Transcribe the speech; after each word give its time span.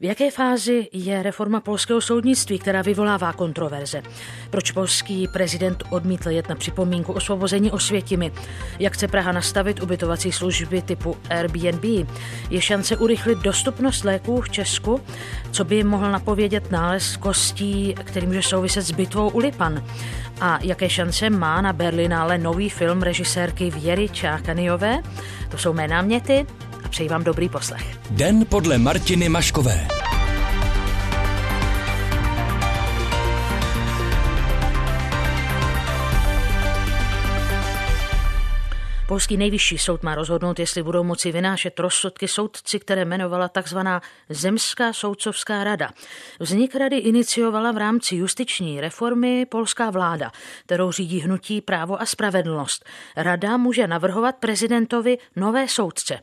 V 0.00 0.04
jaké 0.04 0.30
fázi 0.30 0.88
je 0.92 1.22
reforma 1.22 1.60
polského 1.60 2.00
soudnictví, 2.00 2.58
která 2.58 2.82
vyvolává 2.82 3.32
kontroverze? 3.32 4.02
Proč 4.50 4.70
polský 4.70 5.28
prezident 5.28 5.82
odmítl 5.90 6.30
jet 6.30 6.48
na 6.48 6.54
připomínku 6.54 7.12
osvobození 7.12 7.70
Osvětimi? 7.70 8.32
Jak 8.78 8.92
chce 8.92 9.08
Praha 9.08 9.32
nastavit 9.32 9.82
ubytovací 9.82 10.32
služby 10.32 10.82
typu 10.82 11.16
Airbnb? 11.30 11.84
Je 12.50 12.60
šance 12.60 12.96
urychlit 12.96 13.38
dostupnost 13.38 14.04
léků 14.04 14.40
v 14.40 14.50
Česku? 14.50 15.00
Co 15.50 15.64
by 15.64 15.84
mohl 15.84 16.10
napovědět 16.12 16.70
nález 16.70 17.16
kostí, 17.16 17.94
který 18.04 18.26
může 18.26 18.42
souviset 18.42 18.84
s 18.84 18.90
bitvou 18.90 19.28
u 19.28 19.38
Lipan? 19.38 19.84
A 20.40 20.58
jaké 20.62 20.90
šance 20.90 21.30
má 21.30 21.60
na 21.60 21.72
Berlinále 21.72 22.38
nový 22.38 22.70
film 22.70 23.02
režisérky 23.02 23.70
Věry 23.70 24.08
Čákaniové? 24.08 25.02
To 25.50 25.58
jsou 25.58 25.72
mé 25.72 25.88
náměty 25.88 26.46
Přeji 26.94 27.08
vám 27.08 27.24
dobrý 27.24 27.48
poslech. 27.48 27.98
Den 28.10 28.46
podle 28.46 28.78
Martiny 28.78 29.28
Maškové. 29.28 29.88
Polský 39.08 39.36
nejvyšší 39.36 39.78
soud 39.78 40.02
má 40.02 40.14
rozhodnout, 40.14 40.58
jestli 40.58 40.82
budou 40.82 41.04
moci 41.04 41.32
vynášet 41.32 41.80
rozsudky 41.80 42.28
soudci, 42.28 42.80
které 42.80 43.02
jmenovala 43.02 43.48
tzv. 43.48 43.78
Zemská 44.28 44.92
soudcovská 44.92 45.64
rada. 45.64 45.90
Vznik 46.40 46.74
rady 46.74 46.96
iniciovala 46.96 47.72
v 47.72 47.76
rámci 47.76 48.16
justiční 48.16 48.80
reformy 48.80 49.46
polská 49.46 49.90
vláda, 49.90 50.32
kterou 50.66 50.92
řídí 50.92 51.20
hnutí 51.20 51.60
právo 51.60 52.00
a 52.00 52.06
spravedlnost. 52.06 52.84
Rada 53.16 53.56
může 53.56 53.86
navrhovat 53.86 54.36
prezidentovi 54.36 55.18
nové 55.36 55.68
soudce. 55.68 56.20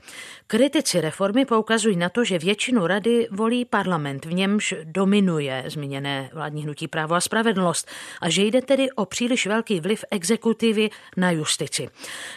Kritici 0.52 1.02
reformy 1.02 1.46
poukazují 1.46 1.98
na 1.98 2.10
to, 2.10 2.24
že 2.24 2.40
většinu 2.40 2.88
rady 2.88 3.28
volí 3.32 3.66
parlament, 3.66 4.26
v 4.26 4.34
němž 4.34 4.74
dominuje 4.84 5.64
zmíněné 5.68 6.30
vládní 6.34 6.64
hnutí 6.64 6.88
právo 6.88 7.16
a 7.16 7.22
spravedlnost 7.22 7.88
a 8.22 8.30
že 8.30 8.44
jde 8.44 8.62
tedy 8.62 8.92
o 8.92 9.06
příliš 9.06 9.48
velký 9.48 9.80
vliv 9.80 10.06
exekutivy 10.12 10.90
na 11.18 11.32
justici. 11.32 11.90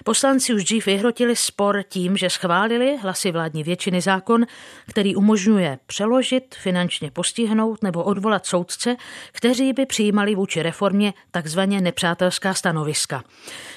Poslanci 0.05 0.55
už 0.55 0.65
dřív 0.65 0.87
vyhrotili 0.87 1.37
spor 1.37 1.83
tím, 1.89 2.17
že 2.17 2.31
schválili 2.31 2.97
hlasy 2.97 3.33
vládní 3.33 3.63
většiny 3.63 4.01
zákon, 4.01 4.47
který 4.89 5.17
umožňuje 5.17 5.79
přeložit, 5.87 6.55
finančně 6.55 7.11
postihnout 7.11 7.83
nebo 7.83 8.05
odvolat 8.05 8.47
soudce, 8.47 8.97
kteří 9.33 9.73
by 9.73 9.87
přijímali 9.87 10.35
vůči 10.35 10.63
reformě 10.63 11.15
takzvaně 11.31 11.81
nepřátelská 11.81 12.55
stanoviska. 12.55 13.25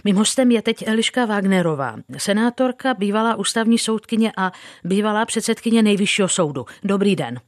Mým 0.03 0.15
hostem 0.15 0.51
je 0.51 0.61
teď 0.61 0.87
Eliška 0.87 1.25
Wagnerová, 1.25 1.95
senátorka, 2.17 2.93
bývalá 2.93 3.35
ústavní 3.35 3.77
soudkyně 3.77 4.26
a 4.37 4.51
bývalá 4.83 5.25
předsedkyně 5.25 5.83
nejvyššího 5.83 6.27
soudu. 6.27 6.65
Dobrý 6.83 7.15
den. 7.15 7.39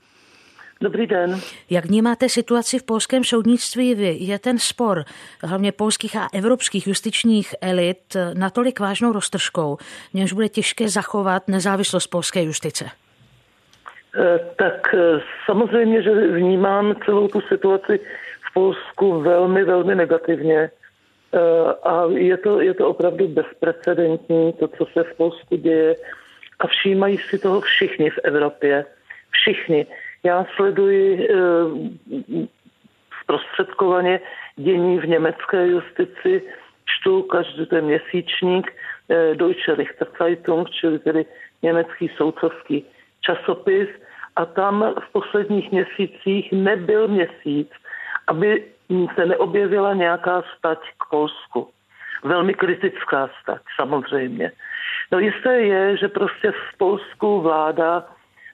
Dobrý 0.82 1.08
den. 1.08 1.40
Jak 1.70 1.86
vnímáte 1.86 2.30
situaci 2.30 2.80
v 2.80 2.84
polském 2.84 3.24
soudnictví 3.24 3.96
vy? 3.96 4.18
Je 4.20 4.40
ten 4.40 4.60
spor 4.60 5.04
hlavně 5.44 5.72
polských 5.72 6.16
a 6.16 6.28
evropských 6.34 6.88
justičních 6.88 7.56
elit 7.62 8.18
natolik 8.34 8.80
vážnou 8.80 9.12
roztržkou, 9.12 9.78
něž 10.14 10.34
bude 10.34 10.50
těžké 10.50 10.90
zachovat 10.90 11.48
nezávislost 11.48 12.08
polské 12.08 12.44
justice? 12.44 12.86
Eh, 14.16 14.40
tak 14.56 14.94
eh, 14.94 15.20
samozřejmě, 15.46 16.02
že 16.02 16.12
vnímám 16.12 16.96
celou 17.06 17.28
tu 17.28 17.42
situaci 17.42 18.00
v 18.50 18.54
Polsku 18.54 19.22
velmi, 19.22 19.64
velmi 19.64 19.96
negativně. 19.96 20.72
Eh, 21.34 21.40
a 21.84 22.06
je 22.10 22.38
to, 22.38 22.62
je 22.62 22.74
to 22.74 22.90
opravdu 22.90 23.28
bezprecedentní, 23.28 24.54
to, 24.54 24.68
co 24.68 24.86
se 24.94 25.04
v 25.04 25.18
Polsku 25.18 25.56
děje. 25.56 25.96
A 26.60 26.68
všímají 26.68 27.18
si 27.18 27.40
toho 27.40 27.62
všichni 27.62 28.10
v 28.10 28.20
Evropě. 28.24 28.86
Všichni. 29.32 29.86
Já 30.24 30.46
sleduji 30.56 31.30
eh, 31.30 31.36
zprostředkovaně 33.24 34.20
dění 34.56 35.00
v 35.00 35.08
německé 35.08 35.68
justici, 35.68 36.42
čtu 36.86 37.22
každý 37.22 37.66
ten 37.66 37.86
měsíčník 37.86 38.72
eh, 39.10 39.36
Deutsche 39.36 39.76
Richterzeitung, 39.76 40.70
čili 40.70 41.00
tedy 41.00 41.26
německý 41.62 42.12
soudcovský 42.18 42.86
časopis 43.22 43.90
a 44.36 44.46
tam 44.46 44.94
v 45.00 45.12
posledních 45.12 45.72
měsících 45.72 46.52
nebyl 46.52 47.08
měsíc, 47.08 47.70
aby 48.28 48.64
se 49.16 49.26
neobjevila 49.26 49.94
nějaká 49.94 50.44
stať 50.58 50.80
k 50.80 51.10
Polsku. 51.10 51.70
Velmi 52.24 52.54
kritická 52.54 53.30
stať, 53.42 53.62
samozřejmě. 53.76 54.52
No 55.12 55.20
jisté 55.20 55.62
je, 55.62 55.98
že 55.98 56.08
prostě 56.08 56.52
v 56.52 56.78
Polsku 56.78 57.42
vláda 57.42 58.06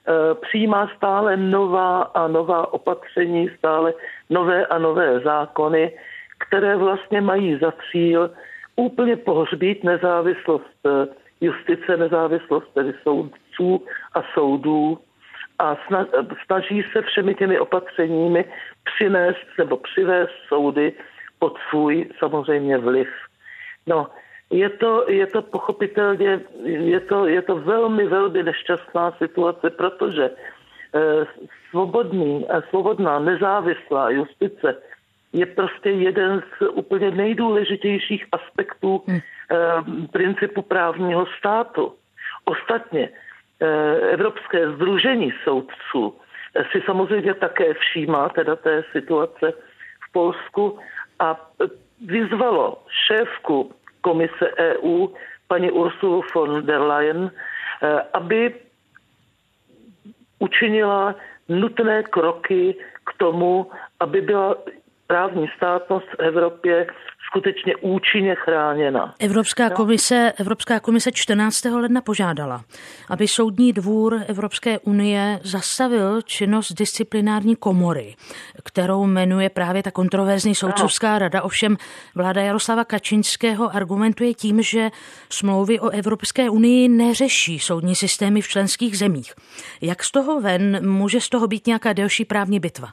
Eh, 0.08 0.34
přijímá 0.34 0.90
stále 0.96 1.36
nová 1.36 2.02
a 2.02 2.28
nová 2.28 2.72
opatření, 2.72 3.50
stále 3.58 3.94
nové 4.30 4.66
a 4.66 4.78
nové 4.78 5.20
zákony, 5.20 5.92
které 6.38 6.76
vlastně 6.76 7.20
mají 7.20 7.58
za 7.58 7.72
cíl 7.90 8.30
úplně 8.76 9.16
pohřbít 9.16 9.84
nezávislost 9.84 10.86
eh, 10.86 11.06
justice, 11.40 11.96
nezávislost 11.96 12.74
tedy 12.74 12.94
soudců 13.02 13.86
a 14.14 14.22
soudů 14.34 14.98
a 15.58 15.76
snaží 16.44 16.84
se 16.92 17.02
všemi 17.02 17.34
těmi 17.34 17.58
opatřeními 17.58 18.44
přinést 18.84 19.46
nebo 19.58 19.76
přivést 19.76 20.34
soudy 20.48 20.92
pod 21.38 21.58
svůj 21.70 22.10
samozřejmě 22.18 22.78
vliv. 22.78 23.08
No, 23.86 24.06
je 24.50 24.70
to, 24.70 25.10
je 25.10 25.26
to 25.26 25.42
pochopitelně, 25.42 26.40
je 26.64 27.00
to, 27.00 27.26
je 27.26 27.42
to 27.42 27.56
velmi, 27.56 28.06
velmi 28.06 28.42
nešťastná 28.42 29.12
situace, 29.18 29.70
protože 29.70 30.30
eh, 30.30 31.26
svobodný 31.70 32.48
a 32.48 32.62
svobodná 32.70 33.18
nezávislá 33.18 34.10
justice 34.10 34.76
je 35.32 35.46
prostě 35.46 35.90
jeden 35.90 36.42
z 36.58 36.68
úplně 36.72 37.10
nejdůležitějších 37.10 38.26
aspektů 38.32 39.02
hmm. 39.06 39.20
principu 40.06 40.62
právního 40.62 41.26
státu. 41.38 41.92
Ostatně 42.44 43.08
eh, 43.08 43.94
Evropské 44.14 44.70
združení 44.72 45.32
soudců 45.44 46.14
si 46.72 46.82
samozřejmě 46.86 47.34
také 47.34 47.74
všímá 47.74 48.28
teda 48.28 48.56
té 48.56 48.84
situace 48.92 49.52
v 50.08 50.12
Polsku 50.12 50.78
a 51.18 51.50
vyzvalo 52.06 52.82
šéfku 53.06 53.72
komise 54.06 54.46
EU, 54.58 55.10
paní 55.50 55.70
Ursulu 55.70 56.22
von 56.34 56.62
der 56.66 56.78
Leyen, 56.78 57.30
eh, 57.82 58.00
aby 58.14 58.54
učinila 60.38 61.14
nutné 61.50 62.02
kroky 62.02 62.78
k 63.06 63.10
tomu, 63.18 63.66
aby 64.00 64.20
byla 64.20 64.54
právní 65.06 65.50
státnost 65.56 66.06
v 66.06 66.20
Evropě 66.22 66.86
skutečně 67.30 67.76
účinně 67.76 68.34
chráněna. 68.34 69.14
Evropská 69.18 69.70
komise, 69.70 70.32
Evropská 70.38 70.80
komise 70.80 71.12
14. 71.12 71.64
ledna 71.64 72.00
požádala, 72.00 72.64
aby 73.08 73.28
Soudní 73.28 73.72
dvůr 73.72 74.20
Evropské 74.26 74.78
unie 74.78 75.40
zastavil 75.42 76.22
činnost 76.22 76.72
disciplinární 76.72 77.56
komory, 77.56 78.14
kterou 78.64 79.06
jmenuje 79.06 79.48
právě 79.50 79.82
ta 79.82 79.90
kontroverzní 79.90 80.54
soudcovská 80.54 81.18
rada. 81.18 81.42
Ovšem 81.42 81.76
vláda 82.14 82.42
Jaroslava 82.42 82.84
Kačinského 82.84 83.76
argumentuje 83.76 84.34
tím, 84.34 84.62
že 84.62 84.90
smlouvy 85.30 85.80
o 85.80 85.88
Evropské 85.88 86.50
unii 86.50 86.88
neřeší 86.88 87.58
soudní 87.58 87.94
systémy 87.94 88.40
v 88.40 88.48
členských 88.48 88.98
zemích. 88.98 89.34
Jak 89.80 90.04
z 90.04 90.10
toho 90.10 90.40
ven 90.40 90.88
může 90.88 91.20
z 91.20 91.28
toho 91.28 91.46
být 91.46 91.66
nějaká 91.66 91.92
delší 91.92 92.24
právní 92.24 92.60
bitva? 92.60 92.88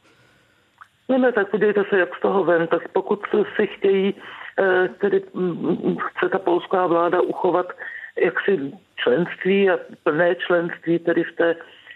Ne, 1.09 1.17
ne, 1.17 1.31
tak 1.31 1.49
podívejte 1.49 1.83
se, 1.89 1.99
jak 1.99 2.15
z 2.15 2.21
toho 2.21 2.43
ven. 2.43 2.67
Tak 2.67 2.87
pokud 2.87 3.19
si 3.55 3.67
chtějí, 3.67 4.15
eh, 4.59 4.87
tedy 4.87 5.21
mm, 5.33 5.97
chce 5.97 6.29
ta 6.29 6.39
polská 6.39 6.87
vláda 6.87 7.21
uchovat 7.21 7.65
jaksi 8.15 8.71
členství 8.95 9.69
a 9.69 9.79
plné 10.03 10.35
členství 10.35 10.99
tedy 10.99 11.23
v 11.23 11.35
té, 11.35 11.55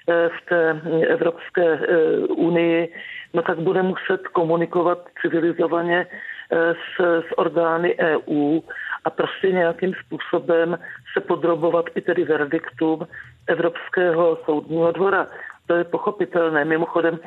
eh, 0.10 0.30
v 0.30 0.46
té 0.50 0.82
Evropské 1.08 1.64
eh, 1.74 2.18
unii, 2.28 2.94
no 3.34 3.42
tak 3.42 3.60
bude 3.60 3.84
muset 3.84 4.28
komunikovat 4.28 5.08
civilizovaně 5.22 6.08
s, 6.52 7.02
s 7.30 7.38
orgány 7.38 7.96
EU 8.00 8.60
a 9.06 9.10
prostě 9.10 9.52
nějakým 9.52 9.94
způsobem 10.06 10.80
se 11.14 11.20
podrobovat 11.22 11.86
i 11.96 12.02
tedy 12.02 12.24
verdiktům 12.24 13.08
Evropského 13.48 14.38
soudního 14.46 14.92
dvora. 14.92 15.28
To 15.68 15.74
je 15.74 15.84
pochopitelné. 15.84 16.66
Mimochodem, 16.66 17.20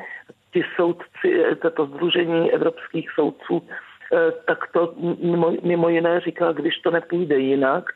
ti 0.53 0.63
soudci, 0.75 1.43
toto 1.61 1.85
združení 1.85 2.51
evropských 2.51 3.11
soudců, 3.11 3.67
eh, 4.13 4.31
tak 4.45 4.67
to 4.71 4.93
mimo, 5.21 5.53
mimo 5.63 5.89
jiné 5.89 6.19
říká, 6.19 6.51
když 6.51 6.79
to 6.79 6.91
nepůjde 6.91 7.39
jinak, 7.39 7.89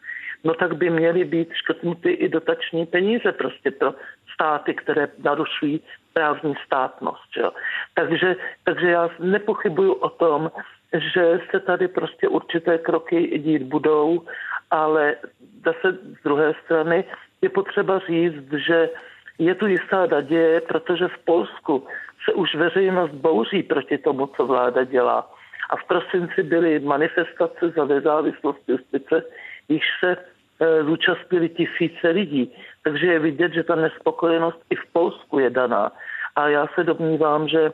no 0.43 0.53
tak 0.53 0.75
by 0.75 0.89
měly 0.89 1.25
být 1.25 1.49
škrtnuty 1.53 2.11
i 2.11 2.29
dotační 2.29 2.85
peníze 2.85 3.31
prostě 3.31 3.71
pro 3.71 3.93
státy, 4.33 4.73
které 4.73 5.07
narušují 5.23 5.81
právní 6.13 6.55
státnost. 6.65 7.37
Jo. 7.37 7.51
Takže, 7.93 8.35
takže 8.63 8.89
já 8.89 9.09
nepochybuju 9.19 9.93
o 9.93 10.09
tom, 10.09 10.51
že 10.93 11.39
se 11.51 11.59
tady 11.59 11.87
prostě 11.87 12.27
určité 12.27 12.77
kroky 12.77 13.39
dít 13.39 13.63
budou, 13.63 14.21
ale 14.71 15.15
zase 15.65 15.97
z 16.19 16.23
druhé 16.23 16.53
strany 16.65 17.03
je 17.41 17.49
potřeba 17.49 17.99
říct, 17.99 18.53
že 18.53 18.89
je 19.39 19.55
tu 19.55 19.67
jistá 19.67 20.05
naděje, 20.05 20.61
protože 20.61 21.07
v 21.07 21.17
Polsku 21.25 21.87
se 22.25 22.33
už 22.33 22.55
veřejnost 22.55 23.11
bouří 23.11 23.63
proti 23.63 23.97
tomu, 23.97 24.27
co 24.27 24.45
vláda 24.45 24.83
dělá. 24.83 25.31
A 25.69 25.75
v 25.75 25.83
prosinci 25.87 26.43
byly 26.43 26.79
manifestace 26.79 27.69
za 27.69 27.85
nezávislost 27.85 28.61
justice, 28.67 29.23
již 29.69 29.83
se 29.99 30.17
e, 30.17 30.83
zúčastnili 30.83 31.49
tisíce 31.49 32.09
lidí. 32.09 32.51
Takže 32.83 33.07
je 33.07 33.19
vidět, 33.19 33.53
že 33.53 33.63
ta 33.63 33.75
nespokojenost 33.75 34.59
i 34.69 34.75
v 34.75 34.85
Polsku 34.93 35.39
je 35.39 35.49
daná. 35.49 35.91
A 36.35 36.47
já 36.47 36.67
se 36.75 36.83
domnívám, 36.83 37.47
že, 37.47 37.71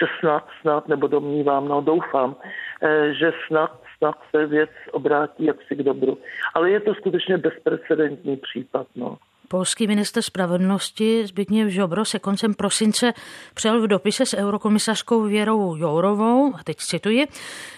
že 0.00 0.06
snad, 0.20 0.48
snad, 0.60 0.88
nebo 0.88 1.06
domnívám, 1.06 1.68
no 1.68 1.80
doufám, 1.80 2.36
e, 2.82 3.14
že 3.14 3.32
snad, 3.46 3.80
snad 3.98 4.18
se 4.30 4.46
věc 4.46 4.70
obrátí 4.92 5.44
jaksi 5.44 5.76
k 5.76 5.82
dobru. 5.82 6.18
Ale 6.54 6.70
je 6.70 6.80
to 6.80 6.94
skutečně 6.94 7.38
bezprecedentní 7.38 8.36
případ. 8.36 8.86
No. 8.96 9.16
Polský 9.48 9.86
minister 9.86 10.22
spravedlnosti 10.22 11.26
Zbigniew 11.26 11.68
Žobro 11.68 12.04
se 12.04 12.18
koncem 12.18 12.54
prosince 12.54 13.12
přel 13.54 13.82
v 13.82 13.86
dopise 13.86 14.26
s 14.26 14.34
eurokomisařkou 14.34 15.22
Věrou 15.22 15.76
Jourovou, 15.76 16.54
a 16.54 16.64
teď 16.64 16.76
cituji, 16.76 17.26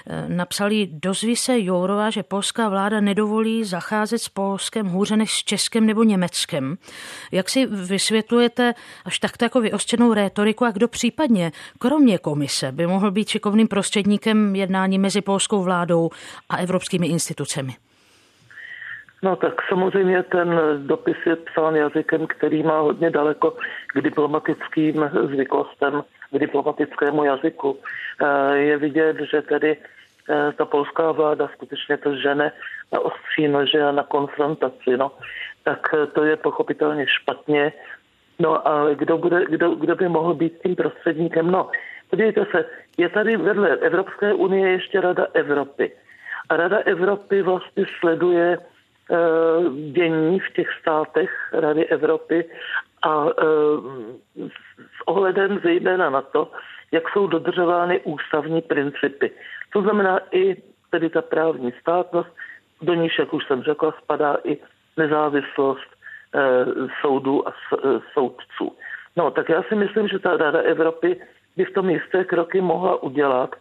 eh, 0.07 0.25
napsal 0.29 0.73
jí, 0.73 0.87
dozví 0.93 1.37
se 1.37 1.61
Jourova, 1.61 2.11
že 2.11 2.23
polská 2.23 2.69
vláda 2.69 3.01
nedovolí 3.01 3.65
zacházet 3.65 4.23
s 4.23 4.29
Polskem 4.29 4.87
hůře 4.87 5.17
než 5.17 5.33
s 5.33 5.45
Českem 5.45 5.87
nebo 5.87 6.03
Německem. 6.03 6.79
Jak 7.33 7.51
si 7.51 7.67
vysvětlujete 7.67 8.75
až 9.05 9.19
takto 9.19 9.45
jako 9.45 9.61
vyostřenou 9.61 10.13
rétoriku 10.13 10.65
a 10.65 10.71
kdo 10.71 10.89
případně, 10.89 11.53
kromě 11.79 12.19
komise, 12.19 12.73
by 12.73 12.87
mohl 12.87 13.11
být 13.11 13.29
šikovným 13.29 13.69
prostředníkem 13.69 14.57
jednání 14.57 14.99
mezi 14.99 15.21
polskou 15.21 15.63
vládou 15.63 16.11
a 16.49 16.57
evropskými 16.57 17.07
institucemi? 17.07 17.77
No 19.25 19.37
tak 19.37 19.63
samozřejmě 19.69 20.23
ten 20.23 20.61
dopis 20.77 21.17
je 21.27 21.37
psán 21.37 21.77
jazykem, 21.77 22.27
který 22.27 22.63
má 22.63 22.81
hodně 22.81 23.11
daleko 23.11 23.57
k 23.87 24.01
diplomatickým 24.01 25.11
zvyklostem, 25.25 26.05
k 26.33 26.39
diplomatickému 26.39 27.25
jazyku. 27.25 27.79
Eh, 28.23 28.57
je 28.57 28.77
vidět, 28.77 29.17
že 29.33 29.43
tedy 29.43 29.77
eh, 29.77 30.53
ta 30.53 30.65
polská 30.65 31.13
vláda 31.13 31.49
skutečně 31.55 31.97
to 31.97 32.17
žene 32.17 32.53
na 32.93 33.01
ostří 33.01 33.49
nože 33.49 33.83
a 33.83 33.93
na 33.93 34.03
konfrontaci. 34.03 34.97
No. 34.97 35.13
Tak 35.63 35.95
eh, 35.95 36.07
to 36.07 36.25
je 36.25 36.37
pochopitelně 36.37 37.07
špatně. 37.09 37.73
No 38.39 38.69
ale 38.69 38.95
kdo, 38.95 39.19
bude, 39.19 39.45
kdo, 39.49 39.75
kdo 39.75 39.95
by 39.97 40.09
mohl 40.09 40.35
být 40.35 40.63
tím 40.63 40.77
prostředníkem? 40.77 41.51
No, 41.51 41.71
podívejte 42.11 42.47
se, 42.51 42.65
je 42.99 43.09
tady 43.09 43.37
vedle 43.37 43.77
Evropské 43.77 44.33
unie 44.35 44.71
ještě 44.71 45.01
Rada 45.01 45.27
Evropy. 45.35 45.93
A 46.49 46.57
Rada 46.57 46.79
Evropy 46.79 47.43
vlastně 47.43 47.85
sleduje 48.01 48.59
dění 49.93 50.41
v 50.41 50.53
těch 50.53 50.69
státech 50.81 51.31
Rady 51.53 51.87
Evropy 51.87 52.45
a 53.03 53.27
eh, 53.29 54.49
s 54.79 55.07
ohledem 55.07 55.61
zejména 55.65 56.11
na 56.11 56.23
to, 56.23 56.51
jak 56.93 57.09
jsou 57.09 57.27
dodržovány 57.27 58.01
ústavní 58.01 58.63
principy. 58.63 59.31
To 59.73 59.83
znamená 59.83 60.21
i 60.31 60.57
tedy 60.91 61.11
ta 61.11 61.23
právní 61.23 61.73
státnost, 61.81 62.29
do 62.83 62.95
níž, 62.95 63.19
jak 63.19 63.35
už 63.35 63.47
jsem 63.47 63.63
řekla, 63.63 63.95
spadá 64.03 64.37
i 64.45 64.59
nezávislost 64.97 65.89
eh, 66.35 66.65
soudů 67.01 67.49
a 67.49 67.53
soudců. 68.13 68.77
No, 69.17 69.31
tak 69.31 69.49
já 69.49 69.63
si 69.63 69.75
myslím, 69.75 70.09
že 70.09 70.19
ta 70.19 70.37
Rada 70.37 70.59
Evropy 70.59 71.21
by 71.57 71.65
v 71.65 71.73
tom 71.73 71.91
jisté 71.91 72.25
kroky 72.25 72.61
mohla 72.61 73.03
udělat. 73.03 73.55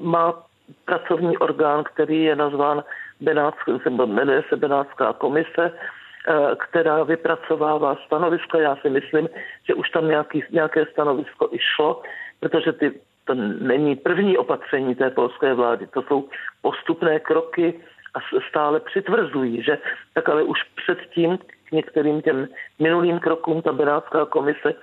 Má 0.00 0.42
pracovní 0.84 1.38
orgán, 1.38 1.84
který 1.84 2.22
je 2.22 2.36
nazván 2.36 2.84
Benátská, 3.20 3.72
jmenuje 4.06 4.42
se 4.48 4.56
Benátská 4.56 5.12
komise, 5.12 5.72
eh, 5.72 6.56
která 6.56 7.02
vypracovává 7.02 7.96
stanoviska. 8.06 8.58
Já 8.58 8.76
si 8.76 8.90
myslím, 8.90 9.28
že 9.66 9.74
už 9.74 9.90
tam 9.90 10.08
nějaký, 10.08 10.44
nějaké 10.50 10.86
stanovisko 10.86 11.48
i 11.52 11.58
šlo, 11.58 12.02
protože 12.40 12.72
ty, 12.72 13.00
to 13.24 13.34
není 13.60 13.96
první 13.96 14.38
opatření 14.38 14.94
té 14.94 15.10
polské 15.10 15.54
vlády, 15.54 15.86
to 15.86 16.02
jsou 16.02 16.28
postupné 16.62 17.20
kroky 17.20 17.80
a 18.14 18.18
stále 18.48 18.80
přitvrzují, 18.80 19.62
že 19.62 19.78
tak 20.14 20.28
ale 20.28 20.42
už 20.42 20.58
předtím 20.62 21.38
k 21.38 21.72
některým 21.72 22.22
těm 22.22 22.48
minulým 22.78 23.18
krokům 23.18 23.62
ta 23.62 23.72
Benátská 23.72 24.24
komise 24.24 24.74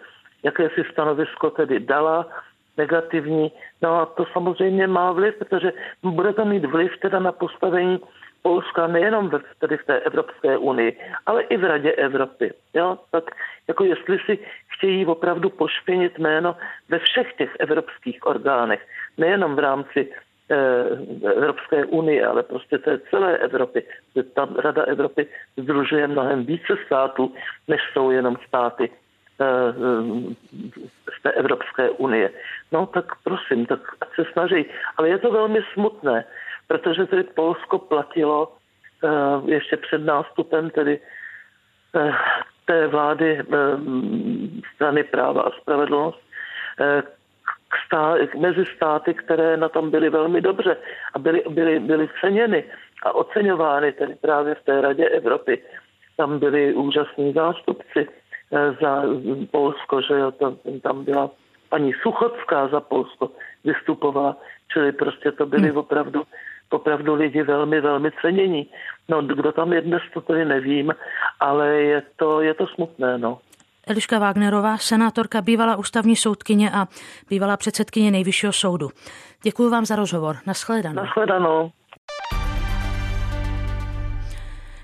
jakési 0.43 0.83
stanovisko 0.91 1.49
tedy 1.49 1.79
dala, 1.79 2.27
negativní. 2.77 3.51
No 3.81 4.01
a 4.01 4.05
to 4.05 4.25
samozřejmě 4.33 4.87
má 4.87 5.11
vliv, 5.11 5.35
protože 5.39 5.73
bude 6.03 6.33
to 6.33 6.45
mít 6.45 6.65
vliv 6.65 6.91
teda 7.01 7.19
na 7.19 7.31
postavení 7.31 7.99
Polska 8.43 8.87
nejenom 8.87 9.29
v, 9.29 9.41
tedy 9.59 9.77
v 9.77 9.85
té 9.85 9.99
Evropské 9.99 10.57
unii, 10.57 10.99
ale 11.25 11.43
i 11.43 11.57
v 11.57 11.63
Radě 11.63 11.91
Evropy. 11.91 12.53
Jo? 12.73 12.97
Tak 13.11 13.23
jako 13.67 13.83
jestli 13.83 14.19
si 14.25 14.39
chtějí 14.67 15.05
opravdu 15.05 15.49
pošpinit 15.49 16.19
jméno 16.19 16.55
ve 16.89 16.99
všech 16.99 17.33
těch 17.33 17.55
evropských 17.59 18.25
orgánech, 18.25 18.87
nejenom 19.17 19.55
v 19.55 19.59
rámci 19.59 20.11
eh, 20.51 21.29
Evropské 21.29 21.85
unie, 21.85 22.27
ale 22.27 22.43
prostě 22.43 22.77
té 22.77 22.99
celé 23.09 23.37
Evropy. 23.37 23.83
Ta 24.33 24.47
Rada 24.57 24.83
Evropy 24.83 25.27
združuje 25.57 26.07
mnohem 26.07 26.45
více 26.45 26.77
států, 26.85 27.33
než 27.67 27.81
jsou 27.93 28.11
jenom 28.11 28.37
státy 28.47 28.91
eh, 29.39 29.45
z 31.19 31.21
té 31.23 31.31
Evropské 31.31 31.89
unie. 31.89 32.29
No 32.71 32.85
tak 32.85 33.05
prosím, 33.23 33.65
tak 33.65 33.79
se 34.15 34.25
snaží. 34.33 34.65
Ale 34.97 35.09
je 35.09 35.17
to 35.17 35.31
velmi 35.31 35.59
smutné, 35.73 36.25
protože 36.67 37.05
tedy 37.05 37.23
Polsko 37.23 37.79
platilo 37.79 38.47
uh, 39.03 39.49
ještě 39.49 39.77
před 39.77 39.97
nástupem 40.05 40.69
tedy 40.69 40.99
uh, 41.93 42.15
té 42.65 42.87
vlády 42.87 43.43
uh, 43.43 43.55
strany 44.75 45.03
práva 45.03 45.41
a 45.41 45.51
spravedlnost 45.61 46.19
k 47.69 47.75
stá, 47.85 48.15
mezi 48.39 48.65
státy, 48.75 49.13
které 49.13 49.57
na 49.57 49.69
tom 49.69 49.91
byly 49.91 50.09
velmi 50.09 50.41
dobře 50.41 50.77
a 51.13 51.19
byly, 51.19 51.43
byly, 51.49 51.79
byly 51.79 52.09
ceněny 52.21 52.63
a 53.03 53.15
oceňovány 53.15 53.91
tedy 53.91 54.15
právě 54.15 54.55
v 54.55 54.63
té 54.63 54.81
Radě 54.81 55.09
Evropy. 55.09 55.63
Tam 56.17 56.39
byli 56.39 56.73
úžasní 56.73 57.33
zástupci 57.33 58.07
za 58.81 59.03
Polsko, 59.51 60.01
že 60.01 60.13
jo, 60.13 60.31
to, 60.31 60.57
tam 60.83 61.03
byla 61.03 61.29
paní 61.69 61.93
Suchodská 61.93 62.67
za 62.67 62.79
Polsko 62.79 63.31
vystupovala, 63.63 64.37
čili 64.73 64.91
prostě 64.91 65.31
to 65.31 65.45
byly 65.45 65.69
hmm. 65.69 65.77
opravdu 65.77 66.23
opravdu 66.73 67.13
lidi 67.13 67.43
velmi, 67.43 67.81
velmi 67.81 68.11
cenění. 68.21 68.69
No, 69.09 69.21
kdo 69.21 69.51
tam 69.51 69.73
je 69.73 69.81
dnes, 69.81 70.01
to 70.13 70.21
tedy 70.21 70.45
nevím, 70.45 70.93
ale 71.39 71.69
je 71.69 72.03
to, 72.15 72.41
je 72.41 72.53
to 72.53 72.67
smutné, 72.67 73.17
no. 73.17 73.39
Eliška 73.87 74.19
Wagnerová, 74.19 74.77
senátorka, 74.77 75.41
bývalá 75.41 75.75
ústavní 75.75 76.15
soudkyně 76.15 76.71
a 76.71 76.87
bývalá 77.29 77.57
předsedkyně 77.57 78.11
nejvyššího 78.11 78.53
soudu. 78.53 78.89
Děkuji 79.43 79.69
vám 79.69 79.85
za 79.85 79.95
rozhovor. 79.95 80.35
Naschledanou. 80.47 80.95
Naschledanou. 80.95 81.71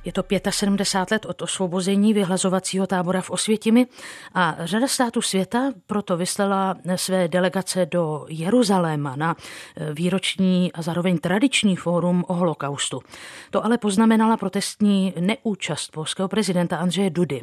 Je 0.06 0.12
to 0.12 0.24
75 0.50 1.12
let 1.12 1.26
od 1.26 1.42
osvobození 1.42 2.14
vyhlazovacího 2.14 2.88
tábora 2.88 3.22
v 3.22 3.30
Osvětimi 3.30 3.88
a 4.34 4.56
řada 4.60 4.88
států 4.88 5.22
světa 5.22 5.72
proto 5.88 6.18
vyslala 6.18 6.76
své 6.96 7.28
delegace 7.28 7.86
do 7.86 8.26
Jeruzaléma 8.30 9.16
na 9.16 9.36
eh, 9.78 9.94
výroční 9.94 10.74
a 10.74 10.82
zároveň 10.82 11.18
tradiční 11.18 11.76
fórum 11.76 12.26
o 12.28 12.34
holokaustu. 12.34 13.02
To 13.50 13.66
ale 13.66 13.78
poznamenala 13.78 14.38
protestní 14.38 15.14
neúčast 15.20 15.92
polského 15.92 16.28
prezidenta 16.28 16.78
Andřeje 16.78 17.10
Dudy. 17.10 17.42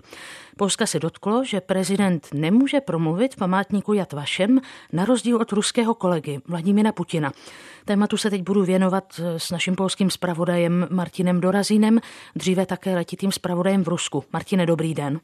Polska 0.59 0.87
se 0.87 1.01
dotklo, 1.01 1.45
že 1.45 1.61
prezident 1.61 2.29
nemůže 2.35 2.81
promluvit 2.81 3.35
v 3.35 3.37
památníku 3.37 3.93
Jad 3.93 4.13
Vašem 4.13 4.61
na 4.93 5.05
rozdíl 5.05 5.37
od 5.37 5.53
ruského 5.53 5.95
kolegy 5.95 6.41
Vladimíra 6.47 6.93
Putina. 6.93 7.33
Tématu 7.85 8.17
se 8.17 8.31
teď 8.31 8.43
budu 8.43 8.65
věnovat 8.65 9.05
eh, 9.19 9.41
s 9.41 9.51
naším 9.51 9.77
polským 9.77 10.11
zpravodajem 10.11 10.89
Martinem 10.91 11.41
Dorazínem, 11.41 12.01
dříve 12.37 12.67
také 12.67 12.95
letitým 12.95 13.33
zpravodajem 13.33 13.85
v 13.85 13.89
Rusku. 13.89 14.25
Martine, 14.33 14.67
dobrý 14.67 14.95
den. 14.95 15.21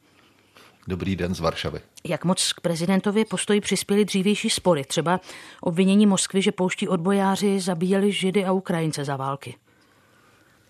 Dobrý 0.89 1.17
den 1.17 1.35
z 1.35 1.41
Varšavy. 1.41 1.81
Jak 2.05 2.25
moc 2.25 2.53
k 2.53 2.61
prezidentově 2.61 3.25
postoji 3.25 3.61
přispěli 3.61 4.05
dřívější 4.05 4.51
spory, 4.51 4.85
třeba 4.85 5.21
obvinění 5.61 6.07
Moskvy, 6.07 6.43
že 6.43 6.53
pouští 6.53 6.89
odbojáři 6.89 7.61
zabíjeli 7.61 8.13
Židy 8.13 8.45
a 8.45 8.53
Ukrajince 8.53 9.05
za 9.05 9.17
války? 9.17 9.55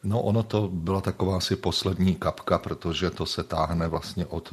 No 0.05 0.23
ono 0.23 0.43
to 0.43 0.69
byla 0.73 1.01
taková 1.01 1.37
asi 1.37 1.57
poslední 1.57 2.15
kapka, 2.15 2.59
protože 2.59 3.11
to 3.11 3.27
se 3.27 3.43
táhne 3.43 3.89
vlastně 3.89 4.27
od 4.27 4.53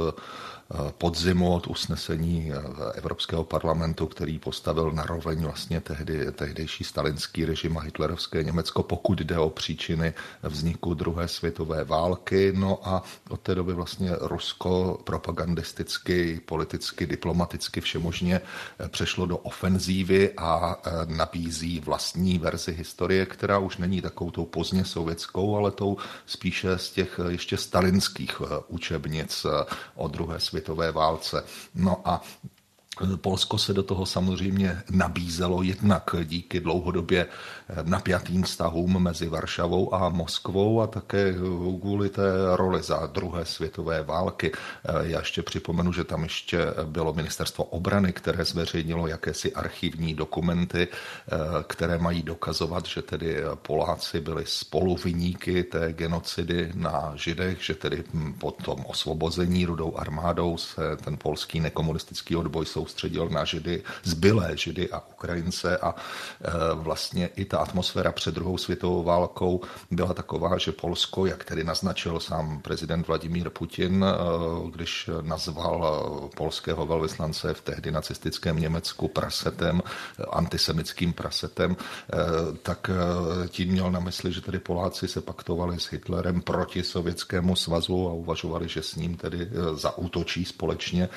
podzimu 0.97 1.53
od 1.53 1.67
usnesení 1.67 2.51
eh, 2.51 2.57
Evropského 2.93 3.43
parlamentu, 3.43 4.07
který 4.07 4.39
postavil 4.39 4.91
na 4.91 5.03
roveň 5.03 5.43
vlastně 5.43 5.81
tehdy, 5.81 6.31
tehdejší 6.31 6.83
stalinský 6.83 7.45
režim 7.45 7.77
a 7.77 7.81
hitlerovské 7.81 8.43
Německo, 8.43 8.83
pokud 8.83 9.21
jde 9.21 9.37
o 9.37 9.49
příčiny 9.49 10.13
vzniku 10.43 10.93
druhé 10.93 11.27
světové 11.27 11.83
války. 11.83 12.53
No 12.55 12.79
a 12.83 13.03
od 13.29 13.39
té 13.39 13.55
doby 13.55 13.73
vlastně 13.73 14.11
Rusko 14.21 14.99
propagandisticky, 15.03 16.41
politicky, 16.45 17.07
diplomaticky 17.07 17.81
všemožně 17.81 18.41
eh, 18.79 18.89
přešlo 18.89 19.25
do 19.25 19.37
ofenzívy 19.37 20.33
a 20.37 20.81
eh, 20.85 20.91
nabízí 21.05 21.79
vlastní 21.79 22.37
verzi 22.37 22.73
historie, 22.73 23.25
která 23.25 23.57
už 23.57 23.77
není 23.77 24.01
takovou 24.01 24.31
tou 24.31 24.45
pozdně 24.45 24.85
sovětskou, 24.85 25.57
ale 25.57 25.71
tou 25.71 25.97
spíše 26.25 26.77
z 26.77 26.91
těch 26.91 27.19
ještě 27.29 27.57
stalinských 27.57 28.41
učebnic 28.67 29.45
o 29.95 30.07
druhé 30.07 30.39
světové 30.39 30.58
světové 30.59 30.91
válce. 30.91 31.43
No 31.75 32.01
a 32.05 32.21
Polsko 33.21 33.57
se 33.57 33.73
do 33.73 33.83
toho 33.83 34.05
samozřejmě 34.05 34.81
nabízelo 34.91 35.61
jednak 35.61 36.15
díky 36.23 36.59
dlouhodobě 36.59 37.27
napjatým 37.83 38.43
vztahům 38.43 39.03
mezi 39.03 39.29
Varšavou 39.29 39.95
a 39.95 40.09
Moskvou 40.09 40.81
a 40.81 40.87
také 40.87 41.33
kvůli 41.79 42.09
té 42.09 42.31
roli 42.55 42.83
za 42.83 43.05
druhé 43.05 43.45
světové 43.45 44.03
války. 44.03 44.51
Já 45.01 45.19
ještě 45.19 45.43
připomenu, 45.43 45.93
že 45.93 46.03
tam 46.03 46.23
ještě 46.23 46.59
bylo 46.83 47.13
ministerstvo 47.13 47.63
obrany, 47.63 48.13
které 48.13 48.45
zveřejnilo 48.45 49.07
jakési 49.07 49.53
archivní 49.53 50.13
dokumenty, 50.13 50.87
které 51.67 51.97
mají 51.97 52.23
dokazovat, 52.23 52.85
že 52.85 53.01
tedy 53.01 53.37
Poláci 53.61 54.21
byli 54.21 54.43
spoluviníky 54.47 55.63
té 55.63 55.93
genocidy 55.93 56.71
na 56.75 57.11
Židech, 57.15 57.63
že 57.63 57.73
tedy 57.73 58.03
po 58.39 58.51
tom 58.51 58.85
osvobození 58.85 59.65
rudou 59.65 59.97
armádou 59.97 60.57
se 60.57 60.97
ten 61.03 61.17
polský 61.17 61.59
nekomunistický 61.59 62.35
odboj 62.35 62.65
soustředil 62.89 63.29
na 63.29 63.45
Židy, 63.45 63.83
zbylé 64.03 64.57
Židy 64.57 64.89
a 64.89 65.03
Ukrajince 65.11 65.77
a 65.77 65.95
vlastně 66.73 67.29
i 67.35 67.45
ta 67.45 67.57
atmosféra 67.57 68.11
před 68.11 68.35
druhou 68.35 68.57
světovou 68.57 69.03
válkou 69.03 69.61
byla 69.91 70.13
taková, 70.13 70.57
že 70.57 70.71
Polsko, 70.71 71.25
jak 71.25 71.43
tedy 71.43 71.63
naznačil 71.63 72.19
sám 72.19 72.61
prezident 72.61 73.07
Vladimír 73.07 73.49
Putin, 73.49 74.05
eh, 74.05 74.69
když 74.71 75.09
nazval 75.21 75.77
eh, 75.85 76.35
polského 76.37 76.85
velvyslance 76.85 77.53
v 77.53 77.61
tehdy 77.61 77.91
nacistickém 77.91 78.59
Německu 78.59 79.07
prasetem, 79.07 79.81
eh, 79.85 80.23
antisemickým 80.29 81.13
prasetem, 81.13 81.75
tak 82.63 82.89
tím 83.47 83.69
měl 83.69 83.91
na 83.91 83.99
mysli, 83.99 84.31
že 84.31 84.41
tedy 84.41 84.59
Poláci 84.59 85.07
se 85.07 85.21
paktovali 85.21 85.79
s 85.79 85.91
Hitlerem 85.91 86.41
proti 86.41 86.83
Sovětskému 86.83 87.55
svazu 87.55 88.09
a 88.09 88.13
uvažovali, 88.13 88.67
že 88.67 88.83
s 88.83 88.95
ním 88.95 89.17
tedy 89.17 89.49
zaútočí 89.73 90.45
společně. 90.45 91.09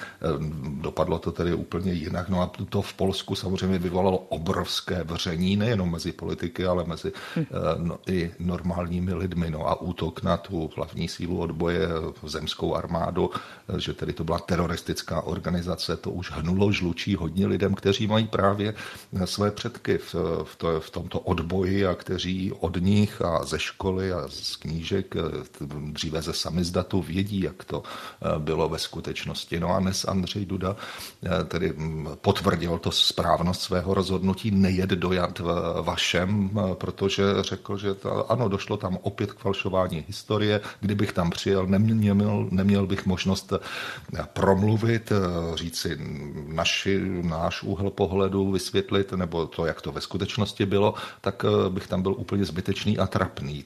Dopadlo 0.81 1.19
to 1.19 1.33
tedy 1.33 1.55
úplně 1.63 1.93
jinak. 1.93 2.29
No 2.29 2.43
a 2.43 2.51
to 2.69 2.83
v 2.83 2.93
Polsku 2.95 3.35
samozřejmě 3.35 3.79
vyvolalo 3.79 4.19
obrovské 4.19 5.05
vření, 5.05 5.57
nejenom 5.57 5.91
mezi 5.91 6.13
politiky, 6.13 6.67
ale 6.67 6.85
mezi 6.85 7.13
hm. 7.37 7.47
no, 7.79 7.99
i 8.07 8.31
normálními 8.39 9.15
lidmi. 9.15 9.51
No 9.51 9.69
a 9.69 9.81
útok 9.81 10.23
na 10.23 10.37
tu 10.37 10.71
hlavní 10.77 11.09
sílu 11.09 11.39
odboje, 11.39 11.89
zemskou 12.27 12.75
armádu, 12.75 13.31
eh, 13.31 13.81
že 13.81 13.93
tedy 13.93 14.13
to 14.13 14.25
byla 14.25 14.39
teroristická 14.39 15.23
organizace, 15.23 15.97
to 15.97 16.11
už 16.11 16.31
hnulo 16.33 16.73
žlučí 16.73 17.15
hodně 17.15 17.47
lidem, 17.47 17.75
kteří 17.75 18.07
mají 18.07 18.27
právě 18.27 18.75
eh, 18.75 19.27
své 19.27 19.51
předky 19.51 19.99
v, 19.99 20.15
v, 20.45 20.57
to, 20.57 20.81
v 20.81 20.91
tomto 20.91 21.21
odboji 21.21 21.87
a 21.87 21.95
kteří 21.95 22.53
od 22.53 22.77
nich 22.81 23.23
a 23.23 23.45
ze 23.45 23.59
školy 23.59 24.13
a 24.13 24.29
z 24.29 24.57
knížek, 24.57 25.15
dříve 25.93 26.23
ze 26.23 26.33
samizdatu 26.33 27.03
vědí, 27.03 27.41
jak 27.41 27.65
to 27.65 27.83
bylo 28.39 28.69
ve 28.69 28.79
skutečnosti. 28.79 29.61
No 29.61 29.75
a 29.75 29.81
dnes 29.81 30.05
Andřej 30.05 30.47
Duda 30.47 30.77
tedy 31.45 31.73
hm, 31.77 32.09
potvrdil 32.21 32.79
to 32.79 32.91
správnost 32.91 33.63
svého 33.63 33.95
rozhodnutí 33.95 34.51
nejet 34.51 34.91
dojat 34.91 35.41
vaše 35.83 36.13
všem, 36.13 36.51
eh, 36.53 36.75
protože 36.75 37.23
řekl, 37.41 37.77
že 37.77 37.95
to, 37.95 38.31
ano, 38.33 38.49
došlo 38.49 38.77
tam 38.77 38.99
opět 39.03 39.33
k 39.33 39.39
falšování 39.39 40.05
historie. 40.09 40.61
Kdybych 40.81 41.13
tam 41.13 41.31
přijel, 41.31 41.67
neměl, 41.67 42.49
neměl 42.51 42.87
bych 42.87 43.07
možnost 43.07 43.53
eh, 43.53 43.59
promluvit, 44.33 45.13
eh, 45.13 45.57
říci 45.57 45.99
naši, 46.47 47.01
náš 47.23 47.63
úhel 47.63 47.91
pohledu, 47.91 48.53
vysvětlit, 48.53 49.13
nebo 49.13 49.47
to, 49.47 49.67
jak 49.67 49.81
to 49.81 49.93
ve 49.93 50.01
skutečnosti 50.01 50.67
bylo, 50.67 50.95
tak 51.21 51.45
bych 51.69 51.87
tam 51.87 52.03
byl 52.03 52.13
úplně 52.13 52.45
zbytečný 52.45 52.99
a 52.99 53.07
trapný. 53.07 53.65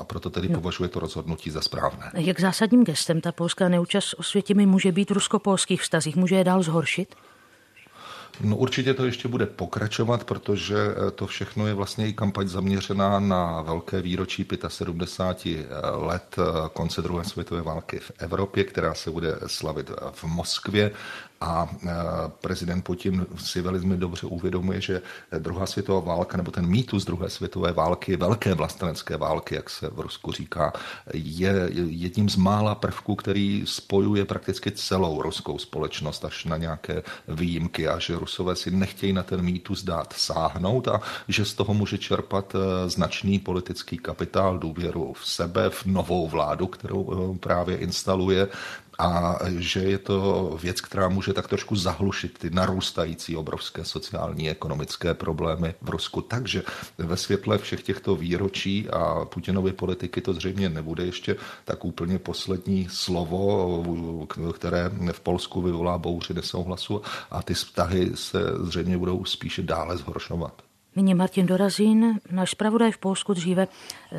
A 0.00 0.04
proto 0.04 0.30
tedy 0.30 0.48
no. 0.48 0.60
považuje 0.60 0.88
to 0.88 1.00
rozhodnutí 1.00 1.50
za 1.50 1.60
správné. 1.60 2.12
Jak 2.14 2.40
zásadním 2.40 2.84
gestem 2.84 3.20
ta 3.20 3.32
polská 3.32 3.68
neúčast 3.68 4.14
osvětimi 4.18 4.66
může 4.66 4.92
být 4.92 5.10
rusko-polských 5.10 5.82
vztazích? 5.82 6.16
Může 6.16 6.36
je 6.36 6.44
dál 6.44 6.62
zhoršit? 6.62 7.15
No 8.40 8.56
určitě 8.56 8.94
to 8.94 9.04
ještě 9.04 9.28
bude 9.28 9.46
pokračovat, 9.46 10.24
protože 10.24 10.76
eh, 10.76 11.10
to 11.10 11.26
všechno 11.26 11.66
je 11.66 11.74
vlastně 11.74 12.08
i 12.08 12.12
kampaň 12.12 12.48
zaměřená 12.48 13.20
na 13.20 13.62
velké 13.62 14.02
výročí 14.02 14.46
75 14.68 15.66
eh, 15.70 15.90
let 15.90 16.36
eh, 16.38 16.42
konce 16.72 17.02
druhé 17.02 17.24
světové 17.24 17.62
války 17.62 17.98
v 17.98 18.12
Evropě, 18.18 18.64
která 18.64 18.94
se 18.94 19.10
bude 19.10 19.38
slavit 19.46 19.90
v 20.12 20.24
Moskvě 20.24 20.90
a 21.40 21.68
e, 21.82 21.88
prezident 22.40 22.82
Putin 22.82 23.26
si 23.36 23.60
velmi 23.60 23.96
dobře 23.96 24.26
uvědomuje, 24.26 24.80
že 24.80 25.02
druhá 25.38 25.66
světová 25.66 26.00
válka, 26.00 26.36
nebo 26.36 26.50
ten 26.50 26.66
mýtus 26.66 27.04
druhé 27.04 27.30
světové 27.30 27.72
války, 27.72 28.16
velké 28.16 28.54
vlastenecké 28.54 29.16
války, 29.16 29.54
jak 29.54 29.70
se 29.70 29.88
v 29.88 30.00
Rusku 30.00 30.32
říká, 30.32 30.72
je 31.14 31.70
jedním 31.88 32.28
z 32.28 32.36
mála 32.36 32.74
prvků, 32.74 33.14
který 33.14 33.62
spojuje 33.66 34.24
prakticky 34.24 34.70
celou 34.70 35.22
ruskou 35.22 35.58
společnost 35.58 36.24
až 36.24 36.44
na 36.44 36.56
nějaké 36.56 37.02
výjimky 37.28 37.88
a 37.88 37.98
že 37.98 38.18
Rusové 38.18 38.56
si 38.56 38.70
nechtějí 38.70 39.12
na 39.12 39.22
ten 39.22 39.42
mýtus 39.42 39.84
dát 39.84 40.12
sáhnout 40.12 40.88
a 40.88 41.00
že 41.28 41.44
z 41.44 41.54
toho 41.54 41.74
může 41.74 41.98
čerpat 41.98 42.54
e, 42.54 42.90
značný 42.90 43.38
politický 43.38 43.98
kapitál, 43.98 44.58
důvěru 44.58 45.12
v 45.12 45.28
sebe, 45.28 45.70
v 45.70 45.86
novou 45.86 46.28
vládu, 46.28 46.66
kterou 46.66 47.34
e, 47.34 47.38
právě 47.38 47.76
instaluje 47.76 48.48
a 48.98 49.38
že 49.58 49.80
je 49.80 49.98
to 49.98 50.50
věc, 50.62 50.80
která 50.80 51.08
může 51.08 51.32
tak 51.32 51.48
trošku 51.48 51.76
zahlušit 51.76 52.38
ty 52.38 52.50
narůstající 52.50 53.36
obrovské 53.36 53.84
sociální 53.84 54.50
ekonomické 54.50 55.14
problémy 55.14 55.74
v 55.82 55.90
Rusku. 55.90 56.20
Takže 56.22 56.62
ve 56.98 57.16
světle 57.16 57.58
všech 57.58 57.82
těchto 57.82 58.16
výročí 58.16 58.88
a 58.90 59.24
Putinovy 59.24 59.72
politiky 59.72 60.20
to 60.20 60.32
zřejmě 60.34 60.68
nebude 60.68 61.06
ještě 61.06 61.36
tak 61.64 61.84
úplně 61.84 62.18
poslední 62.18 62.88
slovo, 62.90 64.26
které 64.54 64.90
v 65.12 65.20
Polsku 65.20 65.62
vyvolá 65.62 65.98
bouři 65.98 66.34
nesouhlasu 66.34 67.02
a 67.30 67.42
ty 67.42 67.54
vztahy 67.54 68.10
se 68.14 68.38
zřejmě 68.60 68.98
budou 68.98 69.24
spíše 69.24 69.62
dále 69.62 69.96
zhoršovat. 69.96 70.62
Nyní 70.96 71.14
Martin 71.14 71.46
Dorazín, 71.46 72.20
náš 72.30 72.50
zpravodaj 72.50 72.92
v 72.92 72.98
Polsku 72.98 73.34
dříve 73.34 73.68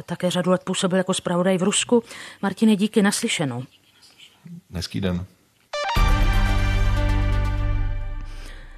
také 0.05 0.31
řadu 0.31 0.51
let 0.51 0.61
působil 0.63 0.97
jako 0.97 1.13
zpravodaj 1.13 1.57
v 1.57 1.63
Rusku. 1.63 2.03
Martine, 2.41 2.75
díky 2.75 3.01
naslyšenou. 3.01 3.63
Hezký 4.73 5.01
den. 5.01 5.25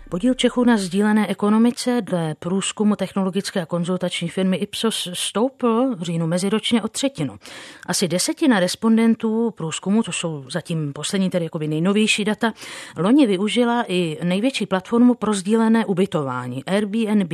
Podíl 0.10 0.34
Čechů 0.34 0.64
na 0.64 0.78
sdílené 0.78 1.28
ekonomice 1.28 2.02
dle 2.02 2.36
průzkumu 2.40 2.96
technologické 2.96 3.62
a 3.62 3.66
konzultační 3.66 4.30
firmy 4.30 4.58
Ipsos 4.58 5.08
stoupl 5.14 5.96
v 5.96 6.02
říjnu 6.02 6.28
meziročně 6.28 6.82
o 6.82 6.88
třetinu. 6.88 7.40
Asi 7.86 8.08
desetina 8.08 8.60
respondentů 8.60 9.52
průzkumu, 9.52 10.04
to 10.04 10.12
jsou 10.12 10.46
zatím 10.50 10.94
poslední, 10.94 11.30
tedy 11.30 11.46
jakoby 11.46 11.68
nejnovější 11.68 12.26
data, 12.26 12.54
loni 12.98 13.28
využila 13.28 13.86
i 13.88 14.18
největší 14.24 14.66
platformu 14.66 15.14
pro 15.14 15.34
sdílené 15.34 15.86
ubytování 15.86 16.66
Airbnb. 16.66 17.34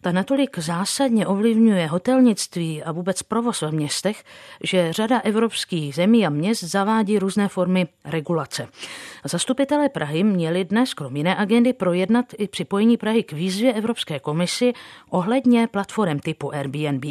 Ta 0.00 0.12
natolik 0.12 0.58
zásadně 0.58 1.26
ovlivňuje 1.26 1.86
hotelnictví 1.86 2.82
a 2.82 2.92
vůbec 2.92 3.22
provoz 3.22 3.60
ve 3.60 3.72
městech, 3.72 4.24
že 4.64 4.92
řada 4.92 5.18
evropských 5.20 5.94
zemí 5.94 6.26
a 6.26 6.30
měst 6.30 6.64
zavádí 6.64 7.18
různé 7.18 7.48
formy 7.48 7.88
regulace. 8.04 8.68
Zastupitelé 9.24 9.88
Prahy 9.88 10.24
měli 10.24 10.64
dnes 10.64 10.94
krom 10.94 11.16
jiné 11.16 11.36
agendy 11.36 11.72
projednat 11.72 12.26
i 12.38 12.48
připojení 12.48 12.96
Prahy 12.96 13.22
k 13.22 13.32
výzvě 13.32 13.72
Evropské 13.72 14.20
komisi 14.20 14.72
ohledně 15.10 15.66
platform 15.66 16.18
typu 16.18 16.54
Airbnb. 16.54 17.04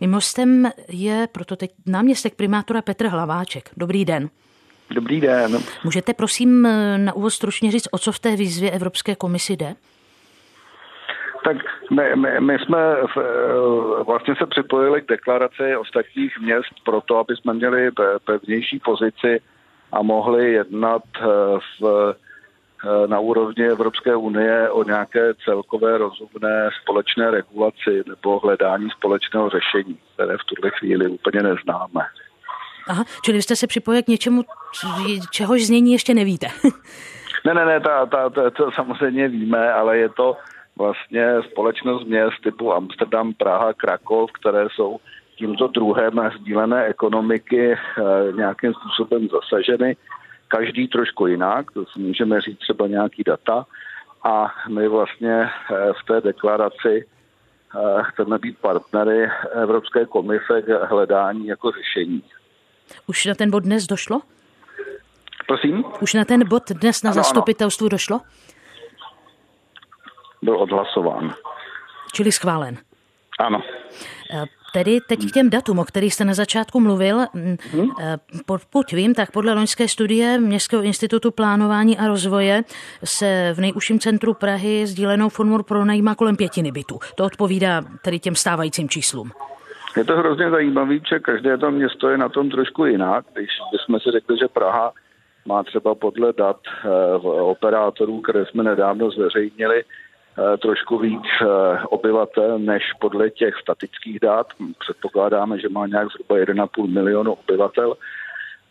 Mimostem 0.00 0.70
je 0.88 1.28
proto 1.32 1.56
teď 1.56 1.70
náměstek 1.86 2.34
primátora 2.34 2.82
Petr 2.82 3.06
Hlaváček. 3.06 3.70
Dobrý 3.76 4.04
den. 4.04 4.30
Dobrý 4.90 5.20
den. 5.20 5.58
Můžete 5.84 6.14
prosím 6.14 6.62
na 6.96 7.12
úvod 7.12 7.30
stručně 7.30 7.72
říct, 7.72 7.88
o 7.90 7.98
co 7.98 8.12
v 8.12 8.18
té 8.18 8.36
výzvě 8.36 8.70
Evropské 8.70 9.14
komisi 9.14 9.56
jde? 9.56 9.74
Tak 11.44 11.56
my, 11.90 12.16
my, 12.16 12.40
my 12.40 12.58
jsme 12.58 12.78
v, 13.14 13.18
eh, 13.18 14.04
vlastně 14.04 14.34
se 14.36 14.46
připojili 14.46 15.02
k 15.02 15.08
deklaraci 15.08 15.76
ostatních 15.76 16.40
měst 16.40 16.74
proto, 16.84 17.18
aby 17.18 17.36
jsme 17.36 17.54
měli 17.54 17.90
pevnější 18.24 18.78
pozici 18.78 19.40
a 19.92 20.02
mohli 20.02 20.52
jednat 20.52 21.02
eh, 21.16 21.24
v, 21.80 22.14
eh, 22.84 23.06
na 23.06 23.18
úrovni 23.18 23.66
Evropské 23.66 24.16
unie 24.16 24.70
o 24.70 24.84
nějaké 24.84 25.34
celkové 25.44 25.98
rozumné 25.98 26.70
společné 26.82 27.30
regulaci 27.30 28.02
nebo 28.08 28.38
hledání 28.38 28.90
společného 28.90 29.50
řešení, 29.50 29.98
které 30.14 30.36
v 30.36 30.44
tuhle 30.44 30.70
chvíli 30.70 31.08
úplně 31.08 31.42
neznáme. 31.42 32.02
Aha, 32.88 33.04
čili 33.24 33.42
jste 33.42 33.56
se 33.56 33.66
připojili 33.66 34.02
k 34.02 34.08
něčemu, 34.08 34.42
čehož 35.30 35.62
znění 35.62 35.92
ještě 35.92 36.14
nevíte. 36.14 36.46
ne, 37.44 37.54
ne, 37.54 37.64
ne, 37.64 37.80
ta, 37.80 38.06
ta, 38.06 38.30
ta, 38.30 38.50
to 38.50 38.70
samozřejmě 38.72 39.28
víme, 39.28 39.72
ale 39.72 39.98
je 39.98 40.08
to 40.08 40.36
vlastně 40.78 41.42
společnost 41.50 42.04
měst 42.06 42.40
typu 42.42 42.72
Amsterdam, 42.72 43.34
Praha, 43.34 43.72
Krakov, 43.72 44.32
které 44.32 44.66
jsou 44.74 45.00
tímto 45.36 45.66
druhem 45.66 46.30
sdílené 46.38 46.86
ekonomiky 46.86 47.72
eh, 47.72 47.78
nějakým 48.36 48.74
způsobem 48.74 49.28
zasaženy. 49.28 49.96
Každý 50.48 50.88
trošku 50.88 51.26
jinak, 51.26 51.70
to 51.70 51.84
si 51.86 51.98
můžeme 52.00 52.40
říct 52.40 52.58
třeba 52.58 52.86
nějaký 52.86 53.22
data. 53.26 53.66
A 54.24 54.54
my 54.68 54.88
vlastně 54.88 55.42
eh, 55.42 55.92
v 56.02 56.06
té 56.06 56.20
deklaraci 56.20 57.04
eh, 57.04 58.02
chceme 58.02 58.38
být 58.38 58.58
partnery 58.58 59.28
Evropské 59.62 60.06
komise 60.06 60.62
k 60.62 60.86
hledání 60.90 61.46
jako 61.46 61.70
řešení. 61.70 62.22
Už 63.06 63.26
na 63.26 63.34
ten 63.34 63.50
bod 63.50 63.62
dnes 63.62 63.86
došlo? 63.86 64.20
Prosím? 65.46 65.84
Už 66.00 66.14
na 66.14 66.24
ten 66.24 66.48
bod 66.48 66.70
dnes 66.70 67.02
na 67.02 67.10
ano, 67.10 67.14
zastupitelstvu 67.14 67.84
ano. 67.84 67.88
došlo? 67.88 68.20
Byl 70.42 70.56
odhlasován. 70.56 71.34
Čili 72.12 72.32
schválen. 72.32 72.76
Ano. 73.38 73.62
Eh, 74.34 74.44
tedy 74.72 74.98
teď 75.08 75.18
k 75.30 75.32
těm 75.32 75.50
datům, 75.50 75.78
o 75.78 75.84
kterých 75.84 76.14
jste 76.14 76.24
na 76.24 76.34
začátku 76.34 76.80
mluvil. 76.80 77.18
Hmm? 77.34 77.56
Pokud 78.70 78.92
vím, 78.92 79.14
tak 79.14 79.30
podle 79.30 79.54
loňské 79.54 79.88
studie 79.88 80.38
Městského 80.38 80.82
institutu 80.82 81.30
plánování 81.30 81.98
a 81.98 82.08
rozvoje 82.08 82.62
se 83.04 83.52
v 83.54 83.60
nejužším 83.60 83.98
centru 83.98 84.34
Prahy 84.34 84.86
sdílenou 84.86 85.28
formou 85.28 85.62
pronajímá 85.62 86.14
kolem 86.14 86.36
pětiny 86.36 86.72
bytů. 86.72 86.98
To 87.14 87.24
odpovídá 87.24 87.82
tedy 88.04 88.18
těm 88.18 88.34
stávajícím 88.34 88.88
číslům. 88.88 89.30
Je 89.96 90.04
to 90.04 90.16
hrozně 90.16 90.50
zajímavé, 90.50 90.94
že 91.08 91.18
každé 91.18 91.58
to 91.58 91.70
město 91.70 92.08
je 92.08 92.18
na 92.18 92.28
tom 92.28 92.50
trošku 92.50 92.84
jinak. 92.84 93.24
Když 93.32 93.50
bychom 93.72 94.00
si 94.00 94.10
řekli, 94.10 94.38
že 94.38 94.48
Praha 94.48 94.92
má 95.46 95.62
třeba 95.62 95.94
podle 95.94 96.32
dat 96.32 96.60
eh, 96.84 96.88
operátorů, 97.40 98.20
které 98.20 98.46
jsme 98.46 98.62
nedávno 98.62 99.10
zveřejnili, 99.10 99.84
Eh, 99.84 100.01
trošku 100.58 100.98
víc 100.98 101.22
eh, 101.42 101.46
obyvatel 101.86 102.58
než 102.58 102.82
podle 103.00 103.30
těch 103.30 103.54
statických 103.62 104.20
dát. 104.20 104.46
Předpokládáme, 104.78 105.58
že 105.58 105.68
má 105.68 105.86
nějak 105.86 106.08
zhruba 106.08 106.36
1,5 106.36 106.86
milionu 106.86 107.32
obyvatel 107.32 107.94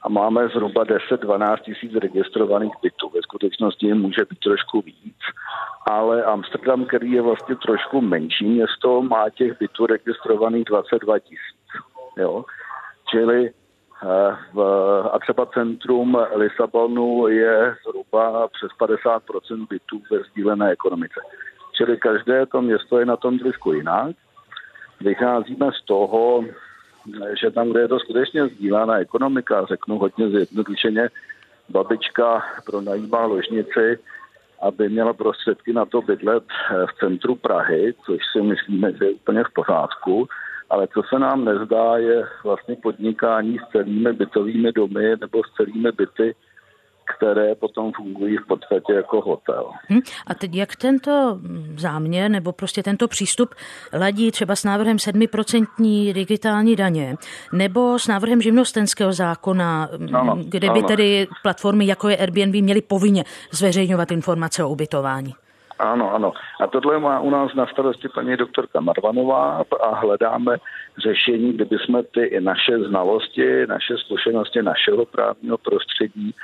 a 0.02 0.10
máme 0.10 0.48
zhruba 0.48 0.86
10-12 0.86 1.58
tisíc 1.58 1.96
registrovaných 1.96 2.74
bytů. 2.82 3.10
Ve 3.10 3.22
skutečnosti 3.22 3.94
může 3.94 4.22
být 4.30 4.40
trošku 4.40 4.82
víc, 4.82 5.18
ale 5.90 6.24
Amsterdam, 6.24 6.86
který 6.86 7.12
je 7.12 7.22
vlastně 7.22 7.56
trošku 7.56 8.02
menší 8.02 8.46
město, 8.46 9.02
má 9.02 9.30
těch 9.30 9.60
bytů 9.60 9.86
registrovaných 9.86 10.66
22 10.66 11.20
tisíc. 11.20 11.68
Jo? 12.18 12.46
Čili 13.10 13.50
eh, 13.50 14.36
v, 14.54 14.62
a 15.12 15.20
třeba 15.20 15.46
centrum 15.46 16.18
Lisabonu 16.36 17.28
je 17.28 17.76
zhruba 17.86 18.48
přes 18.48 18.72
50% 18.80 19.68
bytů 19.70 20.02
ve 20.12 20.20
sdílené 20.24 20.72
ekonomice. 20.72 21.22
Čili 21.82 21.98
každé 21.98 22.46
to 22.46 22.62
město 22.62 23.00
je 23.00 23.06
na 23.06 23.18
tom 23.18 23.40
trošku 23.40 23.74
jinak. 23.74 24.16
Vycházíme 25.02 25.70
z 25.82 25.86
toho, 25.86 26.46
že 27.42 27.52
tam, 27.52 27.70
kde 27.70 27.80
je 27.80 27.88
to 27.88 28.00
skutečně 28.00 28.48
sdílená 28.48 28.98
ekonomika, 28.98 29.66
řeknu 29.66 29.98
hodně 29.98 30.30
zjednodušeně, 30.30 31.10
babička 31.70 32.44
pronajímá 32.66 33.26
ložnici, 33.26 34.00
aby 34.62 34.90
měla 34.90 35.14
prostředky 35.14 35.74
na 35.74 35.86
to 35.86 36.02
bydlet 36.02 36.44
v 36.70 37.00
centru 37.00 37.36
Prahy, 37.36 37.94
což 38.06 38.22
si 38.32 38.42
myslíme, 38.42 38.94
že 38.94 39.06
je 39.06 39.12
úplně 39.12 39.44
v 39.44 39.54
pořádku. 39.54 40.28
Ale 40.70 40.88
co 40.88 41.02
se 41.10 41.20
nám 41.20 41.46
nezdá, 41.46 41.98
je 41.98 42.24
vlastně 42.44 42.76
podnikání 42.76 43.58
s 43.58 43.72
celými 43.72 44.14
bytovými 44.14 44.72
domy 44.72 45.16
nebo 45.22 45.44
s 45.44 45.54
celými 45.58 45.92
byty 45.92 46.36
které 47.18 47.56
potom 47.56 47.92
fungují 47.92 48.38
v 48.38 48.48
podstatě 48.48 48.94
jako 48.94 49.22
hotel. 49.22 49.72
Hm? 49.90 50.00
A 50.28 50.34
teď 50.34 50.56
jak 50.56 50.76
tento 50.76 51.40
záměr 51.78 52.32
nebo 52.32 52.52
prostě 52.52 52.84
tento 52.84 53.08
přístup 53.08 53.56
ladí 54.00 54.32
třeba 54.32 54.56
s 54.56 54.64
návrhem 54.64 54.98
7% 54.98 56.14
digitální 56.14 56.76
daně 56.76 57.16
nebo 57.54 58.00
s 58.00 58.08
návrhem 58.08 58.42
živnostenského 58.42 59.14
zákona, 59.14 59.90
ano, 60.14 60.38
kde 60.50 60.70
by 60.70 60.80
ano. 60.80 60.88
tedy 60.88 61.28
platformy 61.44 61.86
jako 61.86 62.10
je 62.10 62.18
Airbnb 62.18 62.56
měly 62.56 62.82
povinně 62.82 63.24
zveřejňovat 63.52 64.12
informace 64.12 64.64
o 64.64 64.70
ubytování? 64.70 65.34
Ano, 65.82 66.14
ano. 66.14 66.34
A 66.60 66.68
tohle 66.68 67.00
má 67.00 67.20
u 67.20 67.30
nás 67.30 67.54
na 67.54 67.66
starosti 67.66 68.08
paní 68.10 68.38
doktorka 68.38 68.80
Marvanová 68.80 69.64
a 69.82 69.96
hledáme 69.96 70.58
řešení, 70.98 71.54
kdyby 71.54 71.78
jsme 71.78 72.04
ty 72.04 72.40
naše 72.40 72.80
znalosti, 72.80 73.68
naše 73.68 73.98
zkušenosti 73.98 74.62
našeho 74.62 75.06
právního 75.06 75.58
prostředí 75.58 76.36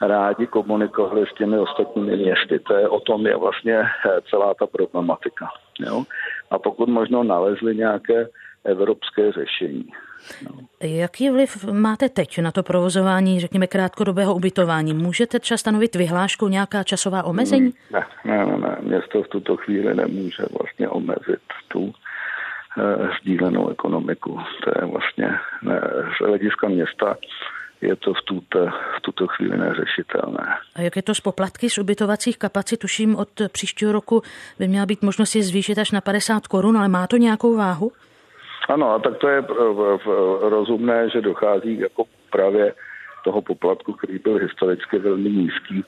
rádi 0.00 0.46
komunikovali 0.46 1.26
s 1.26 1.34
těmi 1.34 1.58
ostatními 1.58 2.16
městy. 2.16 2.58
To 2.58 2.74
je 2.74 2.88
o 2.88 3.00
tom 3.00 3.26
je 3.26 3.36
vlastně 3.36 3.78
eh, 3.78 4.20
celá 4.30 4.54
ta 4.54 4.66
problematika. 4.66 5.48
Jo? 5.80 6.04
A 6.50 6.58
pokud 6.58 6.88
možno 6.88 7.22
nalezli 7.24 7.76
nějaké 7.76 8.28
evropské 8.64 9.32
řešení. 9.32 9.84
No. 10.44 10.50
Jaký 10.82 11.30
vliv 11.30 11.64
máte 11.64 12.08
teď 12.08 12.38
na 12.38 12.52
to 12.52 12.62
provozování, 12.62 13.40
řekněme, 13.40 13.66
krátkodobého 13.66 14.34
ubytování? 14.34 14.94
Můžete 14.94 15.38
třeba 15.38 15.58
stanovit 15.58 15.94
vyhlášku 15.94 16.48
nějaká 16.48 16.82
časová 16.82 17.22
omezení? 17.22 17.72
Ne, 17.92 18.04
ne, 18.24 18.46
ne, 18.46 18.56
ne. 18.56 18.76
Město 18.80 19.22
v 19.22 19.28
tuto 19.28 19.56
chvíli 19.56 19.94
nemůže 19.94 20.42
vlastně 20.58 20.88
omezit 20.88 21.40
tu 21.68 21.92
e, 22.78 23.08
sdílenou 23.20 23.68
ekonomiku. 23.68 24.40
To 24.64 24.70
je 24.80 24.86
vlastně 24.86 25.30
ne, 25.62 25.80
z 26.18 26.26
hlediska 26.26 26.68
města 26.68 27.16
je 27.80 27.96
to 27.96 28.14
v 28.14 28.22
tuto, 28.24 28.66
v 28.96 29.00
tuto 29.02 29.26
chvíli 29.26 29.58
neřešitelné. 29.58 30.46
A 30.76 30.80
jak 30.80 30.96
je 30.96 31.02
to 31.02 31.14
z 31.14 31.20
poplatky 31.20 31.70
z 31.70 31.78
ubytovacích 31.78 32.38
kapacit? 32.38 32.76
Tuším, 32.76 33.16
od 33.16 33.28
příštího 33.52 33.92
roku 33.92 34.22
by 34.58 34.68
měla 34.68 34.86
být 34.86 35.02
možnost 35.02 35.34
je 35.34 35.42
zvýšit 35.42 35.78
až 35.78 35.90
na 35.90 36.00
50 36.00 36.46
korun, 36.46 36.76
ale 36.76 36.88
má 36.88 37.06
to 37.06 37.16
nějakou 37.16 37.56
váhu? 37.56 37.92
Ano, 38.68 38.90
a 38.90 38.98
tak 38.98 39.18
to 39.18 39.28
je 39.28 39.44
rozumné, 40.40 41.10
že 41.10 41.20
dochází 41.20 41.80
jako 41.80 42.04
právě 42.30 42.72
toho 43.24 43.42
poplatku, 43.42 43.92
který 43.92 44.18
byl 44.18 44.38
historicky 44.38 44.98
velmi 44.98 45.30
nízký. 45.30 45.84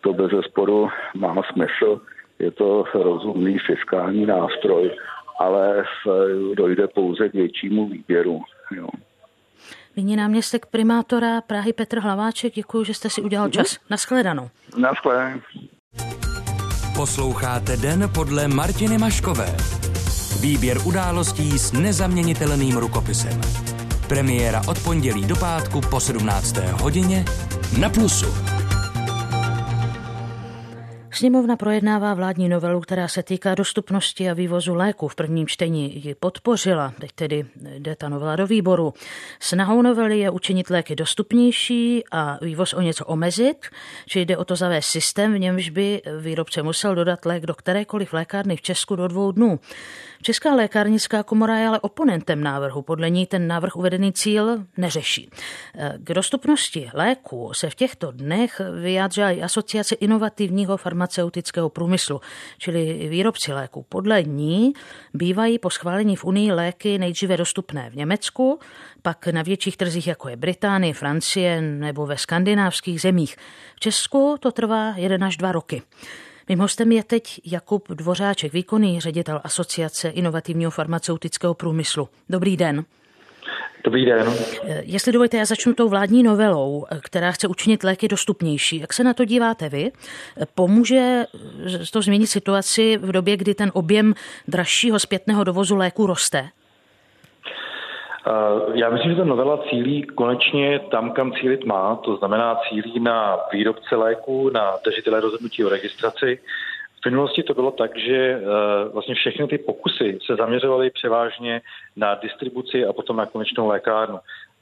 To 0.00 0.12
bez 0.12 0.30
zesporu 0.30 0.88
má 1.14 1.34
smysl, 1.52 2.00
je 2.38 2.50
to 2.50 2.84
rozumný 2.94 3.58
fiskální 3.58 4.26
nástroj, 4.26 4.90
ale 5.40 5.84
dojde 6.54 6.88
pouze 6.88 7.28
k 7.28 7.32
většímu 7.32 7.88
výběru. 7.88 8.40
Jo. 8.70 8.88
Nyní 9.96 10.16
náměstek 10.16 10.66
primátora 10.66 11.40
Prahy 11.40 11.72
Petr 11.72 11.98
Hlaváček, 11.98 12.54
děkuji, 12.54 12.84
že 12.84 12.94
jste 12.94 13.10
si 13.10 13.22
udělal 13.22 13.48
čas. 13.48 13.76
Naschledanou. 13.90 14.50
Naschledanou. 14.76 15.40
Posloucháte 16.96 17.76
Den 17.76 18.10
podle 18.14 18.48
Martiny 18.48 18.98
Maškové. 18.98 19.56
Výběr 20.40 20.78
událostí 20.84 21.58
s 21.58 21.72
nezaměnitelným 21.72 22.76
rukopisem. 22.76 23.40
Premiéra 24.08 24.62
od 24.68 24.84
pondělí 24.84 25.24
do 25.24 25.36
pátku 25.36 25.80
po 25.80 26.00
17. 26.00 26.56
hodině 26.56 27.24
na 27.80 27.88
Plusu. 27.88 28.26
Sněmovna 31.16 31.56
projednává 31.56 32.14
vládní 32.14 32.48
novelu, 32.48 32.80
která 32.80 33.08
se 33.08 33.22
týká 33.22 33.54
dostupnosti 33.54 34.30
a 34.30 34.34
vývozu 34.34 34.74
léku. 34.74 35.08
V 35.08 35.14
prvním 35.14 35.46
čtení 35.46 36.04
ji 36.06 36.14
podpořila, 36.14 36.92
teď 37.00 37.10
tedy 37.14 37.46
jde 37.78 37.96
ta 37.96 38.08
novela 38.08 38.36
do 38.36 38.46
výboru. 38.46 38.94
Snahou 39.40 39.82
novely 39.82 40.18
je 40.18 40.30
učinit 40.30 40.70
léky 40.70 40.96
dostupnější 40.96 42.04
a 42.12 42.38
vývoz 42.44 42.72
o 42.72 42.80
něco 42.80 43.04
omezit, 43.04 43.66
či 44.06 44.20
jde 44.20 44.36
o 44.36 44.44
to 44.44 44.56
zavést 44.56 44.86
systém, 44.86 45.34
v 45.34 45.38
němž 45.38 45.70
by 45.70 46.02
výrobce 46.20 46.62
musel 46.62 46.94
dodat 46.94 47.26
lék 47.26 47.46
do 47.46 47.54
kterékoliv 47.54 48.12
lékárny 48.12 48.56
v 48.56 48.62
Česku 48.62 48.96
do 48.96 49.08
dvou 49.08 49.32
dnů. 49.32 49.60
Česká 50.22 50.54
lékárnická 50.54 51.22
komora 51.22 51.58
je 51.58 51.68
ale 51.68 51.80
oponentem 51.80 52.42
návrhu. 52.42 52.82
Podle 52.82 53.10
ní 53.10 53.26
ten 53.26 53.46
návrh 53.46 53.76
uvedený 53.76 54.12
cíl 54.12 54.64
neřeší. 54.76 55.30
K 55.98 56.14
dostupnosti 56.14 56.90
léku 56.94 57.50
se 57.54 57.70
v 57.70 57.74
těchto 57.74 58.10
dnech 58.10 58.60
vyjádřila 58.82 59.30
i 59.30 59.42
asociace 59.42 59.94
inovativního 59.94 60.76
farmaceutického 60.76 61.05
průmyslu, 61.68 62.20
čili 62.58 63.08
výrobci 63.08 63.52
léku. 63.52 63.86
Podle 63.88 64.22
ní 64.22 64.72
bývají 65.14 65.58
po 65.58 65.70
schválení 65.70 66.16
v 66.16 66.24
Unii 66.24 66.52
léky 66.52 66.98
nejdříve 66.98 67.36
dostupné 67.36 67.90
v 67.90 67.96
Německu, 67.96 68.58
pak 69.02 69.26
na 69.26 69.42
větších 69.42 69.76
trzích, 69.76 70.06
jako 70.06 70.28
je 70.28 70.36
Británie, 70.36 70.94
Francie 70.94 71.60
nebo 71.60 72.06
ve 72.06 72.18
skandinávských 72.18 73.00
zemích. 73.00 73.36
V 73.76 73.80
Česku 73.80 74.36
to 74.40 74.52
trvá 74.52 74.94
jeden 74.96 75.24
až 75.24 75.36
dva 75.36 75.52
roky. 75.52 75.82
Mým 76.48 76.58
hostem 76.58 76.92
je 76.92 77.04
teď 77.04 77.40
Jakub 77.44 77.88
Dvořáček, 77.88 78.52
výkonný 78.52 79.00
ředitel 79.00 79.40
Asociace 79.44 80.08
inovativního 80.08 80.70
farmaceutického 80.70 81.54
průmyslu. 81.54 82.08
Dobrý 82.28 82.56
den. 82.56 82.84
Dobrý 83.84 84.04
den. 84.04 84.26
Eh, 84.68 84.82
jestli 84.84 85.12
dovolíte, 85.12 85.36
já 85.36 85.44
začnu 85.44 85.74
tou 85.74 85.88
vládní 85.88 86.22
novelou, 86.22 86.86
eh, 86.90 86.98
která 87.02 87.32
chce 87.32 87.48
učinit 87.48 87.84
léky 87.84 88.08
dostupnější. 88.08 88.80
Jak 88.80 88.92
se 88.92 89.04
na 89.04 89.14
to 89.14 89.24
díváte 89.24 89.68
vy? 89.68 89.92
Eh, 90.40 90.44
pomůže 90.54 91.24
to 91.92 92.02
změnit 92.02 92.26
situaci 92.26 92.96
v 92.96 93.12
době, 93.12 93.36
kdy 93.36 93.54
ten 93.54 93.70
objem 93.74 94.14
dražšího 94.48 94.98
zpětného 94.98 95.44
dovozu 95.44 95.76
léku 95.76 96.06
roste? 96.06 96.48
Já 98.74 98.90
myslím, 98.90 99.10
že 99.10 99.16
ta 99.16 99.24
novela 99.24 99.62
cílí 99.70 100.02
konečně 100.02 100.78
tam, 100.78 101.10
kam 101.10 101.32
cílit 101.32 101.64
má, 101.64 101.96
to 101.96 102.16
znamená 102.16 102.58
cílí 102.68 103.00
na 103.00 103.38
výrobce 103.52 103.96
léku, 103.96 104.50
na 104.50 104.72
držitele 104.84 105.20
rozhodnutí 105.20 105.64
o 105.64 105.68
registraci. 105.68 106.38
V 107.02 107.10
minulosti 107.10 107.42
to 107.42 107.54
bylo 107.54 107.70
tak, 107.70 107.98
že 107.98 108.16
eh, 108.16 108.42
vlastně 108.92 109.14
všechny 109.14 109.46
ty 109.46 109.58
pokusy 109.58 110.18
se 110.26 110.36
zaměřovaly 110.36 110.90
převážně 110.90 111.60
na 111.96 112.14
distribuci 112.14 112.86
a 112.86 112.92
potom 112.92 113.16
na 113.16 113.26
konečnou 113.26 113.68
lékárnu. 113.68 114.18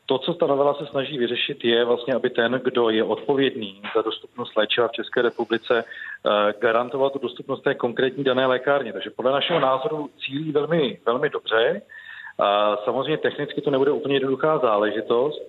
To, 0.06 0.18
co 0.18 0.34
ta 0.34 0.46
novela 0.46 0.74
se 0.74 0.86
snaží 0.86 1.18
vyřešit, 1.18 1.64
je 1.64 1.84
vlastně, 1.84 2.14
aby 2.14 2.30
ten, 2.30 2.60
kdo 2.64 2.90
je 2.90 3.04
odpovědný 3.04 3.82
za 3.94 4.02
dostupnost 4.02 4.56
léčiva 4.56 4.88
v 4.88 4.92
České 4.92 5.22
republice, 5.22 5.84
eh, 5.84 6.54
garantoval 6.60 7.10
tu 7.10 7.18
dostupnost 7.18 7.62
té 7.62 7.74
konkrétní 7.74 8.24
dané 8.24 8.46
lékárně. 8.46 8.92
Takže 8.92 9.10
podle 9.10 9.32
našeho 9.32 9.60
názoru 9.60 10.10
cílí 10.18 10.52
velmi, 10.52 10.98
velmi 11.06 11.30
dobře. 11.30 11.82
A 12.38 12.76
samozřejmě 12.84 13.16
technicky 13.16 13.60
to 13.60 13.70
nebude 13.70 13.90
úplně 13.90 14.16
jednoduchá 14.16 14.58
záležitost, 14.58 15.42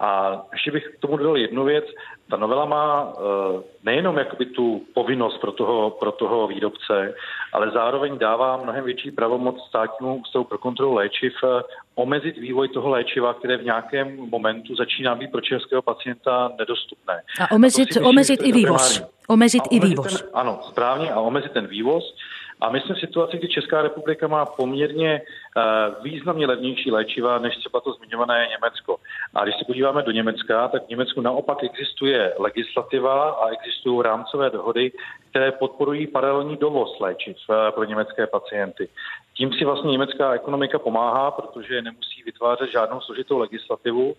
A 0.00 0.42
ještě 0.52 0.70
bych 0.70 0.84
k 0.84 1.00
tomu 1.00 1.16
dodal 1.16 1.36
jednu 1.36 1.64
věc. 1.64 1.84
Ta 2.30 2.36
novela 2.36 2.64
má 2.64 3.04
uh, 3.04 3.62
nejenom 3.84 4.18
jakoby 4.18 4.46
tu 4.46 4.82
povinnost 4.94 5.38
pro 5.38 5.52
toho, 5.52 5.90
pro 5.90 6.12
toho 6.12 6.46
výrobce, 6.46 7.14
ale 7.52 7.70
zároveň 7.70 8.18
dává 8.18 8.56
mnohem 8.56 8.84
větší 8.84 9.10
pravomoc 9.10 9.60
státnímu 9.68 10.16
ústavu 10.16 10.44
pro 10.44 10.58
kontrolu 10.58 10.94
léčiv 10.94 11.32
uh, 11.42 11.60
omezit 11.94 12.38
vývoj 12.38 12.68
toho 12.68 12.88
léčiva, 12.88 13.34
které 13.34 13.56
v 13.56 13.64
nějakém 13.64 14.16
momentu 14.16 14.74
začíná 14.74 15.14
být 15.14 15.30
pro 15.30 15.40
českého 15.40 15.82
pacienta 15.82 16.52
nedostupné. 16.58 17.22
A 17.40 17.50
omezit, 17.50 17.82
a 17.82 17.86
myslím, 17.88 18.06
omezit 18.06 18.40
i 18.42 18.52
vývoz. 18.52 19.02
Omezit 19.28 19.62
i 19.70 19.80
vývoz. 19.80 20.20
Ten, 20.20 20.28
ano, 20.34 20.60
správně, 20.62 21.12
a 21.12 21.20
omezit 21.20 21.52
ten 21.52 21.66
vývoz. 21.66 22.14
A 22.60 22.70
my 22.70 22.80
jsme 22.80 22.94
v 22.94 23.00
situaci, 23.00 23.38
kdy 23.38 23.48
Česká 23.48 23.82
republika 23.82 24.28
má 24.28 24.46
poměrně 24.46 25.22
uh, 25.22 26.04
významně 26.04 26.46
levnější 26.46 26.90
léčiva 26.90 27.38
než 27.38 27.56
třeba 27.56 27.80
to 27.80 27.92
zmiňované 27.92 28.46
Německo. 28.50 28.96
A 29.34 29.44
když 29.44 29.58
se 29.58 29.64
podíváme 29.64 30.02
do 30.02 30.10
Německa, 30.10 30.68
tak 30.68 30.86
v 30.86 30.88
Německu 30.88 31.20
naopak 31.20 31.64
existuje 31.64 32.34
legislativa 32.38 33.30
a 33.30 33.48
existují 33.48 34.02
rámcové 34.02 34.50
dohody, 34.50 34.92
které 35.30 35.52
podporují 35.52 36.06
paralelní 36.06 36.56
dovoz 36.56 37.00
léčiv 37.00 37.36
uh, 37.48 37.56
pro 37.74 37.84
německé 37.84 38.26
pacienty. 38.26 38.88
Tím 39.34 39.52
si 39.52 39.64
vlastně 39.64 39.90
německá 39.90 40.32
ekonomika 40.32 40.78
pomáhá, 40.78 41.30
protože 41.30 41.82
nemusí 41.82 42.22
vytvářet 42.22 42.70
žádnou 42.70 43.00
složitou 43.00 43.38
legislativu 43.38 44.14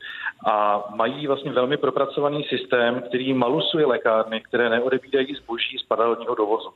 a 0.48 0.84
mají 0.96 1.28
vlastně 1.28 1.52
velmi 1.52 1.78
propracovaný 1.78 2.44
systém, 2.44 3.02
který 3.02 3.34
malusuje 3.34 3.86
lékárny, 3.86 4.42
které 4.42 4.70
neodebírají 4.70 5.36
zboží 5.36 5.78
z 5.78 5.84
paralelního 5.84 6.36
dovozu. 6.36 6.70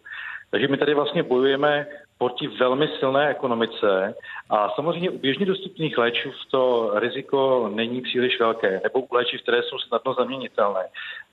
Takže 0.56 0.68
my 0.68 0.78
tady 0.78 0.94
vlastně 0.94 1.24
bojujeme 1.24 1.88
proti 2.18 2.48
velmi 2.48 2.88
silné 3.00 3.30
ekonomice 3.30 4.15
a 4.50 4.70
samozřejmě 4.70 5.10
u 5.10 5.18
běžně 5.18 5.46
dostupných 5.46 5.98
léčiv 5.98 6.34
to 6.52 6.91
riziko 7.00 7.72
není 7.74 8.02
příliš 8.02 8.39
velké, 8.39 8.82
nebo 8.84 9.00
u 9.00 9.15
léčiv, 9.15 9.41
které 9.41 9.63
jsou 9.63 9.78
snadno 9.80 10.13
zaměnitelné. 10.13 10.84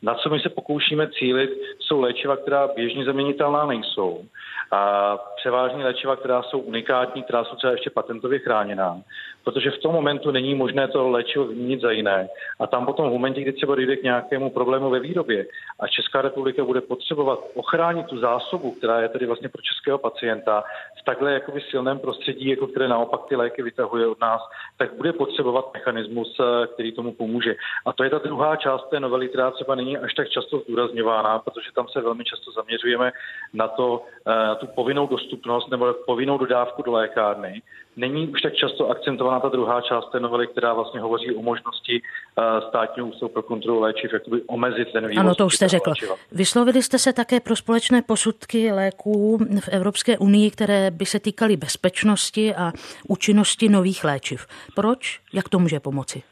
Na 0.02 0.14
co 0.14 0.30
my 0.30 0.40
se 0.40 0.48
pokoušíme 0.48 1.08
cílit, 1.08 1.50
jsou 1.78 2.00
léčiva, 2.00 2.36
která 2.36 2.68
běžně 2.76 3.04
zaměnitelná 3.04 3.66
nejsou. 3.66 4.24
A 4.70 5.16
převážně 5.36 5.84
léčiva, 5.84 6.16
která 6.16 6.42
jsou 6.42 6.58
unikátní, 6.58 7.22
která 7.22 7.44
jsou 7.44 7.56
třeba 7.56 7.72
ještě 7.72 7.90
patentově 7.90 8.38
chráněná, 8.38 9.02
protože 9.44 9.70
v 9.70 9.78
tom 9.78 9.92
momentu 9.92 10.30
není 10.30 10.54
možné 10.54 10.88
to 10.88 11.08
léčivo 11.08 11.44
vyměnit 11.44 11.80
za 11.80 11.90
jiné. 11.90 12.28
A 12.60 12.66
tam 12.66 12.86
potom 12.86 13.08
v 13.08 13.12
momentě, 13.12 13.40
kdy 13.40 13.52
třeba 13.52 13.74
dojde 13.74 13.96
k 13.96 14.02
nějakému 14.02 14.50
problému 14.50 14.90
ve 14.90 15.00
výrobě 15.00 15.46
a 15.80 15.88
Česká 15.88 16.22
republika 16.22 16.64
bude 16.64 16.80
potřebovat 16.80 17.38
ochránit 17.54 18.06
tu 18.06 18.18
zásobu, 18.18 18.70
která 18.70 19.00
je 19.00 19.08
tedy 19.08 19.26
vlastně 19.26 19.48
pro 19.48 19.62
českého 19.62 19.98
pacienta, 19.98 20.64
v 21.00 21.04
takhle 21.04 21.32
jakoby 21.32 21.60
silném 21.60 21.98
prostředí, 21.98 22.48
jako 22.48 22.66
které 22.66 22.88
naopak 22.88 23.20
ty 23.28 23.36
léky 23.36 23.62
vytahuje 23.62 24.06
od 24.06 24.20
nás, 24.20 24.42
tak 24.78 24.94
bude 24.94 25.12
potřebovat 25.12 25.74
mechanismus, 25.74 26.40
eh, 26.40 26.66
který 26.66 26.92
tomu 26.92 27.12
pomůže. 27.12 27.54
A 27.86 27.92
to 27.92 28.04
je 28.04 28.10
ta 28.10 28.18
druhá 28.18 28.56
část 28.56 28.88
té 28.90 29.00
novely, 29.00 29.28
která 29.28 29.50
třeba 29.50 29.74
není 29.74 29.91
až 29.98 30.14
tak 30.14 30.28
často 30.28 30.58
zdůrazňována, 30.58 31.38
protože 31.38 31.72
tam 31.74 31.88
se 31.88 32.00
velmi 32.00 32.24
často 32.24 32.52
zaměřujeme 32.52 33.12
na 33.52 33.68
to, 33.68 34.04
na 34.26 34.52
eh, 34.52 34.56
tu 34.56 34.66
povinnou 34.66 35.06
dostupnost 35.06 35.70
nebo 35.70 35.92
povinnou 36.06 36.38
dodávku 36.38 36.82
do 36.82 36.92
lékárny. 36.92 37.62
Není 37.96 38.28
už 38.28 38.42
tak 38.42 38.54
často 38.54 38.90
akcentovaná 38.90 39.40
ta 39.40 39.48
druhá 39.48 39.80
část 39.80 40.10
té 40.10 40.20
novely, 40.20 40.46
která 40.46 40.74
vlastně 40.74 41.00
hovoří 41.00 41.34
o 41.34 41.42
možnosti 41.42 42.02
eh, 42.02 42.42
státního 42.68 43.08
ústavu 43.08 43.28
pro 43.28 43.42
kontrolu 43.42 43.80
léčiv, 43.80 44.12
jakoby 44.12 44.42
omezit 44.46 44.92
ten 44.92 45.08
vývoz. 45.08 45.20
Ano, 45.20 45.34
to 45.34 45.46
už 45.46 45.54
jste 45.54 45.68
řekl. 45.68 45.90
Léčiva. 45.90 46.14
Vyslovili 46.32 46.82
jste 46.82 46.98
se 46.98 47.12
také 47.12 47.40
pro 47.40 47.56
společné 47.56 48.02
posudky 48.02 48.72
léků 48.72 49.38
v 49.60 49.68
Evropské 49.68 50.18
unii, 50.18 50.50
které 50.50 50.90
by 50.90 51.06
se 51.06 51.20
týkaly 51.20 51.56
bezpečnosti 51.56 52.54
a 52.54 52.72
účinnosti 53.08 53.68
nových 53.68 54.04
léčiv. 54.04 54.46
Proč? 54.74 55.20
Jak 55.32 55.48
to 55.48 55.58
může 55.58 55.80
pomoci? 55.80 56.22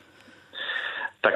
Tak 1.20 1.34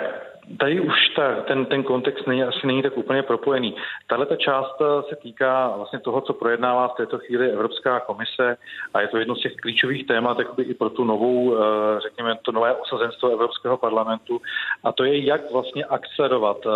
Tady 0.59 0.81
už 0.81 0.95
ta, 1.17 1.41
ten, 1.41 1.67
ten 1.67 1.83
kontext 1.83 2.27
není, 2.27 2.43
asi 2.43 2.67
není 2.67 2.83
tak 2.83 2.99
úplně 2.99 3.23
propojený. 3.23 3.77
Tahle 4.07 4.27
ta 4.27 4.37
část 4.37 4.77
eh, 4.81 5.03
se 5.09 5.17
týká 5.17 5.73
vlastně 5.77 5.99
toho, 5.99 6.21
co 6.21 6.33
projednává 6.33 6.89
v 6.89 6.97
této 6.97 7.19
chvíli 7.19 7.51
Evropská 7.51 8.01
komise 8.01 8.57
a 8.95 9.01
je 9.01 9.09
to 9.09 9.19
jedno 9.19 9.37
z 9.37 9.41
těch 9.41 9.57
klíčových 9.57 10.07
témat 10.07 10.39
i 10.59 10.75
pro 10.75 10.91
tu 10.91 11.05
novou, 11.05 11.57
eh, 11.57 11.61
řekněme, 12.01 12.39
to 12.43 12.53
nové 12.53 12.75
osazenstvo 12.75 13.31
Evropského 13.31 13.77
parlamentu 13.77 14.41
a 14.85 14.93
to 14.93 15.05
je, 15.05 15.25
jak 15.25 15.53
vlastně 15.53 15.85
akcelerovat 15.85 16.57
eh, 16.67 16.71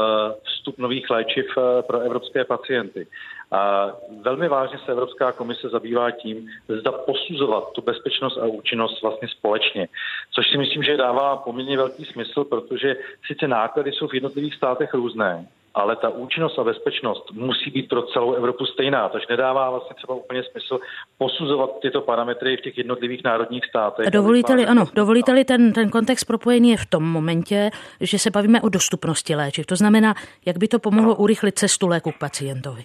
vstup 0.44 0.78
nových 0.78 1.10
léčiv 1.10 1.46
pro 1.86 2.00
evropské 2.00 2.44
pacienty. 2.44 3.06
A 3.52 3.90
velmi 4.22 4.48
vážně 4.48 4.78
se 4.84 4.92
Evropská 4.92 5.32
komise 5.32 5.68
zabývá 5.68 6.10
tím, 6.10 6.48
zda 6.68 6.92
posuzovat 6.92 7.72
tu 7.72 7.82
bezpečnost 7.82 8.38
a 8.38 8.46
účinnost 8.46 9.02
vlastně 9.02 9.28
společně. 9.28 9.88
Což 10.34 10.50
si 10.50 10.58
myslím, 10.58 10.82
že 10.82 10.96
dává 10.96 11.36
poměrně 11.36 11.76
velký 11.76 12.04
smysl, 12.04 12.44
protože 12.44 12.96
sice 13.26 13.48
náklady 13.48 13.92
jsou 13.92 14.08
v 14.08 14.14
jednotlivých 14.14 14.54
státech 14.54 14.94
různé, 14.94 15.46
ale 15.74 15.96
ta 15.96 16.08
účinnost 16.08 16.58
a 16.58 16.64
bezpečnost 16.64 17.32
musí 17.32 17.70
být 17.70 17.88
pro 17.88 18.02
celou 18.02 18.32
Evropu 18.32 18.66
stejná, 18.66 19.08
takže 19.08 19.26
nedává 19.30 19.70
vlastně 19.70 19.96
třeba 19.96 20.14
úplně 20.14 20.42
smysl 20.42 20.80
posuzovat 21.18 21.70
tyto 21.82 22.00
parametry 22.00 22.56
v 22.56 22.60
těch 22.60 22.78
jednotlivých 22.78 23.24
národních 23.24 23.64
státech. 23.64 24.06
A 24.06 24.10
dovolíte-li, 24.10 24.66
ano, 24.66 24.84
dovolíte-li 24.94 25.44
ten, 25.44 25.72
ten 25.72 25.90
kontext 25.90 26.26
propojení 26.26 26.70
je 26.70 26.76
v 26.76 26.86
tom 26.86 27.04
momentě, 27.04 27.70
že 28.00 28.18
se 28.18 28.30
bavíme 28.30 28.60
o 28.60 28.68
dostupnosti 28.68 29.34
léčiv. 29.34 29.66
To 29.66 29.76
znamená, 29.76 30.14
jak 30.46 30.58
by 30.58 30.68
to 30.68 30.78
pomohlo 30.78 31.14
urychlit 31.14 31.58
cestu 31.58 31.88
léku 31.88 32.12
k 32.12 32.18
pacientovi. 32.18 32.84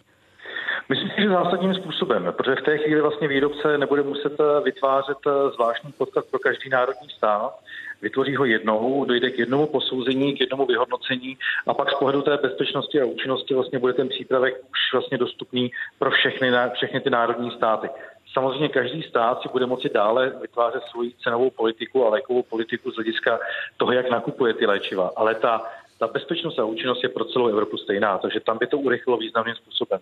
Myslím 0.89 1.09
si, 1.09 1.21
že 1.21 1.29
zásadním 1.29 1.75
způsobem, 1.75 2.33
protože 2.37 2.55
v 2.55 2.61
té 2.61 2.77
chvíli 2.77 3.01
vlastně 3.01 3.27
výrobce 3.27 3.77
nebude 3.77 4.03
muset 4.03 4.33
eh, 4.39 4.61
vytvářet 4.63 5.17
eh, 5.27 5.49
zvláštní 5.53 5.91
podklad 5.91 6.25
pro 6.25 6.39
každý 6.39 6.69
národní 6.69 7.09
stát, 7.09 7.59
vytvoří 8.01 8.35
ho 8.35 8.45
jednou, 8.45 9.05
dojde 9.05 9.29
k 9.29 9.39
jednomu 9.39 9.67
posouzení, 9.67 10.37
k 10.37 10.39
jednomu 10.39 10.65
vyhodnocení 10.65 11.37
a 11.67 11.73
pak 11.73 11.89
z 11.91 11.93
pohledu 11.93 12.21
té 12.21 12.37
bezpečnosti 12.37 13.01
a 13.01 13.05
účinnosti 13.05 13.53
vlastně 13.53 13.79
bude 13.79 13.93
ten 13.93 14.09
přípravek 14.09 14.55
už 14.55 14.93
vlastně 14.93 15.17
dostupný 15.17 15.71
pro 15.99 16.11
všechny, 16.11 16.51
všechny 16.73 16.99
ty 16.99 17.09
národní 17.09 17.51
státy. 17.51 17.89
Samozřejmě 18.33 18.69
každý 18.69 19.03
stát 19.03 19.41
si 19.41 19.49
bude 19.49 19.65
moci 19.65 19.89
dále 19.89 20.33
vytvářet 20.41 20.83
svoji 20.83 21.11
cenovou 21.23 21.49
politiku 21.49 22.05
a 22.05 22.09
lékovou 22.09 22.43
politiku 22.43 22.91
z 22.91 22.95
hlediska 22.95 23.39
toho, 23.77 23.91
jak 23.91 24.09
nakupuje 24.09 24.53
ty 24.53 24.65
léčiva, 24.65 25.11
ale 25.15 25.35
ta, 25.35 25.61
ta 25.99 26.07
bezpečnost 26.07 26.59
a 26.59 26.65
účinnost 26.65 27.03
je 27.03 27.09
pro 27.09 27.25
celou 27.25 27.47
Evropu 27.47 27.77
stejná, 27.77 28.17
takže 28.17 28.39
tam 28.39 28.57
by 28.57 28.67
to 28.67 28.77
urychlilo 28.77 29.17
významným 29.17 29.55
způsobem. 29.55 29.99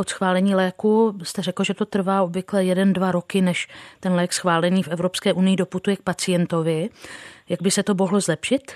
Od 0.00 0.08
schválení 0.08 0.54
léku 0.54 1.14
jste 1.22 1.42
řekl, 1.42 1.64
že 1.64 1.74
to 1.74 1.84
trvá 1.84 2.22
obvykle 2.22 2.64
jeden, 2.64 2.92
dva 2.92 3.12
roky, 3.12 3.40
než 3.40 3.68
ten 4.00 4.12
lék 4.14 4.32
schválený 4.32 4.82
v 4.82 4.88
Evropské 4.88 5.32
unii 5.32 5.56
doputuje 5.56 5.96
k 5.96 6.02
pacientovi. 6.02 6.88
Jak 7.48 7.62
by 7.62 7.70
se 7.70 7.82
to 7.82 7.94
mohlo 7.94 8.20
zlepšit? 8.20 8.72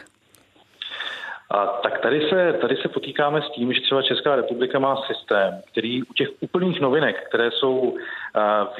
A 1.50 1.66
tak 1.66 2.00
tady 2.00 2.28
se, 2.30 2.52
tady 2.60 2.76
se 2.76 2.88
potýkáme 2.88 3.42
s 3.42 3.50
tím, 3.54 3.72
že 3.72 3.80
třeba 3.80 4.02
Česká 4.02 4.36
republika 4.36 4.78
má 4.78 4.96
systém, 5.06 5.62
který 5.70 6.02
u 6.02 6.12
těch 6.12 6.28
úplných 6.40 6.80
novinek, 6.80 7.28
které 7.28 7.50
jsou 7.50 7.96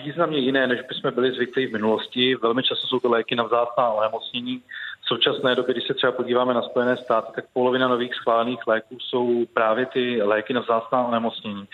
významně 0.05 0.39
jiné, 0.39 0.67
než 0.67 0.81
bychom 0.89 1.15
byli 1.15 1.33
zvyklí 1.33 1.67
v 1.67 1.73
minulosti, 1.73 2.35
velmi 2.35 2.63
často 2.63 2.87
jsou 2.87 3.01
to 3.01 3.09
léky 3.11 3.35
na 3.35 3.45
vzácná 3.45 3.89
onemocnění. 3.89 4.63
V 5.03 5.07
současné 5.07 5.55
době, 5.55 5.75
když 5.75 5.87
se 5.87 5.95
třeba 5.95 6.13
podíváme 6.13 6.55
na 6.55 6.63
Spojené 6.63 6.97
státy, 6.97 7.33
tak 7.35 7.45
polovina 7.53 7.89
nových 7.89 8.15
schválených 8.15 8.67
léků 8.67 8.99
jsou 9.01 9.45
právě 9.55 9.87
ty 9.87 10.23
léky 10.23 10.53
na 10.53 10.61
vzácná 10.61 11.07
onemocnění. 11.07 11.65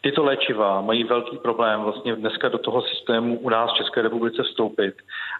Tyto 0.00 0.24
léčiva 0.24 0.80
mají 0.80 1.04
velký 1.04 1.38
problém 1.38 1.80
vlastně 1.80 2.16
dneska 2.16 2.48
do 2.48 2.58
toho 2.58 2.82
systému 2.82 3.38
u 3.38 3.48
nás 3.48 3.72
v 3.72 3.76
České 3.76 4.02
republice 4.02 4.42
vstoupit 4.42 4.94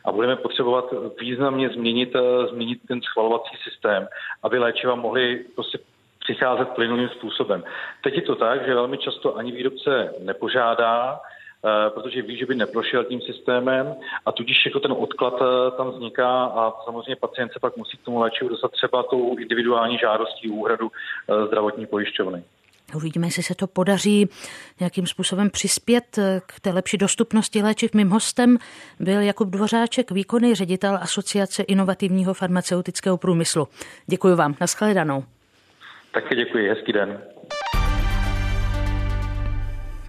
a 0.05 0.13
budeme 0.13 0.37
potřebovat 0.37 0.95
významně 1.21 1.69
změnit, 1.69 2.17
eh, 2.17 2.47
změnit 2.47 2.79
ten 2.89 3.03
schvalovací 3.03 3.57
systém, 3.65 4.09
aby 4.43 4.59
léčiva 4.59 4.95
mohly 4.95 5.45
prostě 5.55 5.79
přicházet 6.19 6.69
plynulým 6.69 7.09
způsobem. 7.09 7.65
Teď 8.03 8.15
je 8.15 8.23
to 8.23 8.35
tak, 8.35 8.67
že 8.67 8.75
velmi 8.75 8.99
často 8.99 9.37
ani 9.37 9.53
výrobce 9.53 10.15
nepožádá, 10.21 11.21
eh, 11.21 11.91
protože 11.91 12.23
ví, 12.23 12.37
že 12.37 12.47
by 12.47 12.55
neprošel 12.55 13.05
tím 13.05 13.21
systémem 13.21 13.95
a 14.27 14.33
tudíž 14.33 14.67
jako 14.67 14.81
ten 14.81 14.93
odklad 14.93 15.35
eh, 15.43 15.71
tam 15.77 15.91
vzniká 15.91 16.45
a 16.45 16.73
samozřejmě 16.85 17.17
pacient 17.17 17.53
se 17.53 17.61
pak 17.61 17.77
musí 17.77 17.97
k 17.97 18.05
tomu 18.05 18.19
léčivu 18.21 18.51
dostat 18.51 18.71
třeba 18.71 19.03
tou 19.03 19.37
individuální 19.39 19.99
žádostí 19.99 20.51
úhradu 20.51 20.91
zdravotní 21.47 21.87
pojišťovny. 21.87 22.45
Uvidíme, 22.95 23.27
jestli 23.27 23.43
se 23.43 23.55
to 23.55 23.67
podaří 23.67 24.29
nějakým 24.81 25.07
způsobem 25.07 25.51
přispět 25.51 26.19
k 26.47 26.61
té 26.61 26.71
lepší 26.71 26.97
dostupnosti 26.97 27.63
léčiv. 27.63 27.95
Mým 27.95 28.11
hostem 28.11 28.59
byl 29.01 29.21
Jakub 29.21 29.49
Dvořáček, 29.49 30.11
výkonný 30.11 30.55
ředitel 30.55 30.99
Asociace 31.03 31.63
inovativního 31.63 32.35
farmaceutického 32.35 33.17
průmyslu. 33.17 33.69
Děkuji 34.07 34.37
vám. 34.37 34.57
Naschledanou. 34.61 35.25
Taky 36.13 36.35
děkuji. 36.35 36.69
Hezký 36.69 36.93
den. 36.93 37.21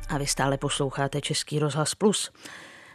A 0.09 0.17
vy 0.17 0.27
stále 0.27 0.57
posloucháte 0.57 1.21
Český 1.21 1.59
rozhlas 1.59 1.95
Plus. 1.95 2.31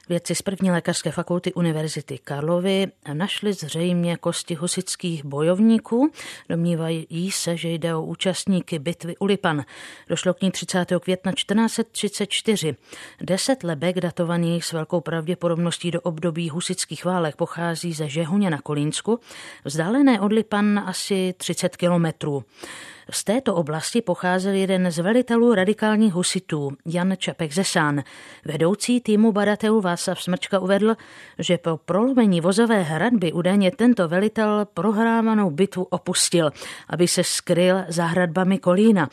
Vědci 0.08 0.34
z 0.34 0.42
první 0.42 0.70
lékařské 0.70 1.10
fakulty 1.10 1.54
Univerzity 1.54 2.18
Karlovy 2.18 2.86
našli 3.12 3.52
zřejmě 3.52 4.16
kosti 4.16 4.54
husických 4.54 5.24
bojovníků. 5.24 6.10
Domnívají 6.48 7.30
se, 7.30 7.56
že 7.56 7.68
jde 7.68 7.94
o 7.94 8.02
účastníky 8.02 8.78
bitvy 8.78 9.16
u 9.16 9.24
Lipan. 9.24 9.64
Došlo 10.08 10.34
k 10.34 10.42
ní 10.42 10.50
30. 10.50 10.92
května 11.00 11.32
1434. 11.32 12.76
Deset 13.20 13.62
lebek 13.62 14.00
datovaných 14.00 14.64
s 14.64 14.72
velkou 14.72 15.00
pravděpodobností 15.00 15.90
do 15.90 16.00
období 16.00 16.50
husických 16.50 17.04
válek 17.04 17.36
pochází 17.36 17.92
ze 17.92 18.08
Žehuně 18.08 18.50
na 18.50 18.58
Kolínsku, 18.58 19.20
vzdálené 19.64 20.20
od 20.20 20.32
Lipan 20.32 20.78
asi 20.86 21.34
30 21.36 21.76
kilometrů. 21.76 22.44
Z 23.10 23.24
této 23.24 23.54
oblasti 23.54 24.02
pocházel 24.02 24.52
jeden 24.52 24.90
z 24.90 24.98
velitelů 24.98 25.54
radikálních 25.54 26.12
husitů, 26.12 26.72
Jan 26.86 27.14
Čapek 27.18 27.52
Zesán. 27.52 28.02
Vedoucí 28.44 29.00
týmu 29.00 29.32
badatelů 29.32 29.80
Václav 29.80 30.22
Smrčka 30.22 30.58
uvedl, 30.58 30.96
že 31.38 31.58
po 31.58 31.76
prolomení 31.76 32.40
vozové 32.40 32.82
hradby 32.82 33.32
údajně 33.32 33.70
tento 33.70 34.08
velitel 34.08 34.66
prohrávanou 34.74 35.50
bitvu 35.50 35.82
opustil, 35.84 36.50
aby 36.88 37.08
se 37.08 37.24
skryl 37.24 37.84
za 37.88 38.06
hradbami 38.06 38.58
Kolína. 38.58 39.08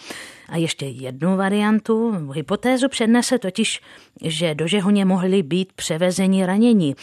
A 0.51 0.57
ještě 0.57 0.85
jednu 0.85 1.37
variantu, 1.37 2.11
hypotézu 2.33 2.89
přednese 2.89 3.39
totiž, 3.39 3.81
že 4.23 4.55
do 4.55 4.67
Žehoně 4.67 5.05
mohli 5.05 5.43
být 5.43 5.73
převezeni 5.73 6.45
ranění. 6.45 6.95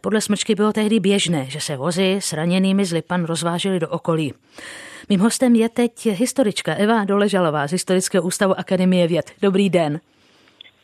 Podle 0.00 0.20
Smrčky 0.20 0.54
bylo 0.54 0.72
tehdy 0.72 1.00
běžné, 1.00 1.46
že 1.48 1.60
se 1.60 1.76
vozy 1.76 2.16
s 2.20 2.32
raněnými 2.32 2.84
z 2.84 2.92
Lipan 2.92 3.24
rozvážely 3.24 3.80
do 3.80 3.88
okolí. 3.88 4.34
Mým 5.08 5.20
hostem 5.20 5.54
je 5.54 5.68
teď 5.68 6.06
historička 6.06 6.74
Eva 6.74 7.04
Doležalová 7.04 7.66
z 7.66 7.72
Historického 7.72 8.24
ústavu 8.24 8.58
Akademie 8.58 9.08
věd. 9.08 9.30
Dobrý 9.42 9.70
den. 9.70 10.00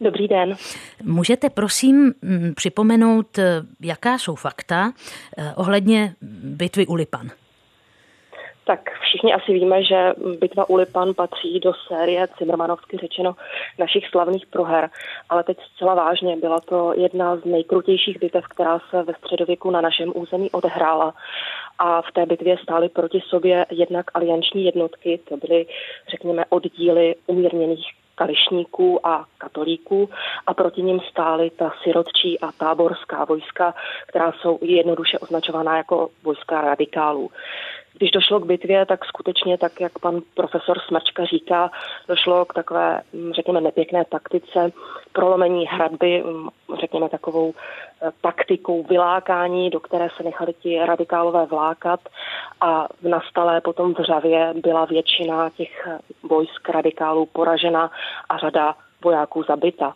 Dobrý 0.00 0.28
den. 0.28 0.56
Můžete 1.02 1.50
prosím 1.50 2.14
připomenout, 2.54 3.38
eh, 3.38 3.62
jaká 3.80 4.18
jsou 4.18 4.34
fakta 4.34 4.92
eh, 5.38 5.52
ohledně 5.54 6.14
bitvy 6.42 6.86
u 6.86 6.94
Lipan? 6.94 7.30
Tak 8.68 8.90
všichni 9.00 9.34
asi 9.34 9.52
víme, 9.52 9.82
že 9.82 10.12
bitva 10.40 10.68
u 10.68 10.76
Lipan 10.76 11.14
patří 11.14 11.60
do 11.60 11.72
série 11.88 12.28
Cimrmanovsky 12.28 12.96
řečeno 12.96 13.36
našich 13.78 14.08
slavných 14.08 14.46
proher, 14.46 14.90
ale 15.28 15.44
teď 15.44 15.58
zcela 15.74 15.94
vážně 15.94 16.36
byla 16.36 16.60
to 16.60 16.92
jedna 16.96 17.36
z 17.36 17.44
nejkrutějších 17.44 18.20
bitev, 18.20 18.44
která 18.48 18.78
se 18.90 19.02
ve 19.02 19.14
středověku 19.14 19.70
na 19.70 19.80
našem 19.80 20.12
území 20.14 20.50
odehrála 20.50 21.14
a 21.78 22.02
v 22.02 22.12
té 22.12 22.26
bitvě 22.26 22.58
stály 22.62 22.88
proti 22.88 23.20
sobě 23.28 23.66
jednak 23.70 24.06
alianční 24.14 24.64
jednotky, 24.64 25.20
to 25.28 25.36
byly, 25.36 25.66
řekněme, 26.10 26.44
oddíly 26.48 27.14
umírněných 27.26 27.86
kališníků 28.14 29.06
a 29.06 29.24
katolíků 29.38 30.10
a 30.46 30.54
proti 30.54 30.82
ním 30.82 31.00
stály 31.10 31.50
ta 31.50 31.72
sirotčí 31.82 32.40
a 32.40 32.52
táborská 32.52 33.24
vojska, 33.24 33.74
která 34.06 34.32
jsou 34.32 34.58
jednoduše 34.62 35.18
označovaná 35.18 35.76
jako 35.76 36.08
vojska 36.22 36.60
radikálů. 36.60 37.30
Když 37.98 38.10
došlo 38.10 38.40
k 38.40 38.46
bitvě, 38.46 38.86
tak 38.86 39.04
skutečně, 39.04 39.58
tak 39.58 39.80
jak 39.80 39.98
pan 39.98 40.20
profesor 40.34 40.78
Smrčka 40.78 41.24
říká, 41.24 41.70
došlo 42.08 42.44
k 42.44 42.54
takové, 42.54 43.00
mm, 43.12 43.32
řekněme, 43.32 43.60
nepěkné 43.60 44.04
taktice 44.04 44.72
prolomení 45.12 45.66
hradby, 45.66 46.22
mm, 46.26 46.48
řekněme, 46.80 47.08
takovou 47.08 47.54
eh, 48.02 48.10
taktikou 48.20 48.82
vylákání, 48.82 49.70
do 49.70 49.80
které 49.80 50.08
se 50.16 50.22
nechali 50.22 50.52
ti 50.52 50.78
radikálové 50.86 51.46
vlákat 51.46 52.00
a 52.60 52.88
v 53.02 53.08
nastalé 53.08 53.60
potom 53.60 53.94
v 53.94 54.04
řavě 54.04 54.54
byla 54.62 54.84
většina 54.84 55.50
těch 55.50 55.86
eh, 55.86 55.98
vojsk 56.22 56.68
radikálů 56.68 57.26
poražena 57.26 57.90
a 58.28 58.38
řada 58.38 58.74
vojáků 59.04 59.42
zabita. 59.42 59.94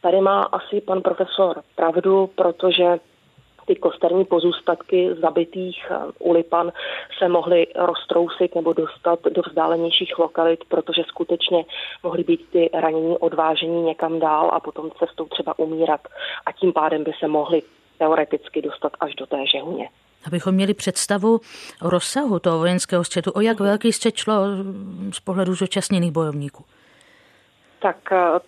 Tady 0.00 0.20
má 0.20 0.42
asi 0.42 0.80
pan 0.80 1.02
profesor 1.02 1.62
pravdu, 1.76 2.30
protože 2.34 2.98
ty 3.66 3.76
kosterní 3.76 4.24
pozůstatky 4.24 5.10
zabitých 5.20 5.86
eh, 5.90 5.96
ulipan 6.18 6.72
se 7.18 7.28
mohly 7.28 7.66
roztrousit 7.74 8.54
nebo 8.54 8.72
dostat 8.72 9.18
do 9.24 9.42
vzdálenějších 9.42 10.18
lokalit, 10.18 10.64
protože 10.68 11.02
skutečně 11.06 11.64
mohly 12.02 12.24
být 12.24 12.48
ty 12.52 12.70
ranění 12.72 13.18
odvážení 13.18 13.82
někam 13.82 14.20
dál 14.20 14.50
a 14.52 14.60
potom 14.60 14.90
cestou 14.98 15.24
třeba 15.24 15.58
umírat 15.58 16.00
a 16.46 16.52
tím 16.52 16.72
pádem 16.72 17.04
by 17.04 17.12
se 17.20 17.28
mohly 17.28 17.62
teoreticky 17.98 18.62
dostat 18.62 18.92
až 19.00 19.14
do 19.14 19.26
té 19.26 19.46
žehuně. 19.46 19.88
Abychom 20.26 20.54
měli 20.54 20.74
představu 20.74 21.40
o 21.82 21.90
rozsahu 21.90 22.38
toho 22.38 22.58
vojenského 22.58 23.04
střetu, 23.04 23.30
o 23.30 23.40
jak 23.40 23.60
velký 23.60 23.92
střet 23.92 24.16
šlo 24.16 24.34
z 25.12 25.20
pohledu 25.20 25.54
zúčastněných 25.54 26.12
bojovníků? 26.12 26.64
Tak 27.78 28.12
eh, 28.12 28.40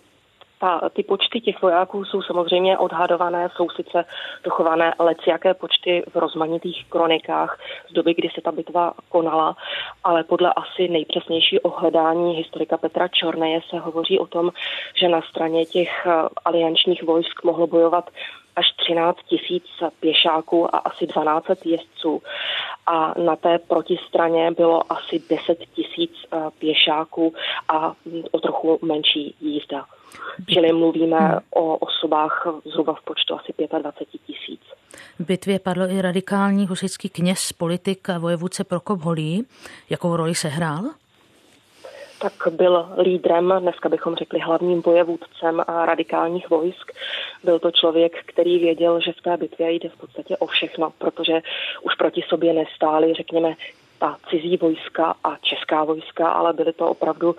ta, 0.59 0.89
ty 0.93 1.03
počty 1.03 1.41
těch 1.41 1.61
vojáků 1.61 2.05
jsou 2.05 2.21
samozřejmě 2.21 2.77
odhadované, 2.77 3.49
jsou 3.55 3.69
sice 3.69 4.05
dochované 4.43 4.93
jaké 5.27 5.53
počty 5.53 6.03
v 6.13 6.15
rozmanitých 6.15 6.85
kronikách 6.89 7.59
z 7.89 7.93
doby, 7.93 8.13
kdy 8.13 8.29
se 8.35 8.41
ta 8.41 8.51
bitva 8.51 8.93
konala, 9.09 9.55
ale 10.03 10.23
podle 10.23 10.53
asi 10.53 10.87
nejpřesnější 10.87 11.59
ohledání 11.59 12.35
historika 12.35 12.77
Petra 12.77 13.07
Čorneje 13.07 13.59
se 13.69 13.79
hovoří 13.79 14.19
o 14.19 14.27
tom, 14.27 14.51
že 14.95 15.09
na 15.09 15.21
straně 15.21 15.65
těch 15.65 16.07
eh, 16.07 16.11
aliančních 16.45 17.03
vojsk 17.03 17.43
mohlo 17.43 17.67
bojovat 17.67 18.09
až 18.57 18.65
13 18.75 19.17
tisíc 19.29 19.63
pěšáků 19.99 20.75
a 20.75 20.77
asi 20.77 21.07
12 21.07 21.45
jezdců. 21.65 22.21
A 22.85 23.13
na 23.19 23.35
té 23.35 23.59
protistraně 23.59 24.51
bylo 24.51 24.91
asi 24.91 25.21
10 25.29 25.57
tisíc 25.75 26.11
eh, 26.33 26.37
pěšáků 26.59 27.33
a 27.67 27.93
mm, 28.05 28.23
o 28.31 28.39
trochu 28.39 28.79
menší 28.81 29.35
jízda. 29.41 29.85
Čili 30.49 30.73
mluvíme 30.73 31.17
hmm. 31.17 31.39
o 31.49 31.77
osobách 31.77 32.47
zhruba 32.65 32.93
v 32.93 33.03
počtu 33.03 33.35
asi 33.35 33.53
25 33.81 34.21
tisíc. 34.27 34.61
V 35.19 35.25
bitvě 35.25 35.59
padl 35.59 35.83
i 35.89 36.01
radikální 36.01 36.67
husický 36.67 37.09
kněz, 37.09 37.53
politik 37.53 38.09
a 38.09 38.17
vojevůdce 38.17 38.63
Prokop 38.63 39.01
Holý. 39.01 39.45
Jakou 39.89 40.15
roli 40.15 40.35
se 40.35 40.47
hrál? 40.47 40.83
Tak 42.19 42.33
byl 42.51 42.89
lídrem, 42.97 43.53
dneska 43.59 43.89
bychom 43.89 44.15
řekli 44.15 44.39
hlavním 44.39 44.81
vojevůdcem 44.81 45.63
radikálních 45.67 46.49
vojsk. 46.49 46.91
Byl 47.43 47.59
to 47.59 47.71
člověk, 47.71 48.23
který 48.25 48.59
věděl, 48.59 49.01
že 49.01 49.11
v 49.11 49.21
té 49.21 49.37
bitvě 49.37 49.71
jde 49.71 49.89
v 49.89 49.97
podstatě 49.97 50.37
o 50.37 50.47
všechno, 50.47 50.91
protože 50.97 51.41
už 51.81 51.95
proti 51.95 52.21
sobě 52.29 52.53
nestáli, 52.53 53.13
řekněme, 53.13 53.55
ta 53.99 54.17
cizí 54.29 54.57
vojska 54.57 55.15
a 55.23 55.37
česká 55.41 55.83
vojska, 55.83 56.29
ale 56.29 56.53
byly 56.53 56.73
to 56.73 56.87
opravdu 56.87 57.35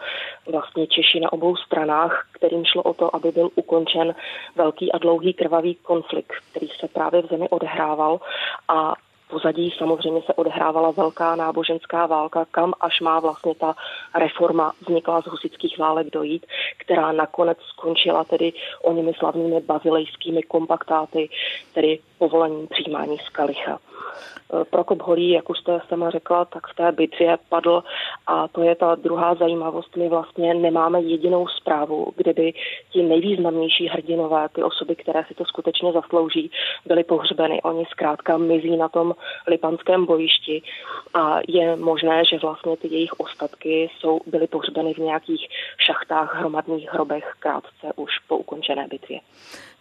vlastně 0.47 0.87
Češi 0.87 1.21
na 1.21 1.33
obou 1.33 1.57
stranách, 1.57 2.27
kterým 2.33 2.65
šlo 2.65 2.83
o 2.83 2.95
to, 2.95 3.17
aby 3.17 3.33
byl 3.33 3.51
ukončen 3.55 4.15
velký 4.57 4.93
a 4.93 4.99
dlouhý 4.99 5.35
krvavý 5.35 5.75
konflikt, 5.75 6.33
který 6.51 6.69
se 6.81 6.89
právě 6.89 7.23
v 7.23 7.27
zemi 7.27 7.49
odehrával 7.49 8.21
a 8.69 8.95
pozadí 9.31 9.75
samozřejmě 9.79 10.23
se 10.23 10.35
odehrávala 10.35 10.91
velká 10.91 11.37
náboženská 11.37 12.07
válka, 12.07 12.45
kam 12.51 12.73
až 12.81 13.01
má 13.01 13.21
vlastně 13.21 13.55
ta 13.55 13.75
reforma 14.19 14.73
vznikla 14.81 15.21
z 15.21 15.27
husických 15.27 15.79
válek 15.79 16.07
dojít, 16.13 16.47
která 16.79 17.13
nakonec 17.13 17.59
skončila 17.61 18.25
tedy 18.25 18.53
nimi 18.93 19.13
slavnými 19.19 19.61
bazilejskými 19.61 20.43
kompaktáty, 20.43 21.29
tedy 21.75 21.99
povolením 22.19 22.69
přijímání 22.69 23.19
z 23.19 23.29
kalicha. 23.29 23.79
Eh, 24.53 24.65
Prokop 24.65 25.03
Holý, 25.03 25.31
jak 25.31 25.51
už 25.51 25.59
jste 25.59 25.81
sama 25.89 26.11
řekla, 26.11 26.45
tak 26.45 26.67
v 26.67 26.75
té 26.75 26.93
bitvě 26.93 27.39
padl 27.49 27.83
a 28.27 28.49
to 28.49 28.63
je 28.63 28.75
ta 28.75 28.95
druhá 28.95 29.35
zajímavost. 29.35 29.97
My 29.97 30.09
vlastně 30.09 30.55
nemáme 30.55 31.01
jedinou 31.01 31.49
zprávu, 31.49 32.13
kde 32.17 32.33
by 32.33 32.53
ti 32.93 33.03
nejvýznamnější 33.03 33.87
hrdinové, 33.89 34.49
ty 34.49 34.63
osoby, 34.63 34.97
které 34.97 35.25
si 35.25 35.35
to 35.35 35.45
skutečně 35.45 35.93
zaslouží, 35.93 36.51
byly 36.87 37.05
pohřbeny. 37.05 37.63
Oni 37.63 37.85
zkrátka 37.91 38.39
mizí 38.39 38.77
na 38.77 38.89
tom 38.89 39.15
lipanském 39.47 40.07
bojišti 40.07 40.63
a 41.15 41.39
je 41.49 41.77
možné, 41.77 42.25
že 42.25 42.39
vlastně 42.39 42.77
ty 42.77 42.89
jejich 42.89 43.21
ostatky 43.21 43.91
jsou, 43.99 44.21
byly 44.27 44.47
pohřbeny 44.47 44.95
v 44.95 44.99
nějakých 44.99 45.49
šachtách, 45.79 46.35
hromadných 46.35 46.93
hrobech 46.93 47.33
krátce 47.39 47.93
už 47.97 48.19
po 48.29 48.37
ukončené 48.37 48.87
bitvě. 48.91 49.21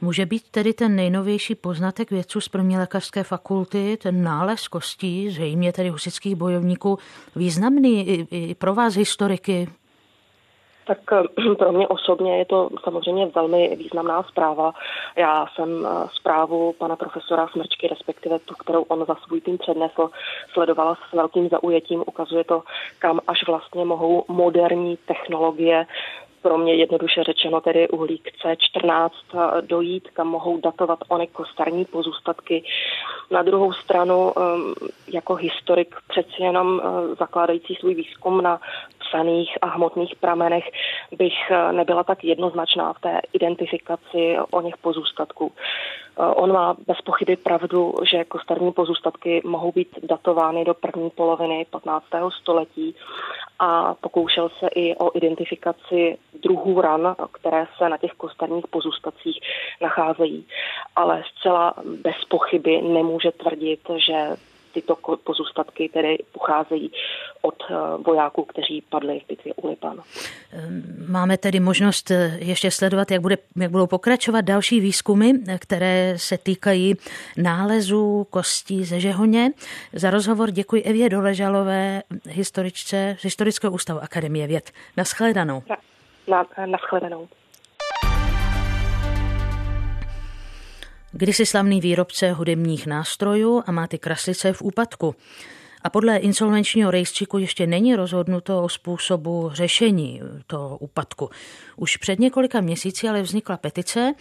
Může 0.02 0.26
být 0.26 0.50
tedy 0.52 0.74
ten 0.74 0.96
nejnovější 0.96 1.56
poznatek 1.56 2.12
vědců 2.12 2.42
z 2.42 2.50
první 2.50 2.78
lékařské 2.78 3.24
fakulty, 3.24 3.98
ten 3.98 4.24
nález 4.24 4.68
kostí, 4.68 5.30
zřejmě 5.30 5.74
tedy 5.74 5.90
husických 5.90 6.36
bojovníků, 6.36 6.98
významný 7.36 8.08
i, 8.10 8.28
i 8.32 8.56
pro 8.56 8.74
vás 8.74 8.96
historiky? 8.96 9.68
Tak 10.88 10.98
eh, 11.12 11.56
pro 11.56 11.72
mě 11.72 11.88
osobně 11.88 12.38
je 12.38 12.46
to 12.46 12.70
samozřejmě 12.84 13.26
velmi 13.26 13.76
významná 13.76 14.24
zpráva. 14.24 14.74
Já 15.16 15.48
jsem 15.56 15.86
eh, 15.86 16.08
zprávu 16.14 16.74
pana 16.74 16.96
profesora 16.96 17.48
Smrčky, 17.48 17.88
respektive 17.88 18.40
tu, 18.40 18.54
kterou 18.56 18.82
on 18.82 19.06
za 19.08 19.16
svůj 19.16 19.42
tým 19.42 19.58
přednesl, 19.58 20.10
sledovala 20.54 20.98
s 21.10 21.14
velkým 21.14 21.50
zaujetím. 21.50 22.04
Ukazuje 22.08 22.44
to, 22.44 22.64
kam 23.00 23.20
až 23.28 23.48
vlastně 23.48 23.86
mohou 23.86 24.26
moderní 24.28 24.98
technologie 24.98 25.86
pro 26.48 26.58
mě 26.58 26.74
jednoduše 26.74 27.24
řečeno 27.24 27.62
tedy 27.62 27.88
uhlík 27.88 28.32
C14 28.44 29.10
dojít, 29.62 30.10
kam 30.14 30.28
mohou 30.28 30.62
datovat 30.62 31.00
ony 31.08 31.28
kostarní 31.28 31.86
pozůstatky. 31.86 32.64
Na 33.32 33.44
druhou 33.44 33.74
stranu, 33.74 34.32
um, 34.32 34.74
jako 35.14 35.36
historik 35.36 35.96
přeci 36.08 36.44
jenom 36.44 36.68
uh, 36.68 37.16
zakládající 37.20 37.76
svůj 37.76 37.96
výzkum 37.96 38.42
na 38.42 38.60
psaných 39.08 39.58
a 39.62 39.68
hmotných 39.68 40.16
pramenech 40.16 40.64
bych 41.18 41.52
nebyla 41.72 42.04
tak 42.04 42.24
jednoznačná 42.24 42.94
v 42.94 43.02
té 43.02 43.22
identifikaci 43.34 44.38
o 44.52 44.62
něch 44.62 44.78
pozůstatků. 44.78 45.52
On 46.18 46.54
má 46.54 46.76
bez 46.88 47.02
pochyby 47.02 47.36
pravdu, 47.36 47.94
že 48.12 48.24
kosterní 48.24 48.72
pozůstatky 48.72 49.42
mohou 49.46 49.72
být 49.72 50.00
datovány 50.04 50.66
do 50.66 50.74
první 50.74 51.10
poloviny 51.10 51.66
15. 51.70 52.06
století 52.42 52.96
a 53.60 53.94
pokoušel 53.94 54.50
se 54.50 54.68
i 54.76 54.96
o 54.96 55.18
identifikaci 55.18 56.18
druhů 56.44 56.82
ran, 56.82 57.16
které 57.32 57.68
se 57.78 57.90
na 57.90 57.98
těch 57.98 58.12
kosterních 58.12 58.68
pozůstatcích 58.68 59.40
nacházejí. 59.82 60.46
Ale 60.96 61.24
zcela 61.36 61.74
bez 62.04 62.16
pochyby 62.30 62.82
nemůže 62.82 63.32
tvrdit, 63.32 63.80
že 63.96 64.30
tyto 64.82 64.96
pozůstatky 65.24 65.90
tedy 65.94 66.18
pocházejí 66.32 66.92
od 67.42 67.56
eh, 67.70 67.74
vojáků, 68.06 68.46
kteří 68.46 68.84
padli 68.90 69.20
v 69.20 69.28
bitvě 69.28 69.54
u 69.54 69.68
Lipan. 69.68 70.02
Ehm, 70.54 71.06
máme 71.10 71.38
tedy 71.38 71.60
možnost 71.60 72.12
eh, 72.12 72.38
ještě 72.42 72.72
sledovat, 72.72 73.12
jak, 73.12 73.22
bude, 73.22 73.38
jak 73.56 73.72
budou 73.72 73.88
pokračovat 73.88 74.42
další 74.42 74.80
výzkumy, 74.80 75.34
které 75.60 76.14
se 76.18 76.38
týkají 76.38 76.96
nálezů 77.38 78.28
kostí 78.30 78.84
ze 78.84 79.00
Žehoně. 79.00 79.52
Za 79.94 80.10
rozhovor 80.10 80.52
děkuji 80.52 80.82
Evě 80.82 81.10
Doležalové, 81.10 82.02
historičce 82.30 83.16
z 83.20 83.24
Historického 83.24 83.74
ústavu 83.74 84.00
Akademie 84.04 84.48
věd. 84.48 84.72
Naschledanou. 84.98 85.64
Na, 85.70 85.78
na, 86.28 86.66
naschledanou. 86.66 87.28
Kdysi 91.20 91.46
slavný 91.46 91.82
výrobce 91.82 92.32
hudebních 92.32 92.88
nástrojů 92.88 93.64
a 93.66 93.72
má 93.72 93.88
ty 93.88 93.98
kraslice 93.98 94.54
v 94.54 94.62
úpadku. 94.62 95.16
A 95.82 95.90
podle 95.90 96.18
insolvenčního 96.18 96.92
rejstříku 96.92 97.38
ještě 97.38 97.68
není 97.68 97.96
rozhodnuto 97.96 98.64
o 98.64 98.70
způsobu 98.70 99.50
řešení 99.54 100.22
toho 100.48 100.78
úpadku. 100.78 101.30
Už 101.76 101.98
před 101.98 102.20
několika 102.20 102.62
měsíci 102.62 103.10
ale 103.10 103.22
vznikla 103.22 103.58
petice 103.58 104.14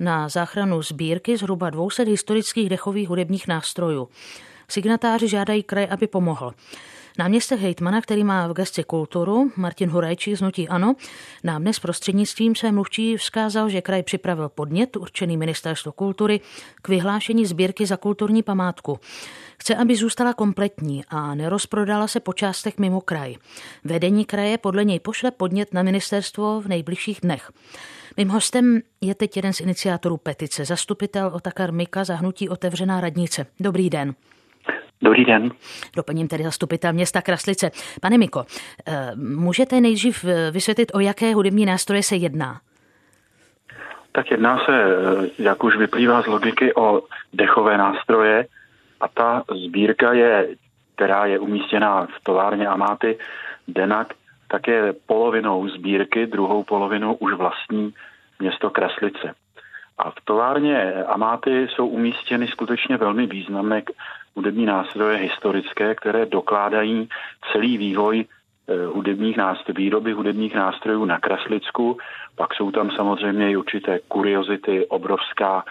na 0.00 0.28
záchranu 0.28 0.82
sbírky 0.82 1.36
zhruba 1.36 1.70
200 1.70 2.02
historických 2.02 2.68
dechových 2.68 3.08
hudebních 3.08 3.48
nástrojů. 3.48 4.08
Signatáři 4.68 5.28
žádají 5.28 5.62
kraj, 5.62 5.88
aby 5.90 6.06
pomohl. 6.06 6.52
Náměstek 7.18 7.60
hejtmana, 7.60 8.00
který 8.00 8.24
má 8.24 8.46
v 8.46 8.52
gestci 8.52 8.84
kulturu, 8.84 9.52
Martin 9.56 9.90
Hurajčík 9.90 10.36
z 10.36 10.40
Nutí 10.40 10.68
Ano, 10.68 10.94
nám 11.44 11.62
dnes 11.62 11.78
prostřednictvím 11.78 12.54
své 12.54 12.72
mluvčí 12.72 13.16
vzkázal, 13.16 13.68
že 13.68 13.80
kraj 13.80 14.02
připravil 14.02 14.48
podnět 14.48 14.96
určený 14.96 15.36
ministerstvo 15.36 15.92
kultury 15.92 16.40
k 16.82 16.88
vyhlášení 16.88 17.46
sbírky 17.46 17.86
za 17.86 17.96
kulturní 17.96 18.42
památku. 18.42 19.00
Chce, 19.58 19.76
aby 19.76 19.96
zůstala 19.96 20.34
kompletní 20.34 21.04
a 21.08 21.34
nerozprodala 21.34 22.08
se 22.08 22.20
po 22.20 22.32
částech 22.32 22.78
mimo 22.78 23.00
kraj. 23.00 23.36
Vedení 23.84 24.24
kraje 24.24 24.58
podle 24.58 24.84
něj 24.84 25.00
pošle 25.00 25.30
podnět 25.30 25.74
na 25.74 25.82
ministerstvo 25.82 26.60
v 26.60 26.68
nejbližších 26.68 27.20
dnech. 27.22 27.52
Mým 28.16 28.28
hostem 28.28 28.80
je 29.00 29.14
teď 29.14 29.36
jeden 29.36 29.52
z 29.52 29.60
iniciátorů 29.60 30.16
petice, 30.16 30.64
zastupitel 30.64 31.30
Otakar 31.34 31.72
Mika 31.72 32.04
za 32.04 32.14
hnutí 32.14 32.48
Otevřená 32.48 33.00
radnice. 33.00 33.46
Dobrý 33.60 33.90
den. 33.90 34.14
Dobrý 35.02 35.24
den. 35.24 35.50
Doplním 35.96 36.28
tedy 36.28 36.44
zastupitel 36.44 36.92
města 36.92 37.22
Kraslice. 37.22 37.70
Pane 38.02 38.18
Miko, 38.18 38.44
eh, 38.86 39.12
můžete 39.16 39.80
nejdřív 39.80 40.24
eh, 40.24 40.50
vysvětlit, 40.50 40.90
o 40.94 41.00
jaké 41.00 41.34
hudební 41.34 41.66
nástroje 41.66 42.02
se 42.02 42.16
jedná? 42.16 42.60
Tak 44.12 44.30
jedná 44.30 44.58
se, 44.64 44.84
eh, 44.84 45.30
jak 45.38 45.64
už 45.64 45.76
vyplývá 45.76 46.22
z 46.22 46.26
logiky, 46.26 46.74
o 46.74 47.02
dechové 47.32 47.78
nástroje 47.78 48.46
a 49.00 49.08
ta 49.08 49.42
sbírka 49.66 50.12
je, 50.12 50.48
která 50.94 51.26
je 51.26 51.38
umístěná 51.38 52.06
v 52.06 52.24
továrně 52.24 52.66
Amáty 52.66 53.18
Denak, 53.68 54.14
tak 54.48 54.68
je 54.68 54.94
polovinou 55.06 55.68
sbírky, 55.68 56.26
druhou 56.26 56.62
polovinou 56.62 57.14
už 57.14 57.32
vlastní 57.34 57.94
město 58.38 58.70
Kraslice. 58.70 59.34
A 59.98 60.10
v 60.10 60.14
továrně 60.24 60.92
Amáty 61.06 61.68
jsou 61.68 61.86
umístěny 61.86 62.48
skutečně 62.48 62.96
velmi 62.96 63.26
významné 63.26 63.82
hudební 64.36 64.66
nástroje 64.66 65.18
historické, 65.18 65.94
které 65.94 66.26
dokládají 66.26 67.08
celý 67.52 67.78
vývoj 67.78 68.24
eh, 68.24 68.86
hudebních 68.86 69.36
nástrojů, 69.36 69.76
výroby 69.76 70.12
hudebních 70.12 70.54
nástrojů 70.54 71.04
na 71.04 71.18
Kraslicku. 71.18 71.98
Pak 72.36 72.54
jsou 72.54 72.70
tam 72.70 72.90
samozřejmě 72.90 73.50
i 73.50 73.56
určité 73.56 73.98
kuriozity, 74.08 74.86
obrovská, 74.86 75.64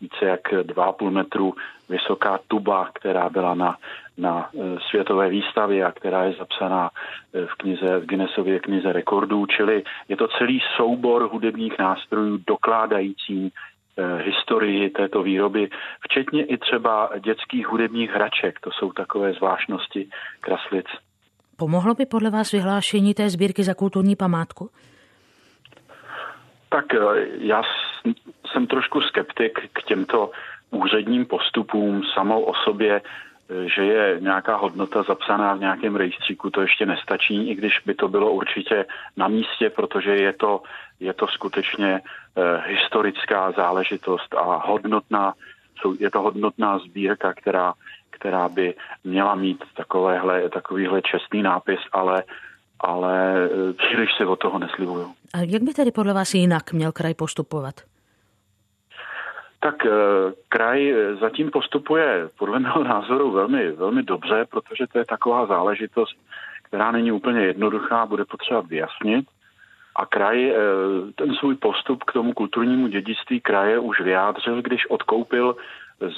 více 0.00 0.24
jak 0.24 0.52
2,5 0.52 1.10
metru 1.10 1.54
vysoká 1.88 2.38
tuba, 2.48 2.90
která 2.94 3.28
byla 3.28 3.54
na, 3.54 3.76
na 4.18 4.50
eh, 4.54 4.80
světové 4.90 5.28
výstavě 5.28 5.84
a 5.84 5.92
která 5.92 6.24
je 6.24 6.34
zapsaná 6.38 6.90
eh, 6.90 7.46
v 7.46 7.54
knize, 7.54 7.98
v 7.98 8.06
Guinnessově 8.06 8.60
knize 8.60 8.92
rekordů, 8.92 9.46
čili 9.46 9.82
je 10.08 10.16
to 10.16 10.28
celý 10.28 10.60
soubor 10.76 11.28
hudebních 11.32 11.78
nástrojů 11.78 12.38
dokládající 12.46 13.52
historii 14.24 14.90
této 14.90 15.22
výroby, 15.22 15.70
včetně 16.00 16.44
i 16.44 16.56
třeba 16.56 17.10
dětských 17.24 17.66
hudebních 17.66 18.10
hraček. 18.10 18.60
To 18.60 18.70
jsou 18.70 18.92
takové 18.92 19.32
zvláštnosti 19.32 20.08
kraslic. 20.40 20.86
Pomohlo 21.56 21.94
by 21.94 22.06
podle 22.06 22.30
vás 22.30 22.52
vyhlášení 22.52 23.14
té 23.14 23.30
sbírky 23.30 23.64
za 23.64 23.74
kulturní 23.74 24.16
památku? 24.16 24.70
Tak 26.68 26.94
eh, 26.94 26.98
já 27.38 27.62
jsem 28.52 28.66
trošku 28.66 29.00
skeptik 29.00 29.58
k 29.72 29.82
těmto 29.82 30.30
úředním 30.70 31.26
postupům 31.26 32.02
samou 32.14 32.42
o 32.42 32.54
sobě, 32.54 33.00
eh, 33.00 33.02
že 33.74 33.84
je 33.84 34.16
nějaká 34.20 34.56
hodnota 34.56 35.02
zapsaná 35.02 35.54
v 35.54 35.60
nějakém 35.60 35.96
rejstříku, 35.96 36.50
to 36.50 36.60
ještě 36.60 36.86
nestačí, 36.86 37.50
i 37.50 37.54
když 37.54 37.78
by 37.86 37.94
to 37.94 38.08
bylo 38.08 38.32
určitě 38.32 38.84
na 39.16 39.28
místě, 39.28 39.70
protože 39.70 40.10
je 40.16 40.32
to, 40.32 40.62
je 41.00 41.12
to 41.12 41.26
skutečně 41.26 42.00
Eh, 42.36 42.62
historická 42.66 43.52
záležitost 43.52 44.34
a 44.34 44.66
hodnotná, 44.66 45.34
je 45.98 46.10
to 46.10 46.20
hodnotná 46.20 46.78
sbírka, 46.78 47.32
která, 47.34 47.74
která 48.10 48.48
by 48.48 48.74
měla 49.04 49.34
mít 49.34 49.64
takovéhle, 49.76 50.48
takovýhle 50.48 51.02
čestný 51.02 51.42
nápis, 51.42 51.78
ale 51.92 52.22
ale 52.80 53.44
eh, 53.44 53.72
příliš 53.72 54.10
se 54.16 54.26
od 54.26 54.38
toho 54.38 54.58
neslibuju. 54.58 55.12
A 55.34 55.38
jak 55.38 55.62
by 55.62 55.72
tedy 55.72 55.90
podle 55.90 56.14
vás 56.14 56.34
jinak 56.34 56.72
měl 56.72 56.92
kraj 56.92 57.14
postupovat? 57.14 57.74
Tak 59.62 59.86
eh, 59.86 59.90
kraj 60.48 60.94
zatím 61.20 61.50
postupuje 61.50 62.28
podle 62.38 62.58
mého 62.66 62.84
názoru 62.84 63.30
velmi, 63.30 63.72
velmi 63.72 64.02
dobře, 64.02 64.46
protože 64.50 64.86
to 64.86 64.98
je 64.98 65.04
taková 65.04 65.46
záležitost, 65.46 66.16
která 66.62 66.90
není 66.90 67.12
úplně 67.12 67.40
jednoduchá, 67.40 68.06
bude 68.06 68.24
potřeba 68.24 68.60
vyjasnit. 68.60 69.26
A 69.96 70.06
kraj 70.06 70.50
eh, 70.50 70.56
ten 71.14 71.34
svůj 71.34 71.54
postup 71.54 72.04
k 72.04 72.12
tomu 72.12 72.32
kulturnímu 72.32 72.86
dědictví 72.86 73.40
kraje 73.40 73.78
už 73.78 74.00
vyjádřil, 74.00 74.62
když 74.62 74.90
odkoupil 74.90 75.56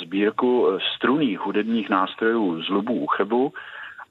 sbírku 0.03 0.69
eh, 0.69 0.79
struných 0.97 1.41
hudebních 1.41 1.91
nástrojů 1.91 2.63
z 2.63 2.69
Lubu 2.69 2.95
u 2.95 3.07
Chebu 3.07 3.53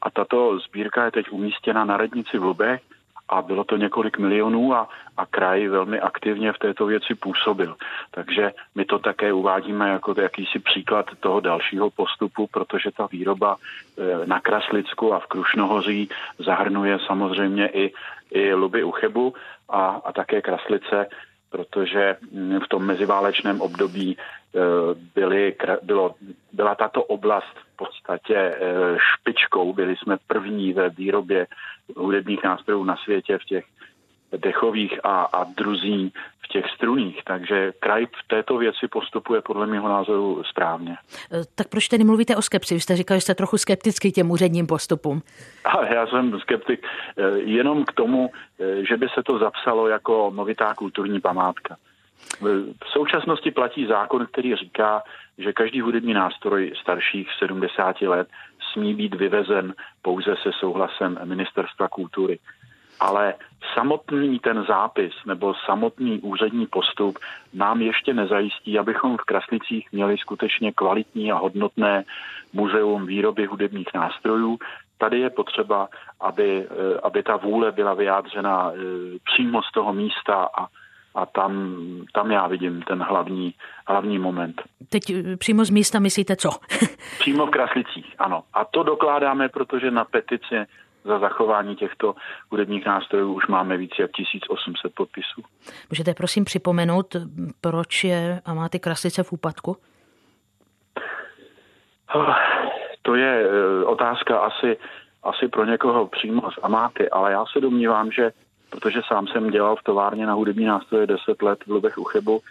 a 0.01 0.09
tato 0.09 0.59
sbírka 0.59 1.05
je 1.05 1.11
teď 1.11 1.31
umístěna 1.31 1.85
na 1.85 1.97
radnici 1.97 2.37
v 2.37 2.43
Lubech 2.43 2.81
a 3.29 3.41
bylo 3.41 3.63
to 3.63 3.77
několik 3.77 4.17
milionů 4.17 4.73
a, 4.73 4.89
a 5.17 5.25
kraj 5.25 5.67
velmi 5.67 5.99
aktivně 5.99 6.53
v 6.53 6.59
této 6.59 6.85
věci 6.85 7.15
působil. 7.15 7.75
Takže 8.11 8.51
my 8.75 8.85
to 8.85 8.99
také 8.99 9.33
uvádíme 9.33 9.89
jako 9.89 10.15
jakýsi 10.21 10.59
příklad 10.59 11.05
toho 11.19 11.39
dalšího 11.39 11.89
postupu, 11.89 12.47
protože 12.47 12.91
ta 12.91 13.07
výroba 13.11 13.55
eh, 13.55 14.25
na 14.25 14.39
Kraslicku 14.39 15.13
a 15.13 15.19
v 15.19 15.25
Krušnohoří 15.25 16.09
zahrnuje 16.39 16.99
samozřejmě 17.07 17.67
i, 17.67 17.93
i 18.31 18.53
Luby 18.53 18.83
u 18.83 18.91
Chebu 18.91 19.33
a, 19.69 20.01
a 20.05 20.11
také 20.11 20.41
Kraslice, 20.41 21.07
protože 21.49 22.17
mm, 22.31 22.59
v 22.59 22.67
tom 22.67 22.85
meziválečném 22.85 23.61
období 23.61 24.17
eh, 24.17 24.59
byly, 25.15 25.55
bylo, 25.81 26.15
byla 26.51 26.75
tato 26.75 27.03
oblast 27.03 27.55
podstatě 27.83 28.35
eh, 28.35 28.57
špičkou. 28.97 29.73
Byli 29.73 29.95
jsme 29.95 30.17
první 30.27 30.73
ve 30.73 30.89
výrobě 30.89 31.47
hudebních 31.97 32.43
nástrojů 32.43 32.83
na 32.83 32.95
světě 32.95 33.37
v 33.37 33.45
těch 33.45 33.65
dechových 34.37 34.99
a, 35.03 35.21
a 35.23 35.43
druzí 35.43 36.13
v 36.43 36.47
těch 36.47 36.65
struních. 36.75 37.21
Takže 37.25 37.71
kraj 37.79 38.05
v 38.05 38.27
této 38.27 38.57
věci 38.57 38.87
postupuje 38.91 39.41
podle 39.41 39.67
mého 39.67 39.89
názoru 39.89 40.43
správně. 40.43 40.91
E, 40.91 41.43
tak 41.55 41.67
proč 41.67 41.87
tedy 41.87 42.03
mluvíte 42.03 42.35
o 42.35 42.41
skepsi? 42.41 42.73
Vy 42.73 42.81
jste 42.81 42.95
říkal, 42.95 43.17
že 43.17 43.21
jste 43.21 43.35
trochu 43.35 43.57
skeptický 43.57 44.11
těm 44.11 44.31
úředním 44.31 44.67
postupům. 44.67 45.21
A 45.65 45.85
já 45.93 46.07
jsem 46.07 46.39
skeptik 46.39 46.85
e, 47.17 47.39
jenom 47.39 47.85
k 47.85 47.93
tomu, 47.93 48.31
že 48.89 48.97
by 48.97 49.07
se 49.13 49.23
to 49.23 49.39
zapsalo 49.39 49.87
jako 49.87 50.31
movitá 50.35 50.73
kulturní 50.73 51.19
památka. 51.19 51.77
V 52.83 52.87
současnosti 52.87 53.51
platí 53.51 53.85
zákon, 53.85 54.25
který 54.25 54.55
říká, 54.55 55.03
že 55.37 55.53
každý 55.53 55.81
hudební 55.81 56.13
nástroj 56.13 56.73
starších 56.81 57.29
70 57.39 58.01
let 58.01 58.27
smí 58.73 58.93
být 58.93 59.15
vyvezen 59.15 59.73
pouze 60.01 60.35
se 60.43 60.51
souhlasem 60.59 61.19
Ministerstva 61.23 61.87
kultury. 61.87 62.39
Ale 62.99 63.33
samotný 63.73 64.39
ten 64.39 64.65
zápis 64.67 65.13
nebo 65.25 65.53
samotný 65.65 66.19
úřední 66.19 66.67
postup 66.67 67.19
nám 67.53 67.81
ještě 67.81 68.13
nezajistí, 68.13 68.79
abychom 68.79 69.17
v 69.17 69.21
Kraslicích 69.21 69.91
měli 69.91 70.17
skutečně 70.17 70.71
kvalitní 70.71 71.31
a 71.31 71.35
hodnotné 71.37 72.03
muzeum 72.53 73.05
výroby 73.05 73.45
hudebních 73.45 73.93
nástrojů, 73.93 74.59
tady 74.97 75.19
je 75.19 75.29
potřeba, 75.29 75.87
aby, 76.21 76.67
aby 77.03 77.23
ta 77.23 77.37
vůle 77.37 77.71
byla 77.71 77.93
vyjádřena 77.93 78.71
přímo 79.23 79.61
z 79.63 79.71
toho 79.71 79.93
místa 79.93 80.49
a, 80.57 80.67
a 81.15 81.25
tam, 81.25 81.75
tam 82.13 82.31
já 82.31 82.47
vidím 82.47 82.81
ten 82.81 83.03
hlavní, 83.03 83.53
hlavní 83.87 84.19
moment. 84.19 84.61
Teď 84.89 85.03
přímo 85.37 85.65
z 85.65 85.69
místa 85.69 85.99
myslíte 85.99 86.35
co? 86.35 86.49
přímo 87.19 87.45
v 87.45 87.49
Kraslicích, 87.49 88.15
ano. 88.17 88.43
A 88.53 88.65
to 88.65 88.83
dokládáme, 88.83 89.49
protože 89.49 89.91
na 89.91 90.05
petici 90.05 90.55
za 91.05 91.19
zachování 91.19 91.75
těchto 91.75 92.15
hudebních 92.49 92.85
nástrojů 92.85 93.33
už 93.33 93.47
máme 93.47 93.77
více 93.77 93.95
jak 93.99 94.11
1800 94.11 94.95
podpisů. 94.95 95.41
Můžete 95.89 96.13
prosím 96.13 96.45
připomenout, 96.45 97.15
proč 97.61 98.03
je 98.03 98.41
a 98.45 98.53
má 98.53 98.69
ty 98.69 98.79
kraslice 98.79 99.23
v 99.23 99.31
úpadku? 99.31 99.77
To 103.01 103.15
je 103.15 103.45
eh, 103.45 103.85
otázka 103.85 104.39
asi, 104.39 104.77
asi 105.23 105.47
pro 105.47 105.65
někoho 105.65 106.07
přímo 106.07 106.51
z 106.51 106.59
Amáty, 106.63 107.09
ale 107.09 107.31
já 107.31 107.45
se 107.53 107.61
domnívám, 107.61 108.11
že 108.11 108.31
protože 108.73 109.01
sám 109.07 109.27
jsem 109.27 109.49
dělal 109.49 109.75
v 109.75 109.83
továrně 109.83 110.25
na 110.25 110.33
hudební 110.33 110.65
nástroje 110.65 111.07
10 111.07 111.41
let 111.41 111.59
v 111.65 111.71
Lubech 111.71 111.97
u 111.97 112.03
Chebu 112.03 112.41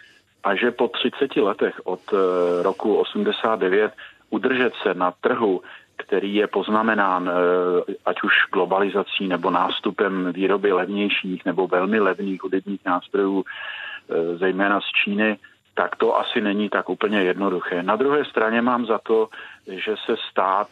a 0.43 0.55
že 0.55 0.71
po 0.71 0.87
30 0.87 1.35
letech 1.35 1.81
od 1.83 1.99
eh, 2.13 2.63
roku 2.63 2.95
89 2.95 3.91
udržet 4.29 4.73
se 4.83 4.93
na 4.93 5.11
trhu 5.11 5.61
který 5.97 6.35
je 6.35 6.47
poznamenán 6.47 7.29
eh, 7.29 7.93
ať 8.05 8.23
už 8.23 8.33
globalizací 8.53 9.27
nebo 9.27 9.51
nástupem 9.51 10.33
výroby 10.33 10.71
levnějších 10.71 11.45
nebo 11.45 11.67
velmi 11.67 11.99
levných 11.99 12.43
hudebních 12.43 12.85
nástrojů, 12.85 13.43
eh, 13.43 14.37
zejména 14.37 14.81
z 14.81 14.87
Číny, 15.03 15.37
tak 15.73 15.95
to 15.95 16.17
asi 16.17 16.41
není 16.41 16.69
tak 16.69 16.89
úplně 16.89 17.21
jednoduché. 17.21 17.83
Na 17.83 17.95
druhé 17.95 18.25
straně 18.25 18.61
mám 18.61 18.85
za 18.85 18.97
to, 18.97 19.29
že 19.67 19.95
se 20.05 20.15
stát 20.31 20.67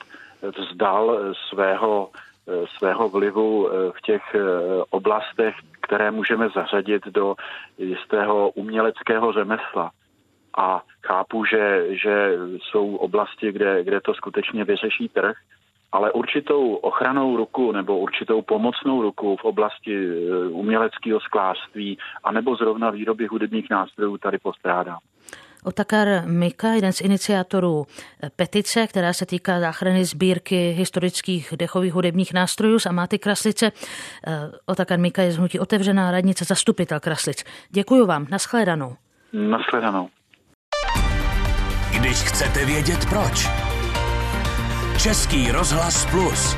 vzdal 0.57 1.19
svého, 1.49 2.09
svého 2.77 3.09
vlivu 3.09 3.69
v 3.91 4.01
těch 4.01 4.21
oblastech, 4.89 5.55
které 5.81 6.11
můžeme 6.11 6.49
zařadit 6.49 7.05
do 7.05 7.35
jistého 7.77 8.49
uměleckého 8.49 9.33
řemesla 9.33 9.91
a 10.57 10.81
chápu, 11.07 11.45
že, 11.45 11.85
že 11.89 12.37
jsou 12.61 12.95
oblasti, 12.95 13.51
kde, 13.51 13.83
kde 13.83 14.01
to 14.01 14.13
skutečně 14.13 14.63
vyřeší 14.63 15.09
trh, 15.09 15.35
ale 15.91 16.11
určitou 16.11 16.75
ochranou 16.75 17.37
ruku 17.37 17.71
nebo 17.71 17.99
určitou 17.99 18.41
pomocnou 18.41 19.01
ruku 19.01 19.37
v 19.37 19.43
oblasti 19.43 20.07
eh, 20.09 20.47
uměleckého 20.47 21.19
sklářství 21.19 21.97
anebo 22.23 22.55
zrovna 22.55 22.89
výroby 22.89 23.27
hudebních 23.27 23.69
nástrojů 23.69 24.17
tady 24.17 24.37
postrádám. 24.37 24.99
Otakar 25.63 26.07
Mika, 26.25 26.67
jeden 26.73 26.93
z 26.93 27.01
iniciátorů 27.01 27.85
eh, 28.23 28.29
petice, 28.35 28.87
která 28.87 29.13
se 29.13 29.25
týká 29.25 29.59
záchrany 29.59 30.05
sbírky 30.05 30.71
historických 30.71 31.53
dechových 31.57 31.93
hudebních 31.93 32.33
nástrojů 32.33 32.79
z 32.79 32.85
Amáty 32.85 33.19
Kraslice. 33.19 33.71
Eh, 34.27 34.39
Otakar 34.65 34.99
Mika 34.99 35.21
je 35.21 35.31
z 35.31 35.37
hnutí 35.37 35.59
otevřená 35.59 36.11
radnice 36.11 36.45
zastupitel 36.45 36.99
Kraslic. 36.99 37.43
Děkuji 37.69 38.05
vám, 38.05 38.27
nashledanou. 38.29 38.95
Nashledanou 39.33 40.09
když 42.01 42.17
chcete 42.23 42.65
vědět 42.65 43.05
proč. 43.09 43.47
Český 45.03 45.51
rozhlas 45.51 46.05
plus. 46.05 46.55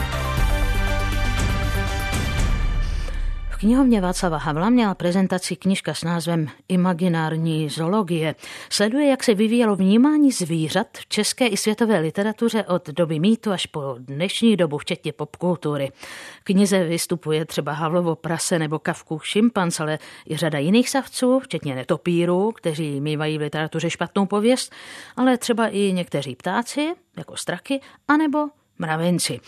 Knihovně 3.64 4.01
Václava 4.01 4.38
Havla 4.38 4.70
měla 4.70 4.95
prezentaci 4.95 5.55
knižka 5.55 5.93
s 5.93 6.03
názvem 6.03 6.47
Imaginární 6.68 7.70
zoologie. 7.70 8.36
Sleduje, 8.70 9.07
jak 9.07 9.24
se 9.24 9.34
vyvíjelo 9.34 9.76
vnímání 9.76 10.32
zvířat 10.32 10.88
v 10.97 11.05
české 11.05 11.47
i 11.47 11.57
světové 11.57 11.99
literatuře 11.99 12.64
od 12.64 12.89
doby 12.89 13.20
mýtu 13.20 13.51
až 13.51 13.66
po 13.66 13.95
dnešní 13.99 14.57
dobu, 14.57 14.78
včetně 14.78 15.14
popkultury. 15.14 15.91
V 16.39 16.43
knize 16.43 16.84
vystupuje 16.84 17.45
třeba 17.45 17.72
Havlovo 17.72 18.16
prase 18.16 18.59
nebo 18.59 18.80
Kavku 18.80 19.20
šimpanz, 19.20 19.80
ale 19.80 19.99
i 20.30 20.38
řada 20.38 20.59
jiných 20.59 20.89
savců, 20.89 21.39
včetně 21.39 21.76
netopírů, 21.76 22.51
kteří 22.51 23.01
mývají 23.01 23.38
v 23.38 23.41
literatuře 23.41 23.89
špatnou 23.89 24.26
pověst, 24.26 24.74
ale 25.16 25.38
třeba 25.38 25.68
i 25.68 25.93
někteří 25.93 26.36
ptáci, 26.36 26.93
jako 27.18 27.38
straky, 27.38 27.82
anebo 28.07 28.47
mravenci. 28.80 29.39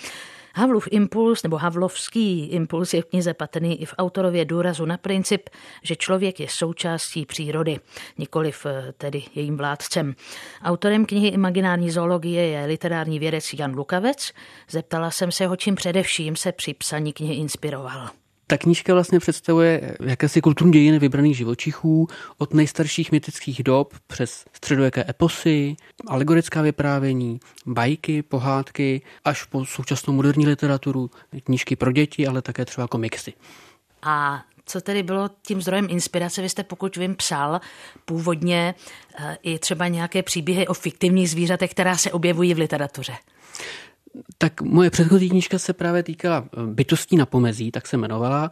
Havlův 0.57 0.87
impuls 0.91 1.43
nebo 1.43 1.57
Havlovský 1.57 2.45
impuls 2.45 2.93
je 2.93 3.01
v 3.01 3.05
knize 3.05 3.33
patrný 3.33 3.81
i 3.81 3.85
v 3.85 3.93
autorově 3.97 4.45
důrazu 4.45 4.85
na 4.85 4.97
princip, 4.97 5.49
že 5.83 5.95
člověk 5.95 6.39
je 6.39 6.47
součástí 6.49 7.25
přírody, 7.25 7.79
nikoliv 8.17 8.65
eh, 8.65 8.93
tedy 8.97 9.23
jejím 9.35 9.57
vládcem. 9.57 10.15
Autorem 10.63 11.05
knihy 11.05 11.27
Imaginární 11.27 11.91
zoologie 11.91 12.47
je 12.47 12.65
literární 12.65 13.19
vědec 13.19 13.53
Jan 13.53 13.75
Lukavec. 13.75 14.31
Zeptala 14.69 15.11
jsem 15.11 15.31
se 15.31 15.47
ho, 15.47 15.55
čím 15.55 15.75
především 15.75 16.35
se 16.35 16.51
při 16.51 16.73
psaní 16.73 17.13
knihy 17.13 17.35
inspiroval. 17.35 18.09
Ta 18.47 18.57
knížka 18.57 18.93
vlastně 18.93 19.19
představuje 19.19 19.95
jakési 20.03 20.41
kulturní 20.41 20.73
dějiny 20.73 20.99
vybraných 20.99 21.37
živočichů 21.37 22.07
od 22.37 22.53
nejstarších 22.53 23.11
mytických 23.11 23.63
dob 23.63 23.93
přes 24.07 24.45
středověké 24.53 25.05
eposy, 25.09 25.75
alegorická 26.07 26.61
vyprávění, 26.61 27.39
bajky, 27.65 28.21
pohádky, 28.21 29.01
až 29.23 29.43
po 29.43 29.65
současnou 29.65 30.13
moderní 30.13 30.47
literaturu, 30.47 31.11
knížky 31.43 31.75
pro 31.75 31.91
děti, 31.91 32.27
ale 32.27 32.41
také 32.41 32.65
třeba 32.65 32.87
komiksy. 32.87 33.33
A 34.01 34.43
co 34.65 34.81
tedy 34.81 35.03
bylo 35.03 35.29
tím 35.47 35.61
zdrojem 35.61 35.87
inspirace? 35.89 36.41
Vy 36.41 36.49
jste, 36.49 36.63
pokud 36.63 36.97
vím, 36.97 37.15
psal 37.15 37.61
původně 38.05 38.75
eh, 39.19 39.37
i 39.43 39.59
třeba 39.59 39.87
nějaké 39.87 40.23
příběhy 40.23 40.67
o 40.67 40.73
fiktivních 40.73 41.29
zvířatech, 41.29 41.71
která 41.71 41.97
se 41.97 42.11
objevují 42.11 42.53
v 42.53 42.57
literatuře. 42.57 43.13
Tak 44.37 44.61
moje 44.61 44.89
předchozí 44.89 45.29
knížka 45.29 45.59
se 45.59 45.73
právě 45.73 46.03
týkala 46.03 46.45
eh, 46.45 46.65
bytostí 46.65 47.15
na 47.17 47.25
pomezí, 47.25 47.71
tak 47.71 47.87
se 47.87 47.95
jmenovala, 47.95 48.49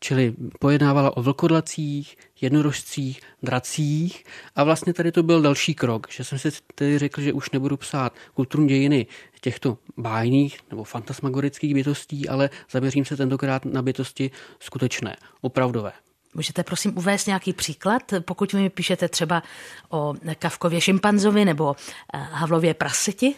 čili 0.00 0.34
pojednávala 0.58 1.16
o 1.16 1.22
vlkodlacích, 1.22 2.16
jednorožcích, 2.40 3.20
dracích 3.42 4.24
a 4.56 4.64
vlastně 4.64 4.94
tady 4.94 5.12
to 5.12 5.22
byl 5.22 5.42
další 5.42 5.74
krok, 5.74 6.06
že 6.10 6.24
jsem 6.24 6.38
si 6.38 6.48
tedy 6.74 6.98
řekl, 6.98 7.20
že 7.20 7.32
už 7.32 7.50
nebudu 7.50 7.76
psát 7.76 8.14
kulturní 8.34 8.68
dějiny 8.68 9.06
těchto 9.40 9.78
bájných 9.96 10.58
nebo 10.70 10.84
fantasmagorických 10.84 11.74
bytostí, 11.74 12.28
ale 12.28 12.50
zaměřím 12.70 13.04
se 13.04 13.16
tentokrát 13.16 13.64
na 13.64 13.82
bytosti 13.82 14.30
skutečné, 14.60 15.16
opravdové. 15.40 15.92
Můžete 16.34 16.62
prosím 16.62 16.98
uvést 16.98 17.26
nějaký 17.26 17.52
příklad, 17.52 18.02
pokud 18.20 18.54
mi 18.54 18.70
píšete 18.70 19.08
třeba 19.08 19.42
o 19.88 20.14
Kavkově 20.38 20.80
šimpanzovi 20.80 21.44
nebo 21.44 21.76
eh, 22.14 22.18
Havlově 22.18 22.74
praseti? 22.74 23.34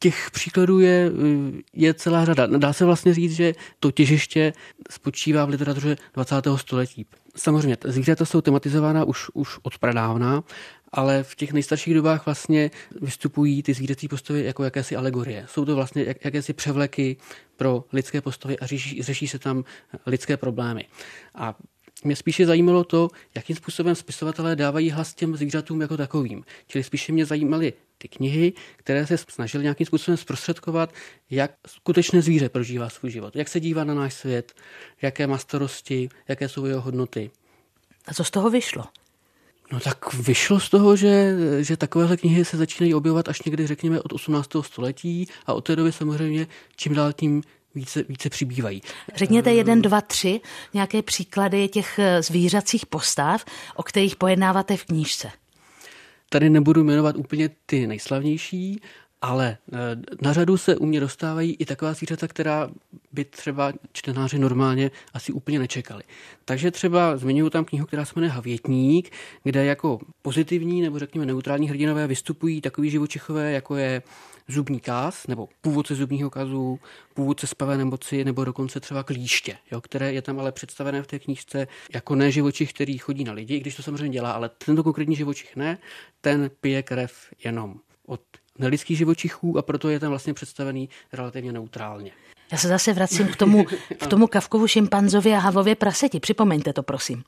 Těch 0.00 0.30
příkladů 0.30 0.80
je, 0.80 1.10
je 1.72 1.94
celá 1.94 2.24
řada. 2.24 2.46
Dá 2.46 2.72
se 2.72 2.84
vlastně 2.84 3.14
říct, 3.14 3.32
že 3.32 3.52
to 3.80 3.90
těžiště 3.90 4.52
spočívá 4.90 5.44
v 5.44 5.48
literatuře 5.48 5.96
20. 6.14 6.34
století. 6.56 7.06
Samozřejmě, 7.36 7.76
zvířata 7.84 8.24
jsou 8.24 8.40
tematizována 8.40 9.04
už, 9.04 9.30
už 9.34 9.58
od 9.62 9.78
pradávna, 9.78 10.44
ale 10.92 11.22
v 11.22 11.34
těch 11.34 11.52
nejstarších 11.52 11.94
dobách 11.94 12.26
vlastně 12.26 12.70
vystupují 13.00 13.62
ty 13.62 13.74
zvířecí 13.74 14.08
postavy 14.08 14.44
jako 14.44 14.64
jakési 14.64 14.96
alegorie. 14.96 15.46
Jsou 15.48 15.64
to 15.64 15.74
vlastně 15.74 16.04
jak, 16.04 16.24
jakési 16.24 16.52
převleky 16.52 17.16
pro 17.56 17.84
lidské 17.92 18.20
postavy 18.20 18.58
a 18.58 18.66
řeší, 18.66 19.02
řeší 19.02 19.28
se 19.28 19.38
tam 19.38 19.64
lidské 20.06 20.36
problémy. 20.36 20.84
A 21.34 21.54
mě 22.04 22.16
spíše 22.16 22.46
zajímalo 22.46 22.84
to, 22.84 23.08
jakým 23.34 23.56
způsobem 23.56 23.94
spisovatelé 23.94 24.56
dávají 24.56 24.90
hlas 24.90 25.14
těm 25.14 25.36
zvířatům 25.36 25.80
jako 25.80 25.96
takovým. 25.96 26.44
Čili 26.66 26.84
spíše 26.84 27.12
mě 27.12 27.26
zajímaly 27.26 27.72
ty 27.98 28.08
knihy, 28.08 28.52
které 28.76 29.06
se 29.06 29.18
snažily 29.18 29.64
nějakým 29.64 29.86
způsobem 29.86 30.16
zprostředkovat, 30.16 30.92
jak 31.30 31.50
skutečné 31.66 32.22
zvíře 32.22 32.48
prožívá 32.48 32.88
svůj 32.88 33.10
život, 33.10 33.36
jak 33.36 33.48
se 33.48 33.60
dívá 33.60 33.84
na 33.84 33.94
náš 33.94 34.14
svět, 34.14 34.52
jaké 35.02 35.26
má 35.26 35.38
starosti, 35.38 36.08
jaké 36.28 36.48
jsou 36.48 36.64
jeho 36.64 36.80
hodnoty. 36.80 37.30
A 38.06 38.14
co 38.14 38.24
z 38.24 38.30
toho 38.30 38.50
vyšlo? 38.50 38.84
No 39.72 39.80
tak 39.80 40.14
vyšlo 40.14 40.60
z 40.60 40.70
toho, 40.70 40.96
že, 40.96 41.36
že 41.60 41.76
takovéhle 41.76 42.16
knihy 42.16 42.44
se 42.44 42.56
začínají 42.56 42.94
objevovat 42.94 43.28
až 43.28 43.42
někdy, 43.42 43.66
řekněme, 43.66 44.00
od 44.00 44.12
18. 44.12 44.50
století 44.60 45.28
a 45.46 45.52
od 45.52 45.60
té 45.60 45.76
doby 45.76 45.92
samozřejmě 45.92 46.46
čím 46.76 46.94
dál 46.94 47.12
tím 47.12 47.42
více, 47.78 48.04
více 48.08 48.30
přibývají. 48.30 48.82
Řekněte 49.14 49.52
jeden, 49.52 49.82
dva, 49.82 50.00
tři 50.00 50.40
nějaké 50.74 51.02
příklady 51.02 51.68
těch 51.68 51.98
eh, 51.98 52.22
zvířacích 52.22 52.86
postav, 52.86 53.44
o 53.76 53.82
kterých 53.82 54.16
pojednáváte 54.16 54.76
v 54.76 54.84
knížce. 54.84 55.30
Tady 56.28 56.50
nebudu 56.50 56.84
jmenovat 56.84 57.16
úplně 57.16 57.50
ty 57.66 57.86
nejslavnější, 57.86 58.80
ale 59.22 59.56
eh, 59.72 59.76
na 60.22 60.32
řadu 60.32 60.56
se 60.56 60.76
u 60.76 60.86
mě 60.86 61.00
dostávají 61.00 61.56
i 61.58 61.64
taková 61.64 61.92
zvířata, 61.92 62.28
která 62.28 62.70
by 63.12 63.24
třeba 63.24 63.72
čtenáři 63.92 64.38
normálně 64.38 64.90
asi 65.14 65.32
úplně 65.32 65.58
nečekali. 65.58 66.02
Takže 66.44 66.70
třeba 66.70 67.16
zmiňuji 67.16 67.50
tam 67.50 67.64
knihu, 67.64 67.86
která 67.86 68.04
se 68.04 68.12
jmenuje 68.16 68.30
Havětník, 68.30 69.10
kde 69.44 69.64
jako 69.64 69.98
pozitivní 70.22 70.80
nebo 70.82 70.98
řekněme 70.98 71.26
neutrální 71.26 71.68
hrdinové 71.68 72.06
vystupují 72.06 72.60
takový 72.60 72.90
živočichové, 72.90 73.52
jako 73.52 73.76
je 73.76 74.02
zubní 74.48 74.80
kaz, 74.80 75.26
nebo 75.26 75.48
původce 75.60 75.94
zubního 75.94 76.30
kazu, 76.30 76.80
původce 77.14 77.46
spavé 77.46 77.76
nemoci, 77.76 78.24
nebo 78.24 78.44
dokonce 78.44 78.80
třeba 78.80 79.02
klíště, 79.02 79.58
jo, 79.70 79.80
které 79.80 80.12
je 80.12 80.22
tam 80.22 80.40
ale 80.40 80.52
představené 80.52 81.02
v 81.02 81.06
té 81.06 81.18
knížce 81.18 81.66
jako 81.94 82.14
ne 82.14 82.30
živočich, 82.30 82.72
který 82.72 82.98
chodí 82.98 83.24
na 83.24 83.32
lidi, 83.32 83.54
i 83.54 83.60
když 83.60 83.76
to 83.76 83.82
samozřejmě 83.82 84.08
dělá, 84.08 84.32
ale 84.32 84.50
tento 84.66 84.82
konkrétní 84.82 85.16
živočich 85.16 85.56
ne, 85.56 85.78
ten 86.20 86.50
pije 86.60 86.82
krev 86.82 87.12
jenom 87.44 87.74
od 88.06 88.20
nelidských 88.58 88.98
živočichů 88.98 89.58
a 89.58 89.62
proto 89.62 89.88
je 89.88 90.00
tam 90.00 90.10
vlastně 90.10 90.34
představený 90.34 90.88
relativně 91.12 91.52
neutrálně. 91.52 92.12
Já 92.52 92.58
se 92.58 92.68
zase 92.68 92.92
vracím 92.92 93.28
k 93.28 93.36
tomu, 93.36 93.64
k 93.98 94.06
tomu 94.06 94.26
Kavkovu 94.26 94.66
šimpanzovi 94.66 95.32
a 95.34 95.38
Havlově 95.38 95.74
praseti. 95.74 96.20
Připomeňte 96.20 96.72
to, 96.72 96.82
prosím. 96.82 97.24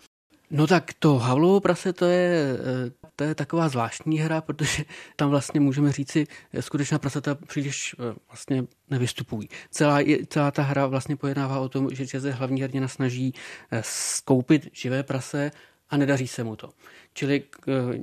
No 0.51 0.67
tak 0.67 0.93
to 0.99 1.19
Havlovo 1.19 1.61
prase 1.61 1.93
to 1.93 2.05
je, 2.05 2.59
eh, 2.59 3.09
to 3.17 3.25
je 3.25 3.35
taková 3.35 3.69
zvláštní 3.69 4.19
hra, 4.19 4.41
protože 4.41 4.85
tam 5.17 5.31
vlastně 5.31 5.61
můžeme 5.61 5.93
říci, 5.93 6.27
eh, 6.53 6.63
skutečná 6.63 6.99
prasata 6.99 7.35
příliš 7.35 7.95
eh, 7.99 8.15
vlastně 8.29 8.65
nevystupují. 8.91 9.49
Celá, 9.71 9.99
celá 10.29 10.51
ta 10.51 10.63
hra 10.63 10.87
vlastně 10.87 11.17
pojednává 11.17 11.61
o 11.61 11.69
tom, 11.69 11.89
že 11.91 12.07
se 12.07 12.31
hlavní 12.31 12.63
hrdina 12.63 12.89
snaží 12.89 13.35
skoupit 13.81 14.69
živé 14.73 15.03
prase 15.03 15.51
a 15.91 15.97
nedaří 15.97 16.29
se 16.29 16.45
mu 16.45 16.57
to. 16.57 16.71
Čili 17.15 17.43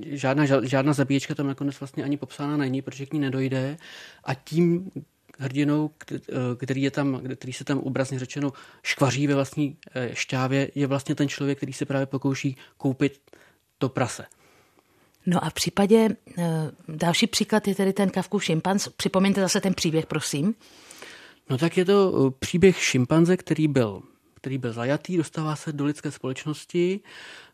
žádná, 0.06 0.46
žádná 0.64 0.94
zabíječka 0.94 1.36
tam 1.36 1.48
nakonec 1.48 1.80
vlastně 1.80 2.04
ani 2.04 2.18
popsána 2.18 2.58
není, 2.58 2.82
protože 2.82 3.06
k 3.06 3.14
ní 3.14 3.20
nedojde 3.20 3.78
a 4.24 4.34
tím 4.34 4.92
hrdinou, 5.38 5.92
který, 6.58 6.82
je 6.82 6.92
tam, 6.92 7.22
který 7.36 7.54
se 7.54 7.64
tam 7.64 7.80
obrazně 7.80 8.20
řečeno 8.20 8.54
škvaří 8.84 9.28
ve 9.28 9.36
vlastní 9.36 9.78
eh, 9.96 10.10
šťávě, 10.14 10.72
je 10.76 10.88
vlastně 10.88 11.16
ten 11.16 11.30
člověk, 11.30 11.58
který 11.58 11.74
se 11.74 11.86
právě 11.86 12.06
pokouší 12.06 12.58
koupit 12.78 13.22
to 13.78 13.90
prase. 13.90 14.26
No 15.26 15.46
a 15.46 15.50
v 15.50 15.54
případě, 15.54 16.10
eh, 16.38 16.72
další 16.88 17.28
příklad 17.28 17.68
je 17.68 17.76
tedy 17.76 17.94
ten 17.94 18.10
Kavkův 18.10 18.44
šimpanz. 18.44 18.88
Připomeňte 18.98 19.42
zase 19.42 19.62
ten 19.62 19.74
příběh, 19.74 20.06
prosím. 20.06 20.56
No 21.50 21.58
tak 21.58 21.78
je 21.78 21.86
to 21.86 22.28
eh, 22.28 22.32
příběh 22.40 22.84
šimpanze, 22.84 23.38
který 23.38 23.68
byl 23.68 24.02
který 24.48 24.58
byl 24.58 24.74
zajatý, 24.74 25.18
dostává 25.18 25.56
se 25.56 25.74
do 25.74 25.86
lidské 25.86 26.12
společnosti, 26.12 27.00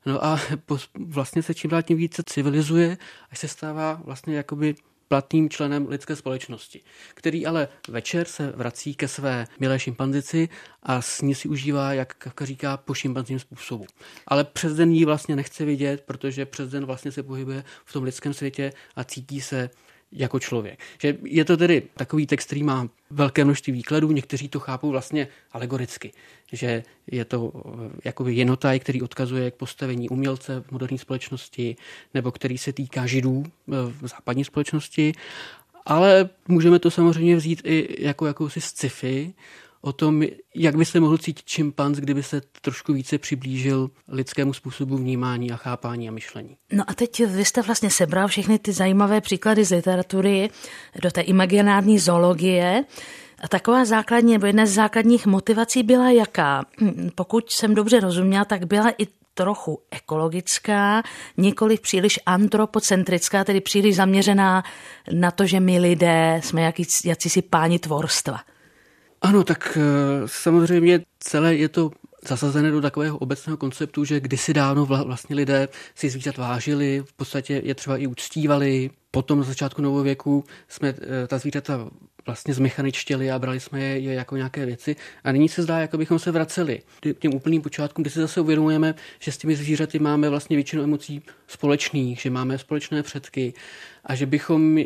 no 0.06 0.26
a 0.26 0.40
vlastně 0.96 1.44
se 1.44 1.54
čím 1.54 1.70
dál 1.70 1.82
tím 1.82 1.98
více 1.98 2.24
civilizuje, 2.26 2.98
až 3.30 3.40
se 3.40 3.48
stává 3.48 4.02
vlastně 4.06 4.36
jakoby 4.36 4.76
platným 5.14 5.49
členem 5.49 5.88
lidské 5.88 6.16
společnosti, 6.16 6.82
který 7.14 7.45
ale 7.45 7.68
večer 7.89 8.28
se 8.28 8.53
vrací 8.55 8.95
ke 8.95 9.07
své 9.07 9.47
milé 9.59 9.80
šimpanzici 9.80 10.49
a 10.84 11.01
s 11.01 11.22
ní 11.22 11.36
si 11.36 11.47
užívá, 11.47 11.93
jak 11.93 12.14
Kafka 12.14 12.45
říká, 12.45 12.78
po 12.78 12.93
šimpanzím 12.93 13.39
způsobu. 13.39 13.86
Ale 14.28 14.43
přes 14.43 14.76
den 14.76 14.91
jí 14.91 15.05
vlastně 15.05 15.36
nechce 15.36 15.66
vidět, 15.66 16.03
protože 16.05 16.45
přes 16.45 16.70
den 16.70 16.86
vlastně 16.86 17.11
se 17.11 17.24
pohybuje 17.24 17.64
v 17.86 17.93
tom 17.93 18.03
lidském 18.03 18.34
světě 18.34 18.74
a 18.95 19.03
cítí 19.03 19.41
se 19.41 19.70
jako 20.14 20.39
člověk. 20.39 20.80
Že 21.01 21.18
je 21.24 21.45
to 21.45 21.57
tedy 21.57 21.84
takový 21.93 22.28
text, 22.28 22.45
který 22.45 22.64
má 22.64 22.89
velké 23.09 23.45
množství 23.45 23.74
výkladů, 23.74 24.11
někteří 24.11 24.49
to 24.49 24.59
chápou 24.59 24.89
vlastně 24.89 25.28
alegoricky, 25.51 26.11
že 26.51 26.84
je 27.11 27.26
to 27.26 27.51
eh, 27.55 27.89
jakoby 28.05 28.34
jenotaj, 28.34 28.80
který 28.80 29.01
odkazuje 29.01 29.51
k 29.51 29.55
postavení 29.55 30.09
umělce 30.09 30.64
v 30.68 30.72
moderní 30.72 30.97
společnosti, 30.97 31.76
nebo 32.14 32.32
který 32.32 32.57
se 32.57 32.74
týká 32.74 33.05
židů 33.05 33.43
eh, 33.45 33.72
v 34.01 34.07
západní 34.07 34.45
společnosti, 34.45 35.14
ale 35.86 36.30
můžeme 36.47 36.80
to 36.80 36.91
samozřejmě 36.91 37.36
vzít 37.36 37.61
i 37.64 38.03
jako 38.05 38.26
jakousi 38.26 38.61
sci-fi, 38.61 39.34
o 39.86 39.94
tom, 39.94 40.24
jak 40.56 40.76
by 40.76 40.86
se 40.86 41.00
mohl 41.00 41.18
cítit 41.18 41.48
šimpanz, 41.48 41.98
kdyby 41.98 42.24
se 42.24 42.42
trošku 42.62 42.94
více 42.94 43.18
přiblížil 43.18 43.90
lidskému 44.08 44.54
způsobu 44.54 44.98
vnímání 44.98 45.52
a 45.52 45.56
chápání 45.56 46.10
a 46.10 46.12
myšlení. 46.12 46.58
No 46.72 46.84
a 46.88 46.94
teď 46.94 47.26
vy 47.26 47.46
jste 47.46 47.62
vlastně 47.62 47.90
sebral 47.90 48.28
všechny 48.28 48.60
ty 48.60 48.72
zajímavé 48.72 49.22
příklady 49.22 49.66
z 49.66 49.72
literatury 49.72 50.50
do 51.02 51.12
té 51.12 51.22
imaginární 51.22 52.00
zoologie. 52.00 52.84
A 53.44 53.48
taková 53.48 53.86
základní, 53.86 54.34
nebo 54.34 54.46
jedna 54.46 54.66
z 54.66 54.70
základních 54.70 55.26
motivací 55.26 55.84
byla 55.84 56.12
jaká? 56.12 56.66
Hm, 56.82 57.10
pokud 57.16 57.52
jsem 57.52 57.76
dobře 57.76 58.00
rozuměla, 58.00 58.46
tak 58.46 58.66
byla 58.66 58.90
i 58.98 59.08
trochu 59.34 59.80
ekologická, 59.92 61.04
nikoli 61.38 61.78
příliš 61.78 62.20
antropocentrická, 62.26 63.44
tedy 63.44 63.62
příliš 63.62 63.96
zaměřená 63.96 64.64
na 65.12 65.32
to, 65.32 65.46
že 65.46 65.60
my 65.60 65.80
lidé 65.80 66.42
jsme 66.44 66.62
jaký, 66.62 66.88
jakýsi 67.06 67.42
páni 67.42 67.80
tvorstva. 67.80 68.40
Ano, 69.24 69.44
tak 69.44 69.78
eh, 69.78 69.82
samozřejmě 70.26 71.00
celé 71.20 71.56
je 71.56 71.70
to 71.70 71.92
zasazené 72.28 72.72
do 72.72 72.82
takového 72.82 73.18
obecného 73.18 73.58
konceptu, 73.58 74.06
že 74.06 74.20
kdysi 74.20 74.54
dávno 74.54 74.86
vlastně 74.86 75.36
lidé 75.36 75.68
si 75.96 76.10
zvířat 76.10 76.38
vážili, 76.38 77.04
v 77.06 77.14
podstatě 77.14 77.62
je 77.64 77.76
třeba 77.76 77.98
i 77.98 78.08
uctívali. 78.08 78.90
Potom 79.12 79.40
na 79.40 79.44
začátku 79.44 79.82
novověku 79.82 80.44
jsme 80.68 80.90
eh, 80.90 81.28
ta 81.28 81.38
zvířata 81.38 81.90
vlastně 82.26 82.54
zmechaničtěli 82.54 83.32
a 83.32 83.40
brali 83.40 83.60
jsme 83.60 83.82
je, 83.82 84.14
jako 84.14 84.36
nějaké 84.38 84.66
věci. 84.66 84.96
A 85.24 85.32
nyní 85.32 85.50
se 85.50 85.64
zdá, 85.64 85.80
jako 85.80 85.98
bychom 85.98 86.20
se 86.20 86.32
vraceli 86.32 86.82
k 87.14 87.20
těm 87.20 87.34
úplným 87.34 87.62
počátkům, 87.62 88.04
kdy 88.04 88.10
si 88.10 88.20
zase 88.20 88.42
uvědomujeme, 88.42 88.96
že 89.20 89.32
s 89.32 89.38
těmi 89.38 89.56
zvířaty 89.56 90.00
máme 90.00 90.30
vlastně 90.30 90.58
většinu 90.58 90.84
emocí 90.84 91.22
společných, 91.48 92.20
že 92.20 92.30
máme 92.30 92.58
společné 92.58 93.04
předky 93.04 93.54
a 94.04 94.16
že 94.16 94.26
bychom 94.26 94.78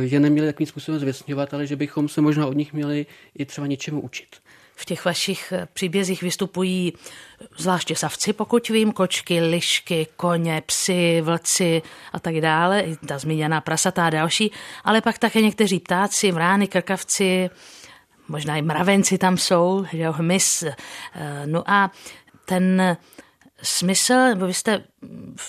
je 0.00 0.20
neměli 0.20 0.48
takovým 0.48 0.66
způsobem 0.66 1.00
zvěstňovat, 1.00 1.54
ale 1.54 1.66
že 1.66 1.76
bychom 1.76 2.08
se 2.08 2.20
možná 2.20 2.46
od 2.46 2.56
nich 2.56 2.72
měli 2.72 3.06
i 3.38 3.44
třeba 3.44 3.66
něčemu 3.66 4.00
učit. 4.00 4.36
V 4.76 4.84
těch 4.84 5.04
vašich 5.04 5.52
eh, 5.52 5.68
příbězích 5.72 6.22
vystupují 6.22 6.92
eh, 6.94 7.46
zvláště 7.56 7.96
savci, 7.96 8.32
pokud 8.32 8.68
vím, 8.68 8.92
kočky, 8.92 9.40
lišky, 9.40 10.06
koně, 10.16 10.62
psy, 10.66 11.20
vlci 11.20 11.82
a 12.12 12.20
tak 12.20 12.40
dále, 12.40 12.80
i 12.80 12.96
ta 12.96 13.18
zmíněná 13.18 13.60
prasatá 13.60 14.06
a 14.06 14.10
další, 14.10 14.50
ale 14.84 15.00
pak 15.00 15.18
také 15.18 15.42
někteří 15.42 15.80
ptáci, 15.80 16.32
vrány, 16.32 16.68
krkavci, 16.68 17.50
možná 18.28 18.56
i 18.56 18.62
mravenci 18.62 19.18
tam 19.18 19.38
jsou, 19.38 19.84
jo, 19.92 20.12
hmyz. 20.12 20.64
No 21.46 21.70
a 21.70 21.90
ten 22.44 22.96
smysl, 23.62 24.14
nebo 24.14 24.46
vy 24.46 24.54
jste 24.54 24.84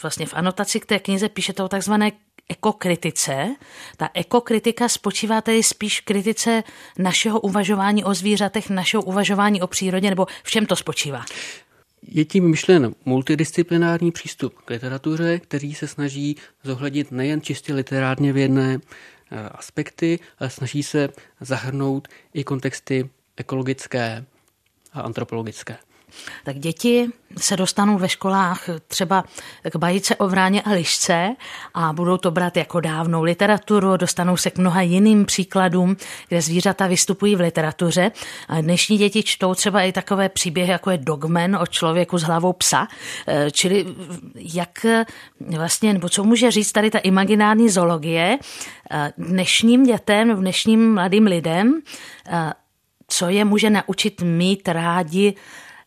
vlastně 0.02 0.26
v 0.26 0.34
anotaci 0.34 0.80
k 0.80 0.86
té 0.86 1.00
knize 1.00 1.30
píšete 1.30 1.64
o 1.64 1.68
takzvané 1.68 2.12
ekokritice. 2.50 3.56
Ta 3.98 4.10
ekokritika 4.14 4.90
spočívá 4.90 5.42
tedy 5.42 5.64
spíš 5.64 6.02
v 6.02 6.06
kritice 6.06 6.64
našeho 6.98 7.40
uvažování 7.40 8.04
o 8.04 8.14
zvířatech, 8.14 8.70
našeho 8.70 9.04
uvažování 9.04 9.62
o 9.62 9.68
přírodě, 9.68 10.10
nebo 10.10 10.26
v 10.44 10.52
čem 10.52 10.66
to 10.66 10.76
spočívá? 10.76 11.26
Je 12.08 12.26
tím 12.26 12.50
myšlen 12.50 12.96
multidisciplinární 13.06 14.12
přístup 14.12 14.54
k 14.66 14.70
literatuře, 14.70 15.40
který 15.40 15.74
se 15.74 15.88
snaží 15.88 16.36
zohlednit 16.64 17.12
nejen 17.12 17.42
čistě 17.42 17.74
literárně 17.74 18.34
vědné 18.34 18.80
eh, 19.32 19.50
aspekty, 19.50 20.20
ale 20.40 20.50
snaží 20.50 20.84
se 20.84 21.10
zahrnout 21.42 22.08
i 22.34 22.44
kontexty 22.44 23.10
ekologické 23.38 24.26
a 24.94 25.02
antropologické 25.02 25.78
tak 26.44 26.60
děti 26.60 27.10
se 27.38 27.58
dostanou 27.58 27.98
ve 27.98 28.10
školách 28.10 28.70
třeba 28.88 29.24
k 29.72 29.76
bajice 29.76 30.16
o 30.16 30.28
vráně 30.28 30.62
a 30.62 30.72
lišce 30.72 31.36
a 31.74 31.94
budou 31.94 32.18
to 32.18 32.32
brát 32.32 32.58
jako 32.58 32.80
dávnou 32.80 33.24
literaturu, 33.24 33.98
dostanou 33.98 34.38
se 34.38 34.52
k 34.52 34.58
mnoha 34.58 34.82
jiným 34.82 35.26
příkladům, 35.26 35.98
kde 36.28 36.42
zvířata 36.42 36.88
vystupují 36.88 37.36
v 37.36 37.40
literatuře. 37.40 38.12
A 38.48 38.62
dnešní 38.62 38.98
děti 38.98 39.24
čtou 39.24 39.56
třeba 39.56 39.82
i 39.82 39.92
takové 39.92 40.30
příběhy, 40.30 40.72
jako 40.72 40.92
je 40.92 40.98
Dogman 40.98 41.56
o 41.56 41.68
člověku 41.68 42.18
s 42.18 42.24
hlavou 42.24 42.54
psa, 42.54 42.88
e, 43.28 43.52
čili 43.52 43.86
jak 44.36 44.86
vlastně, 45.58 45.94
nebo 45.94 46.10
co 46.10 46.24
může 46.24 46.52
říct 46.52 46.72
tady 46.72 46.92
ta 46.92 47.00
imaginární 47.00 47.70
zoologie 47.70 48.40
e, 48.92 49.14
dnešním 49.18 49.84
dětem, 49.84 50.36
dnešním 50.36 50.94
mladým 50.94 51.26
lidem, 51.26 51.82
e, 52.30 52.54
co 53.08 53.30
je 53.30 53.46
může 53.46 53.70
naučit 53.70 54.22
mít 54.22 54.68
rádi 54.68 55.36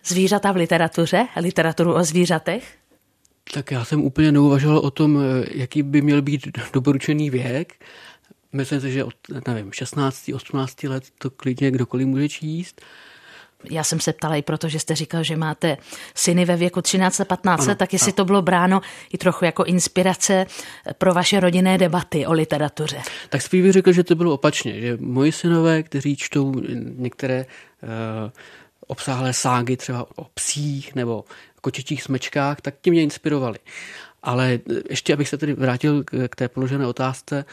zvířata 0.08 0.52
v 0.52 0.56
literatuře, 0.56 1.26
literaturu 1.36 1.94
o 1.94 2.04
zvířatech? 2.04 2.76
Tak 3.54 3.70
já 3.70 3.84
jsem 3.84 4.04
úplně 4.04 4.32
neuvažoval 4.32 4.78
o 4.78 4.90
tom, 4.90 5.18
jaký 5.50 5.82
by 5.82 6.02
měl 6.02 6.22
být 6.22 6.48
doporučený 6.72 7.30
věk. 7.30 7.74
Myslím 8.52 8.80
si, 8.80 8.92
že 8.92 9.04
od 9.04 9.14
nevím, 9.48 9.72
16, 9.72 10.30
18 10.34 10.82
let 10.82 11.04
to 11.18 11.30
klidně 11.30 11.70
kdokoliv 11.70 12.06
může 12.06 12.28
číst. 12.28 12.80
Já 13.70 13.84
jsem 13.84 14.00
se 14.00 14.12
ptala 14.12 14.36
i 14.36 14.42
proto, 14.42 14.68
že 14.68 14.78
jste 14.78 14.94
říkal, 14.94 15.22
že 15.22 15.36
máte 15.36 15.76
syny 16.14 16.44
ve 16.44 16.56
věku 16.56 16.82
13 16.82 17.20
a 17.20 17.24
15 17.24 17.62
ano, 17.62 17.74
tak 17.74 17.92
jestli 17.92 18.12
ano. 18.12 18.16
to 18.16 18.24
bylo 18.24 18.42
bráno 18.42 18.80
i 19.12 19.18
trochu 19.18 19.44
jako 19.44 19.64
inspirace 19.64 20.46
pro 20.98 21.14
vaše 21.14 21.40
rodinné 21.40 21.78
debaty 21.78 22.26
o 22.26 22.32
literatuře. 22.32 23.02
Tak 23.28 23.42
spíš 23.42 23.62
bych 23.62 23.72
řekl, 23.72 23.92
že 23.92 24.04
to 24.04 24.14
bylo 24.14 24.32
opačně, 24.32 24.80
že 24.80 24.96
moji 25.00 25.32
synové, 25.32 25.82
kteří 25.82 26.16
čtou 26.16 26.52
některé 26.96 27.46
uh, 27.82 28.30
obsáhlé 28.88 29.32
ságy 29.32 29.76
třeba 29.76 30.06
o 30.16 30.24
psích 30.24 30.94
nebo 30.94 31.24
kočičích 31.60 32.02
smečkách, 32.02 32.60
tak 32.60 32.74
ti 32.80 32.90
mě 32.90 33.02
inspirovali. 33.02 33.58
Ale 34.22 34.58
ještě, 34.90 35.12
abych 35.12 35.28
se 35.28 35.38
tedy 35.38 35.54
vrátil 35.54 36.04
k 36.28 36.36
té 36.36 36.48
položené 36.48 36.86
otázce, 36.86 37.44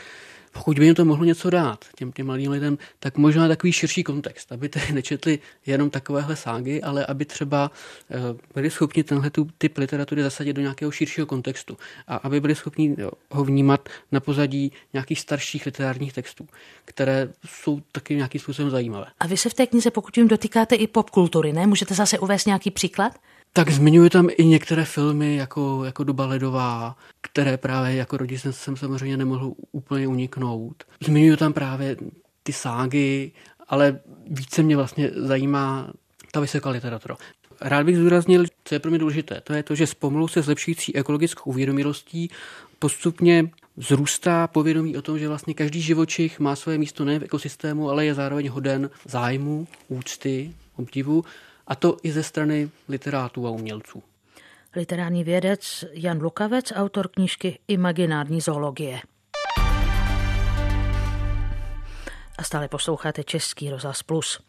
pokud 0.56 0.80
by 0.80 0.86
jim 0.86 0.96
to 0.96 1.06
mohlo 1.06 1.26
něco 1.26 1.50
dát, 1.50 1.86
těm, 1.96 2.12
těm 2.12 2.26
mladým 2.26 2.52
lidem, 2.52 2.78
tak 3.00 3.18
možná 3.18 3.48
takový 3.48 3.74
širší 3.74 4.04
kontext, 4.04 4.52
aby 4.52 4.70
tedy 4.70 4.92
nečetli 4.92 5.40
jenom 5.66 5.90
takovéhle 5.90 6.36
ságy, 6.36 6.82
ale 6.82 7.06
aby 7.06 7.26
třeba 7.26 7.72
eh, 8.12 8.16
byli 8.54 8.70
schopni 8.70 9.04
tenhle 9.04 9.32
typ 9.58 9.78
literatury 9.78 10.24
zasadit 10.24 10.54
do 10.54 10.62
nějakého 10.62 10.92
širšího 10.92 11.28
kontextu 11.28 11.78
a 12.08 12.16
aby 12.16 12.42
byli 12.42 12.56
schopni 12.56 12.96
ho 13.32 13.44
vnímat 13.44 13.90
na 14.12 14.20
pozadí 14.20 14.72
nějakých 14.94 15.20
starších 15.20 15.66
literárních 15.66 16.14
textů, 16.14 16.48
které 16.86 17.30
jsou 17.46 17.82
taky 17.92 18.16
nějakým 18.16 18.42
způsobem 18.42 18.72
zajímavé. 18.72 19.06
A 19.20 19.28
vy 19.28 19.38
se 19.38 19.50
v 19.50 19.54
té 19.54 19.68
knize, 19.68 19.92
pokud 19.92 20.18
jim 20.18 20.28
dotýkáte 20.28 20.76
i 20.76 20.88
popkultury, 20.88 21.54
ne? 21.54 21.68
Můžete 21.68 21.94
zase 21.94 22.20
uvést 22.20 22.46
nějaký 22.46 22.72
příklad? 22.72 23.14
Tak 23.56 23.70
zmiňuji 23.70 24.10
tam 24.10 24.28
i 24.38 24.46
některé 24.46 24.86
filmy 24.86 25.36
jako, 25.36 25.84
jako 25.86 26.04
Doba 26.04 26.26
ledová, 26.26 26.96
které 27.22 27.58
právě 27.58 27.96
jako 27.96 28.18
rodič 28.18 28.42
jsem 28.52 28.78
samozřejmě 28.78 29.18
nemohl 29.18 29.54
úplně 29.72 30.08
uniknout. 30.08 30.84
Zmiňuji 31.06 31.38
tam 31.38 31.54
právě 31.54 31.98
ty 32.44 32.54
ságy 32.54 33.32
ale 33.68 34.00
více 34.28 34.64
mě 34.64 34.76
vlastně 34.76 35.12
zajímá 35.16 35.94
ta 36.32 36.40
vysoká 36.40 36.70
literatura. 36.70 37.18
Rád 37.62 37.86
bych 37.86 37.98
zdůraznil, 37.98 38.46
co 38.64 38.76
je 38.76 38.80
pro 38.80 38.92
mě 38.92 39.00
důležité, 39.00 39.42
to 39.42 39.54
je 39.54 39.64
to, 39.64 39.76
že 39.76 39.88
spomlu 39.88 40.28
se 40.28 40.42
zlepšující 40.42 40.96
ekologickou 40.96 41.50
uvědomilostí 41.50 42.30
postupně 42.80 43.50
vzrůstá 43.78 44.48
povědomí 44.48 44.98
o 44.98 45.02
tom, 45.02 45.20
že 45.20 45.28
vlastně 45.28 45.54
každý 45.54 45.82
živočich 45.82 46.40
má 46.40 46.56
své 46.56 46.78
místo 46.78 47.06
ne 47.06 47.20
v 47.20 47.24
ekosystému, 47.24 47.90
ale 47.90 48.06
je 48.06 48.14
zároveň 48.14 48.50
hoden 48.50 48.90
zájmu, 49.06 49.68
úcty, 49.88 50.54
obdivu, 50.76 51.24
a 51.68 51.76
to 51.76 51.98
i 52.04 52.12
ze 52.12 52.24
strany 52.24 52.70
literátů 52.90 53.48
a 53.48 53.50
umělců. 53.50 54.04
Literární 54.76 55.24
vědec 55.24 55.86
Jan 55.92 56.22
Lukavec, 56.22 56.74
autor 56.76 57.08
knížky 57.08 57.60
Imaginární 57.68 58.42
zoologie. 58.42 59.00
A 62.38 62.44
stále 62.44 62.68
posloucháte 62.68 63.24
Český 63.24 63.70
rozhlas 63.70 64.04
Plus. 64.04 64.40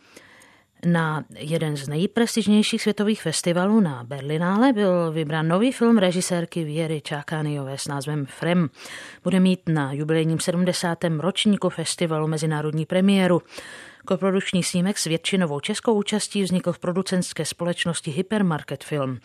Na 0.85 1.25
jeden 1.39 1.77
z 1.77 1.89
nejprestižnějších 1.89 2.83
světových 2.83 3.23
festivalů 3.23 3.81
na 3.81 4.05
Berlinále 4.05 4.73
byl 4.73 5.12
vybrán 5.12 5.49
nový 5.49 5.73
film 5.73 5.99
režisérky 5.99 6.64
Věry 6.64 7.01
Čákániové 7.01 7.79
s 7.79 7.89
názvem 7.89 8.27
Frem. 8.27 8.71
Bude 9.25 9.41
mít 9.41 9.61
na 9.69 9.93
jubilejním 9.93 10.41
70. 10.41 10.99
ročníku 11.19 11.69
festivalu 11.69 12.27
mezinárodní 12.29 12.87
premiéru. 12.87 13.43
Koprodukční 14.07 14.62
snímek 14.62 14.98
s 14.98 15.04
většinovou 15.04 15.61
českou 15.61 15.94
účastí 15.94 16.42
vznikl 16.42 16.72
v 16.72 16.78
producentské 16.78 17.44
společnosti 17.44 18.11
Hypermarket 18.11 18.84
Film 18.84 19.18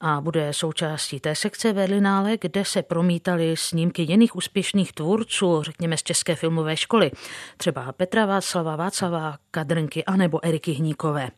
a 0.00 0.20
bude 0.20 0.52
součástí 0.52 1.20
té 1.20 1.34
sekce 1.34 1.72
Berlinále, 1.72 2.36
kde 2.40 2.64
se 2.64 2.82
promítaly 2.82 3.56
snímky 3.56 4.02
jiných 4.02 4.36
úspěšných 4.36 4.92
tvůrců, 4.92 5.62
řekněme 5.62 5.96
z 5.96 6.02
České 6.02 6.34
filmové 6.34 6.76
školy, 6.76 7.10
třeba 7.56 7.92
Petra 7.92 8.26
Václava, 8.26 8.76
Václava 8.76 9.38
Kadrnky 9.50 10.04
anebo 10.04 10.44
Eriky 10.46 10.72
Hníkové. 10.72 11.30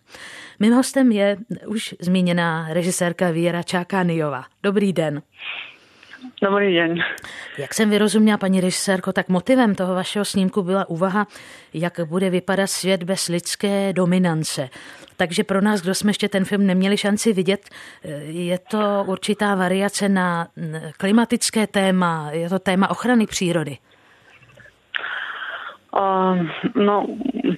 Mým 0.59 0.73
hostem 0.73 1.13
je 1.13 1.37
už 1.67 1.95
zmíněná 2.01 2.67
režisérka 2.71 3.31
Věra 3.31 3.63
Čákániová. 3.63 4.45
Dobrý 4.63 4.93
den. 4.93 5.23
Dobrý 6.43 6.75
den. 6.75 6.99
Jak 7.59 7.75
jsem 7.75 7.91
vyrozuměla, 7.91 8.39
paní 8.39 8.61
režisérko, 8.61 9.13
tak 9.13 9.29
motivem 9.29 9.75
toho 9.75 9.95
vašeho 9.95 10.25
snímku 10.25 10.63
byla 10.63 10.89
úvaha, 10.89 11.27
jak 11.75 12.01
bude 12.05 12.31
vypadat 12.31 12.67
svět 12.67 13.03
bez 13.03 13.29
lidské 13.29 13.93
dominance. 13.93 14.69
Takže 15.17 15.45
pro 15.45 15.61
nás, 15.61 15.83
kdo 15.83 15.95
jsme 15.95 16.11
ještě 16.11 16.29
ten 16.29 16.45
film 16.45 16.67
neměli 16.67 16.97
šanci 16.97 17.33
vidět, 17.33 17.61
je 18.27 18.59
to 18.59 19.05
určitá 19.07 19.55
variace 19.55 20.09
na 20.09 20.47
klimatické 20.97 21.67
téma, 21.67 22.29
je 22.33 22.49
to 22.49 22.59
téma 22.59 22.91
ochrany 22.91 23.27
přírody. 23.27 23.79
Uh, 25.91 26.47
no, 26.79 27.03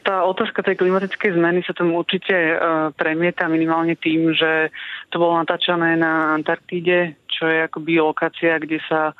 tá 0.08 0.24
otázka 0.24 0.64
tej 0.64 0.80
klimatickej 0.80 1.36
zmeny 1.36 1.60
sa 1.68 1.76
tam 1.76 1.92
určite 1.92 2.32
uh, 2.32 2.88
premieta 2.96 3.44
minimálne 3.44 3.92
tým, 3.92 4.32
že 4.32 4.72
to 5.12 5.20
bolo 5.20 5.36
natáčané 5.36 6.00
na 6.00 6.32
Antarktíde, 6.40 7.21
čo 7.32 7.48
je 7.48 7.64
akoby 7.64 7.98
lokácia, 7.98 8.60
kde 8.60 8.78
sa 8.84 9.16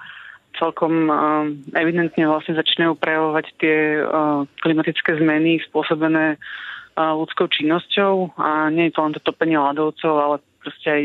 celkom 0.60 1.08
uh, 1.08 1.48
evidentne 1.76 2.28
vlastne 2.28 2.56
začínajú 2.56 2.96
prejavovať 3.00 3.46
tie 3.56 3.76
uh, 4.04 4.44
klimatické 4.60 5.16
zmeny 5.16 5.60
spôsobené 5.64 6.36
uh, 6.36 7.12
ľudskou 7.16 7.48
činnosťou 7.48 8.36
a 8.36 8.68
nie 8.68 8.88
je 8.88 8.94
to 8.94 9.00
len 9.00 9.14
to 9.16 9.20
topenie 9.24 9.56
ľadovcov, 9.56 10.12
ale 10.12 10.36
proste 10.60 10.88
aj 10.92 11.02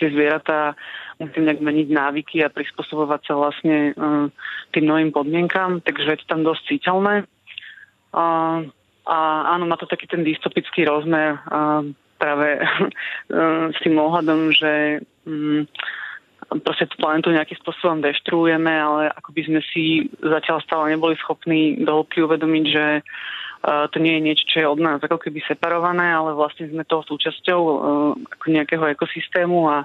tie 0.00 0.08
zvieratá 0.10 0.74
musím 1.20 1.46
nejak 1.46 1.60
meniť 1.60 1.88
návyky 1.92 2.36
a 2.42 2.52
prispôsobovať 2.52 3.20
sa 3.28 3.34
vlastne 3.36 3.92
uh, 3.92 4.32
tým 4.72 4.84
novým 4.88 5.12
podmienkám, 5.12 5.84
takže 5.84 6.16
je 6.16 6.18
to 6.24 6.26
tam 6.32 6.42
dosť 6.46 6.62
citeľné. 6.72 7.28
A, 8.16 8.24
a 9.04 9.16
áno, 9.52 9.68
má 9.68 9.76
to 9.76 9.84
taký 9.84 10.08
ten 10.08 10.24
dystopický 10.24 10.88
rozmer 10.88 11.36
a 11.52 11.84
práve 12.18 12.58
s 13.74 13.78
tým 13.84 13.94
ohľadom, 14.00 14.50
že 14.50 15.04
um, 15.28 15.68
proste 16.48 16.88
tú 16.88 16.96
planetu 16.96 17.28
nejakým 17.30 17.60
spôsobom 17.60 18.00
deštruujeme, 18.00 18.72
ale 18.72 19.12
ako 19.12 19.30
by 19.36 19.42
sme 19.44 19.60
si 19.68 20.08
zatiaľ 20.20 20.64
stále 20.64 20.96
neboli 20.96 21.16
schopní 21.20 21.76
dohlbky 21.84 22.24
uvedomiť, 22.24 22.64
že 22.72 22.86
uh, 23.00 23.84
to 23.92 24.00
nie 24.00 24.16
je 24.16 24.24
niečo, 24.24 24.44
čo 24.48 24.56
je 24.64 24.66
od 24.66 24.80
nás 24.80 24.98
ako 25.04 25.20
keby 25.20 25.44
separované, 25.44 26.08
ale 26.08 26.32
vlastne 26.32 26.72
sme 26.72 26.88
toho 26.88 27.04
súčasťou 27.04 27.60
uh, 27.60 27.78
ako 28.38 28.44
nejakého 28.48 28.84
ekosystému 28.96 29.68
a 29.68 29.78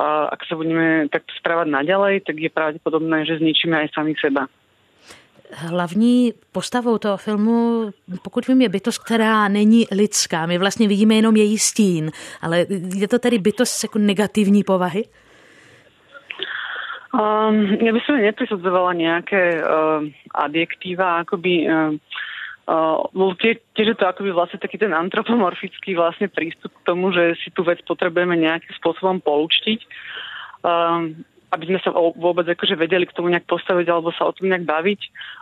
a 0.00 0.30
ak 0.32 0.46
sa 0.46 0.54
budeme 0.54 1.10
takto 1.10 1.34
správať 1.34 1.66
naďalej, 1.66 2.22
tak 2.22 2.38
je 2.38 2.48
pravdepodobné, 2.48 3.26
že 3.26 3.42
zničíme 3.42 3.74
aj 3.74 3.88
sami 3.90 4.14
seba. 4.16 4.46
Hlavní 5.50 6.32
postavou 6.52 6.98
toho 6.98 7.16
filmu, 7.16 7.90
pokud 8.22 8.46
vím, 8.46 8.60
je 8.60 8.68
bytost, 8.68 8.98
která 8.98 9.48
není 9.48 9.86
lidská. 9.92 10.46
My 10.46 10.58
vlastně 10.58 10.88
vidíme 10.88 11.14
jenom 11.14 11.36
její 11.36 11.58
stín, 11.58 12.10
ale 12.40 12.66
je 12.96 13.08
to 13.08 13.18
tedy 13.18 13.38
bytost 13.38 13.82
jako 13.82 13.98
negativní 13.98 14.64
povahy? 14.64 15.04
Um, 17.10 17.74
ja 17.82 17.90
by 17.90 18.00
som 18.06 18.22
neprisudzovala 18.22 18.94
nejaké 18.94 19.58
uh, 19.58 20.06
adjektíva, 20.30 21.26
akoby 21.26 21.66
uh, 21.66 21.90
uh, 22.70 23.34
tie, 23.42 23.58
tiež 23.74 23.86
je 23.94 23.98
to 23.98 24.06
akoby 24.06 24.30
vlastne 24.30 24.62
taký 24.62 24.78
ten 24.78 24.94
antropomorfický 24.94 25.98
vlastne 25.98 26.30
prístup 26.30 26.70
k 26.70 26.86
tomu, 26.86 27.10
že 27.10 27.34
si 27.42 27.50
tú 27.50 27.66
vec 27.66 27.82
potrebujeme 27.82 28.38
nejakým 28.38 28.70
spôsobom 28.78 29.18
polúčtiť. 29.18 29.82
Um, 30.62 31.26
aby 31.50 31.66
sme 31.66 31.82
sa 31.82 31.90
vôbec 31.94 32.46
akože 32.46 32.78
vedeli 32.78 33.10
k 33.10 33.14
tomu 33.18 33.26
nejak 33.26 33.50
postaviť 33.50 33.86
alebo 33.90 34.14
sa 34.14 34.30
o 34.30 34.34
tom 34.34 34.54
nejak 34.54 34.70
baviť. 34.70 35.00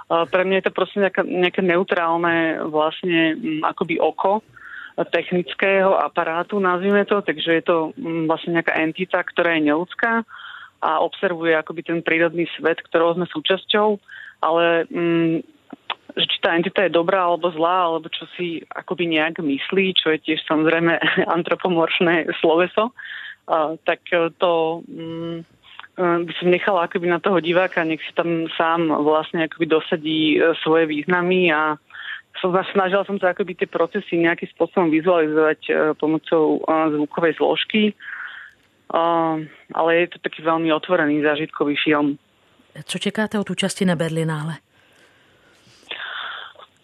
Pre 0.08 0.42
mňa 0.48 0.56
je 0.56 0.64
to 0.64 0.72
proste 0.72 1.04
nejaké, 1.04 1.20
nejaké 1.20 1.60
neutrálne 1.60 2.64
vlastne 2.72 3.36
m, 3.36 3.60
akoby 3.60 4.00
oko 4.00 4.40
technického 5.12 5.94
aparátu, 5.94 6.56
nazvime 6.58 7.04
to, 7.04 7.20
takže 7.20 7.60
je 7.60 7.62
to 7.62 7.76
m, 8.00 8.24
vlastne 8.24 8.56
nejaká 8.56 8.80
entita, 8.80 9.20
ktorá 9.20 9.60
je 9.60 9.68
neľudská 9.68 10.24
a 10.82 11.02
observuje 11.02 11.54
akoby 11.58 11.82
ten 11.82 11.98
prírodný 12.02 12.46
svet, 12.54 12.78
ktorého 12.86 13.18
sme 13.18 13.26
súčasťou, 13.26 13.98
ale 14.42 14.86
m, 14.90 15.42
že 16.14 16.26
či 16.26 16.38
tá 16.38 16.54
entita 16.54 16.86
je 16.86 16.94
dobrá 16.94 17.26
alebo 17.26 17.50
zlá, 17.50 17.90
alebo 17.90 18.06
čo 18.10 18.26
si 18.38 18.62
akoby 18.70 19.18
nejak 19.18 19.42
myslí, 19.42 19.98
čo 19.98 20.14
je 20.14 20.18
tiež 20.22 20.46
samozrejme 20.46 20.98
antropomorfné 21.36 22.30
sloveso, 22.38 22.94
tak 23.84 24.00
to... 24.38 24.82
M, 24.86 25.46
Eh, 25.98 26.18
by 26.22 26.32
som 26.38 26.54
nechala 26.54 26.86
akoby 26.86 27.10
na 27.10 27.18
toho 27.18 27.42
diváka, 27.42 27.82
nech 27.82 27.98
si 28.06 28.14
tam 28.14 28.46
sám 28.54 28.86
vlastne 29.02 29.50
akoby 29.50 29.66
dosadí 29.66 30.38
eh, 30.38 30.54
svoje 30.62 30.86
významy 30.86 31.50
a 31.50 31.74
som, 32.38 32.54
snažila 32.54 33.02
som 33.02 33.18
sa 33.18 33.34
akoby 33.34 33.58
tie 33.58 33.66
procesy 33.66 34.22
nejakým 34.22 34.46
spôsobom 34.54 34.94
vizualizovať 34.94 35.60
eh, 35.66 35.74
pomocou 35.98 36.62
zvukovej 36.70 37.42
zložky, 37.42 37.98
ale 39.74 39.90
je 40.04 40.06
to 40.16 40.18
taký 40.24 40.40
veľmi 40.40 40.72
otvorený 40.72 41.20
zážitkový 41.20 41.76
film. 41.76 42.16
Co 42.78 42.96
čekáte 42.98 43.36
od 43.36 43.48
účasti 43.50 43.84
na 43.84 43.98
Berlinále? 43.98 44.62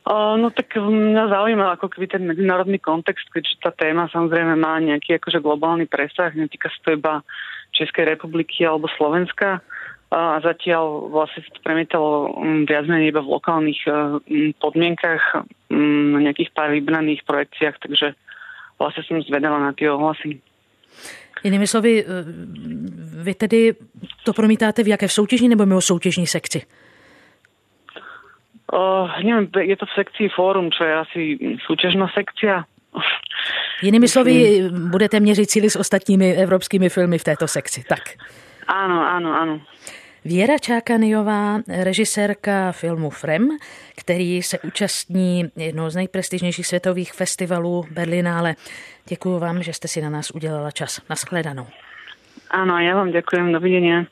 No 0.05 0.52
tak 0.52 0.76
mňa 0.76 1.32
zaujíma 1.32 1.80
ako 1.80 1.88
keby 1.88 2.07
ten 2.12 2.28
medzinárodný 2.28 2.76
kontext, 2.76 3.24
keďže 3.32 3.64
tá 3.64 3.72
téma 3.72 4.05
samozrejme 4.12 4.52
má 4.52 4.76
nejaký 4.76 5.16
akože 5.16 5.40
globálny 5.40 5.88
presah, 5.88 6.28
netýka 6.36 6.68
sa 6.68 6.78
to 6.84 6.90
iba 7.00 7.24
Českej 7.72 8.12
republiky 8.12 8.68
alebo 8.68 8.84
Slovenska 9.00 9.64
a 10.14 10.38
zatiaľ 10.44 11.11
vlastne 11.11 11.42
sa 11.42 11.50
to 11.57 11.61
premietalo 11.64 12.36
mm, 12.36 12.70
viac 12.70 12.84
menej 12.86 13.11
iba 13.11 13.24
v 13.24 13.32
lokálnych 13.34 13.80
e, 13.82 13.90
mm, 14.22 14.50
podmienkach 14.62 15.42
mm, 15.72 16.05
na 16.14 16.18
nejakých 16.30 16.55
pár 16.55 16.70
vybraných 16.70 17.26
projekciách, 17.26 17.82
takže 17.82 18.14
vlastne 18.78 19.02
som 19.09 19.24
zvedala 19.26 19.59
na 19.59 19.72
tie 19.74 19.90
ohlasy. 19.90 20.38
Jinými 21.45 21.66
slovy, 21.66 22.05
e, 22.05 22.05
vy 23.22 23.34
tedy 23.34 23.74
to 24.24 24.32
promítáte 24.32 24.82
v 24.82 24.88
jaké 24.88 25.09
v 25.09 25.12
soutěžní 25.12 25.49
nebo 25.49 25.66
mimo 25.66 25.80
soutěžní 25.80 26.26
sekci? 26.26 26.62
Uh, 28.72 29.11
neviem, 29.22 29.49
je 29.61 29.76
to 29.76 29.86
v 29.86 29.95
sekcii 29.95 30.28
Fórum, 30.28 30.72
čo 30.72 30.84
je 30.84 30.95
asi 30.97 31.20
súťažná 31.66 32.09
sekcia. 32.11 32.64
Jinými 33.82 34.09
slovy, 34.09 34.62
budete 34.90 35.20
měřit 35.20 35.51
síly 35.51 35.70
s 35.70 35.76
ostatními 35.76 36.32
evropskými 36.32 36.88
filmy 36.88 37.18
v 37.18 37.24
této 37.24 37.49
sekci. 37.49 37.84
Tak. 37.88 38.01
Ano, 38.66 39.07
ano, 39.07 39.40
ano. 39.40 39.61
Věra 40.27 40.59
Čákaniová, 40.59 41.61
režisérka 41.68 42.72
filmu 42.72 43.11
Frem, 43.11 43.49
který 43.97 44.43
se 44.43 44.59
účastní 44.59 45.51
jednoho 45.57 45.91
z 45.91 45.95
nejprestižnějších 45.95 46.66
světových 46.66 47.12
festivalů 47.12 47.85
Berlinále. 47.91 48.55
Děkuji 49.09 49.39
vám, 49.39 49.62
že 49.62 49.72
jste 49.72 49.89
si 49.89 50.03
na 50.03 50.11
nás 50.11 50.31
udělala 50.31 50.70
čas. 50.70 51.01
Naschledanou. 51.11 51.66
Ano, 52.51 52.79
já 52.79 52.95
vám 52.95 53.11
děkuji. 53.11 53.53
Dovidenia. 53.53 54.05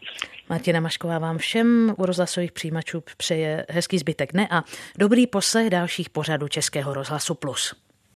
Martina 0.49 0.81
Mašková 0.81 1.19
vám 1.19 1.39
všem 1.39 1.95
u 1.99 2.07
rozhlasových 2.07 2.53
přijímačů 2.53 3.03
přeje 3.17 3.67
hezký 3.69 3.99
zbytek 3.99 4.33
dne 4.33 4.49
a 4.51 4.63
dobrý 4.99 5.27
poslech 5.27 5.71
dalších 5.71 6.11
pořadů 6.11 6.49
Českého 6.49 6.95
rozhlasu 6.95 7.35
Plus. 7.35 7.75